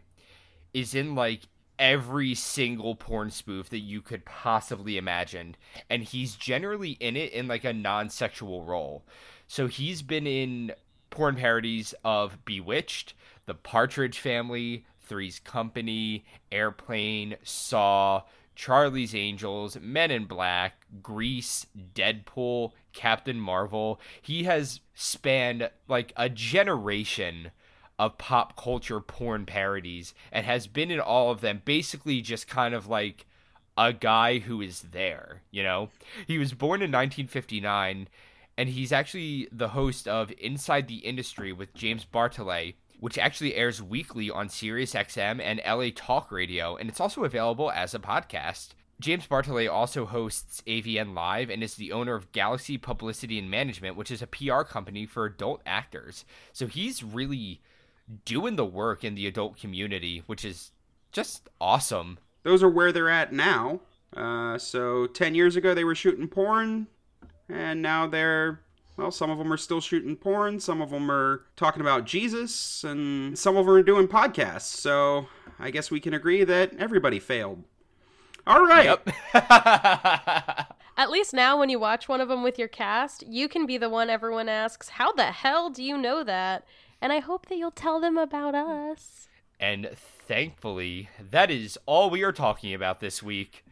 is 0.73 0.95
in 0.95 1.13
like 1.13 1.41
every 1.77 2.33
single 2.33 2.95
porn 2.95 3.29
spoof 3.29 3.69
that 3.69 3.79
you 3.79 4.01
could 4.01 4.25
possibly 4.25 4.97
imagine. 4.97 5.55
And 5.89 6.03
he's 6.03 6.35
generally 6.35 6.91
in 6.91 7.15
it 7.15 7.31
in 7.31 7.47
like 7.47 7.63
a 7.63 7.73
non 7.73 8.09
sexual 8.09 8.63
role. 8.63 9.05
So 9.47 9.67
he's 9.67 10.01
been 10.01 10.25
in 10.25 10.73
porn 11.11 11.35
parodies 11.35 11.93
of 12.03 12.43
Bewitched, 12.43 13.13
The 13.45 13.53
Partridge 13.53 14.19
Family, 14.19 14.85
Three's 14.99 15.39
Company, 15.39 16.25
Airplane, 16.51 17.35
Saw, 17.43 18.23
Charlie's 18.55 19.13
Angels, 19.13 19.77
Men 19.79 20.09
in 20.09 20.25
Black, 20.25 20.85
Grease, 21.03 21.67
Deadpool, 21.93 22.71
Captain 22.93 23.39
Marvel. 23.39 23.99
He 24.21 24.45
has 24.45 24.79
spanned 24.95 25.69
like 25.87 26.13
a 26.15 26.29
generation 26.29 27.51
of 28.01 28.17
pop 28.17 28.57
culture 28.57 28.99
porn 28.99 29.45
parodies 29.45 30.15
and 30.31 30.43
has 30.43 30.65
been 30.65 30.89
in 30.89 30.99
all 30.99 31.29
of 31.29 31.41
them 31.41 31.61
basically 31.63 32.19
just 32.19 32.47
kind 32.47 32.73
of 32.73 32.87
like 32.87 33.27
a 33.77 33.93
guy 33.93 34.39
who 34.39 34.59
is 34.59 34.81
there, 34.91 35.43
you 35.51 35.61
know? 35.61 35.89
He 36.25 36.39
was 36.39 36.51
born 36.51 36.81
in 36.81 36.89
1959 36.89 38.07
and 38.57 38.69
he's 38.69 38.91
actually 38.91 39.47
the 39.51 39.67
host 39.67 40.07
of 40.07 40.33
Inside 40.39 40.87
the 40.87 40.95
Industry 40.95 41.53
with 41.53 41.75
James 41.75 42.03
Bartholet, 42.11 42.73
which 42.99 43.19
actually 43.19 43.53
airs 43.53 43.83
weekly 43.83 44.31
on 44.31 44.47
SiriusXM 44.47 45.39
and 45.39 45.61
LA 45.63 45.89
Talk 45.95 46.31
Radio, 46.31 46.75
and 46.77 46.89
it's 46.89 46.99
also 46.99 47.23
available 47.23 47.69
as 47.69 47.93
a 47.93 47.99
podcast. 47.99 48.69
James 48.99 49.27
Bartholet 49.27 49.71
also 49.71 50.05
hosts 50.07 50.63
AVN 50.65 51.13
Live 51.13 51.51
and 51.51 51.61
is 51.61 51.75
the 51.75 51.91
owner 51.91 52.15
of 52.15 52.31
Galaxy 52.31 52.79
Publicity 52.79 53.37
and 53.37 53.49
Management, 53.49 53.95
which 53.95 54.09
is 54.09 54.23
a 54.23 54.27
PR 54.27 54.61
company 54.61 55.05
for 55.05 55.25
adult 55.25 55.61
actors. 55.67 56.25
So 56.51 56.65
he's 56.65 57.03
really 57.03 57.61
doing 58.25 58.55
the 58.55 58.65
work 58.65 59.03
in 59.03 59.15
the 59.15 59.27
adult 59.27 59.57
community, 59.57 60.23
which 60.25 60.45
is 60.45 60.71
just 61.11 61.49
awesome. 61.59 62.17
Those 62.43 62.63
are 62.63 62.69
where 62.69 62.91
they're 62.91 63.09
at 63.09 63.33
now. 63.33 63.81
Uh, 64.15 64.57
so 64.57 65.07
10 65.07 65.35
years 65.35 65.55
ago, 65.55 65.73
they 65.73 65.83
were 65.83 65.95
shooting 65.95 66.27
porn, 66.27 66.87
and 67.49 67.81
now 67.81 68.07
they're 68.07 68.61
well, 68.97 69.11
some 69.11 69.29
of 69.29 69.37
them 69.37 69.51
are 69.51 69.57
still 69.57 69.81
shooting 69.81 70.15
porn, 70.15 70.59
some 70.59 70.81
of 70.81 70.89
them 70.89 71.09
are 71.09 71.45
talking 71.55 71.81
about 71.81 72.05
Jesus, 72.05 72.83
and 72.83 73.37
some 73.37 73.57
of 73.57 73.65
them 73.65 73.75
are 73.75 73.83
doing 73.83 74.07
podcasts. 74.07 74.61
So 74.61 75.27
I 75.57 75.71
guess 75.71 75.89
we 75.89 75.99
can 75.99 76.13
agree 76.13 76.43
that 76.43 76.73
everybody 76.77 77.19
failed. 77.19 77.63
All 78.45 78.65
right. 78.65 78.85
Yep. 78.85 79.09
At 80.97 81.09
least 81.09 81.33
now, 81.33 81.57
when 81.57 81.69
you 81.69 81.79
watch 81.79 82.07
one 82.07 82.21
of 82.21 82.27
them 82.27 82.43
with 82.43 82.59
your 82.59 82.67
cast, 82.67 83.25
you 83.25 83.47
can 83.47 83.65
be 83.65 83.77
the 83.77 83.89
one 83.89 84.09
everyone 84.09 84.49
asks, 84.49 84.89
How 84.89 85.11
the 85.13 85.31
hell 85.31 85.69
do 85.69 85.83
you 85.83 85.97
know 85.97 86.23
that? 86.23 86.65
And 87.01 87.11
I 87.11 87.19
hope 87.19 87.47
that 87.47 87.57
you'll 87.57 87.71
tell 87.71 87.99
them 87.99 88.17
about 88.17 88.55
us. 88.55 89.27
and 89.59 89.89
thankfully, 89.95 91.09
that 91.19 91.51
is 91.51 91.77
all 91.85 92.09
we 92.09 92.23
are 92.23 92.31
talking 92.31 92.73
about 92.73 92.99
this 92.99 93.21
week. 93.21 93.65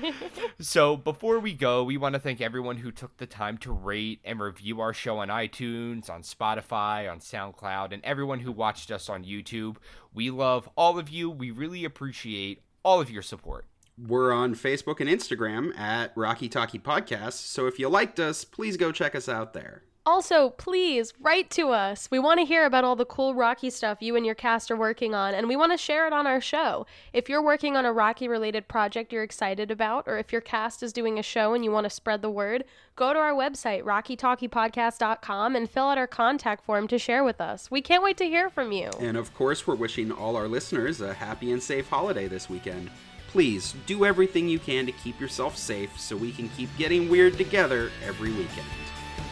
so, 0.60 0.96
before 0.96 1.38
we 1.38 1.54
go, 1.54 1.82
we 1.82 1.96
want 1.96 2.14
to 2.14 2.18
thank 2.18 2.40
everyone 2.40 2.78
who 2.78 2.90
took 2.90 3.16
the 3.16 3.26
time 3.26 3.56
to 3.58 3.72
rate 3.72 4.20
and 4.24 4.40
review 4.40 4.80
our 4.80 4.92
show 4.92 5.18
on 5.18 5.28
iTunes, 5.28 6.10
on 6.10 6.22
Spotify, 6.22 7.10
on 7.10 7.20
SoundCloud, 7.20 7.92
and 7.92 8.04
everyone 8.04 8.40
who 8.40 8.52
watched 8.52 8.90
us 8.90 9.08
on 9.08 9.24
YouTube. 9.24 9.76
We 10.12 10.30
love 10.30 10.68
all 10.76 10.98
of 10.98 11.08
you. 11.08 11.30
We 11.30 11.50
really 11.50 11.84
appreciate 11.84 12.62
all 12.84 13.00
of 13.00 13.10
your 13.10 13.22
support. 13.22 13.66
We're 13.98 14.32
on 14.32 14.54
Facebook 14.54 15.00
and 15.00 15.08
Instagram 15.08 15.78
at 15.78 16.12
Rocky 16.16 16.48
Talkie 16.48 16.78
Podcast. 16.78 17.34
So 17.34 17.66
if 17.66 17.78
you 17.78 17.88
liked 17.88 18.18
us, 18.18 18.44
please 18.44 18.76
go 18.76 18.90
check 18.90 19.14
us 19.14 19.28
out 19.28 19.52
there. 19.52 19.82
Also, 20.04 20.50
please 20.50 21.14
write 21.20 21.48
to 21.50 21.68
us. 21.68 22.10
We 22.10 22.18
want 22.18 22.40
to 22.40 22.46
hear 22.46 22.66
about 22.66 22.82
all 22.82 22.96
the 22.96 23.04
cool 23.04 23.36
Rocky 23.36 23.70
stuff 23.70 23.98
you 24.02 24.16
and 24.16 24.26
your 24.26 24.34
cast 24.34 24.68
are 24.72 24.76
working 24.76 25.14
on, 25.14 25.32
and 25.32 25.46
we 25.46 25.54
want 25.54 25.70
to 25.70 25.78
share 25.78 26.08
it 26.08 26.12
on 26.12 26.26
our 26.26 26.40
show. 26.40 26.86
If 27.12 27.28
you're 27.28 27.42
working 27.42 27.76
on 27.76 27.86
a 27.86 27.92
Rocky 27.92 28.26
related 28.26 28.66
project 28.66 29.12
you're 29.12 29.22
excited 29.22 29.70
about, 29.70 30.08
or 30.08 30.18
if 30.18 30.32
your 30.32 30.40
cast 30.40 30.82
is 30.82 30.92
doing 30.92 31.20
a 31.20 31.22
show 31.22 31.54
and 31.54 31.62
you 31.62 31.70
want 31.70 31.84
to 31.84 31.90
spread 31.90 32.20
the 32.20 32.30
word, 32.30 32.64
go 32.96 33.12
to 33.12 33.18
our 33.20 33.32
website, 33.32 33.84
rockytalkiepodcast.com, 33.84 35.54
and 35.54 35.70
fill 35.70 35.84
out 35.84 35.98
our 35.98 36.08
contact 36.08 36.64
form 36.64 36.88
to 36.88 36.98
share 36.98 37.22
with 37.22 37.40
us. 37.40 37.70
We 37.70 37.80
can't 37.80 38.02
wait 38.02 38.16
to 38.16 38.24
hear 38.24 38.50
from 38.50 38.72
you. 38.72 38.90
And 38.98 39.16
of 39.16 39.32
course, 39.34 39.68
we're 39.68 39.76
wishing 39.76 40.10
all 40.10 40.34
our 40.34 40.48
listeners 40.48 41.00
a 41.00 41.14
happy 41.14 41.52
and 41.52 41.62
safe 41.62 41.88
holiday 41.88 42.26
this 42.26 42.50
weekend. 42.50 42.90
Please 43.28 43.76
do 43.86 44.04
everything 44.04 44.48
you 44.48 44.58
can 44.58 44.84
to 44.84 44.92
keep 44.92 45.20
yourself 45.20 45.56
safe 45.56 45.98
so 45.98 46.16
we 46.16 46.32
can 46.32 46.48
keep 46.50 46.76
getting 46.76 47.08
weird 47.08 47.38
together 47.38 47.92
every 48.04 48.30
weekend. 48.32 48.66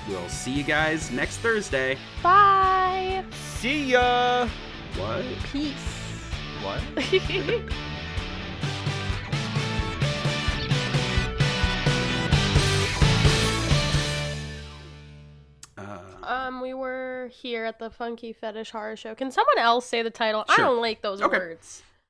We'll 0.08 0.28
see 0.28 0.52
you 0.52 0.62
guys 0.64 1.10
next 1.10 1.38
Thursday. 1.38 1.96
Bye. 2.22 3.24
See 3.58 3.92
ya! 3.92 4.48
What? 4.96 5.24
Peace. 5.52 5.74
What? 6.62 6.80
Uh, 15.78 15.98
um, 16.22 16.60
we 16.60 16.74
were 16.74 17.30
here 17.32 17.64
at 17.64 17.78
the 17.78 17.90
Funky 17.90 18.32
Fetish 18.32 18.70
Horror 18.70 18.96
Show. 18.96 19.14
Can 19.14 19.30
someone 19.30 19.58
else 19.58 19.86
say 19.86 20.02
the 20.02 20.10
title? 20.10 20.44
I 20.48 20.56
don't 20.58 20.80
like 20.80 21.00
those 21.02 21.22
Okay. 21.22 21.36
words. 21.36 21.82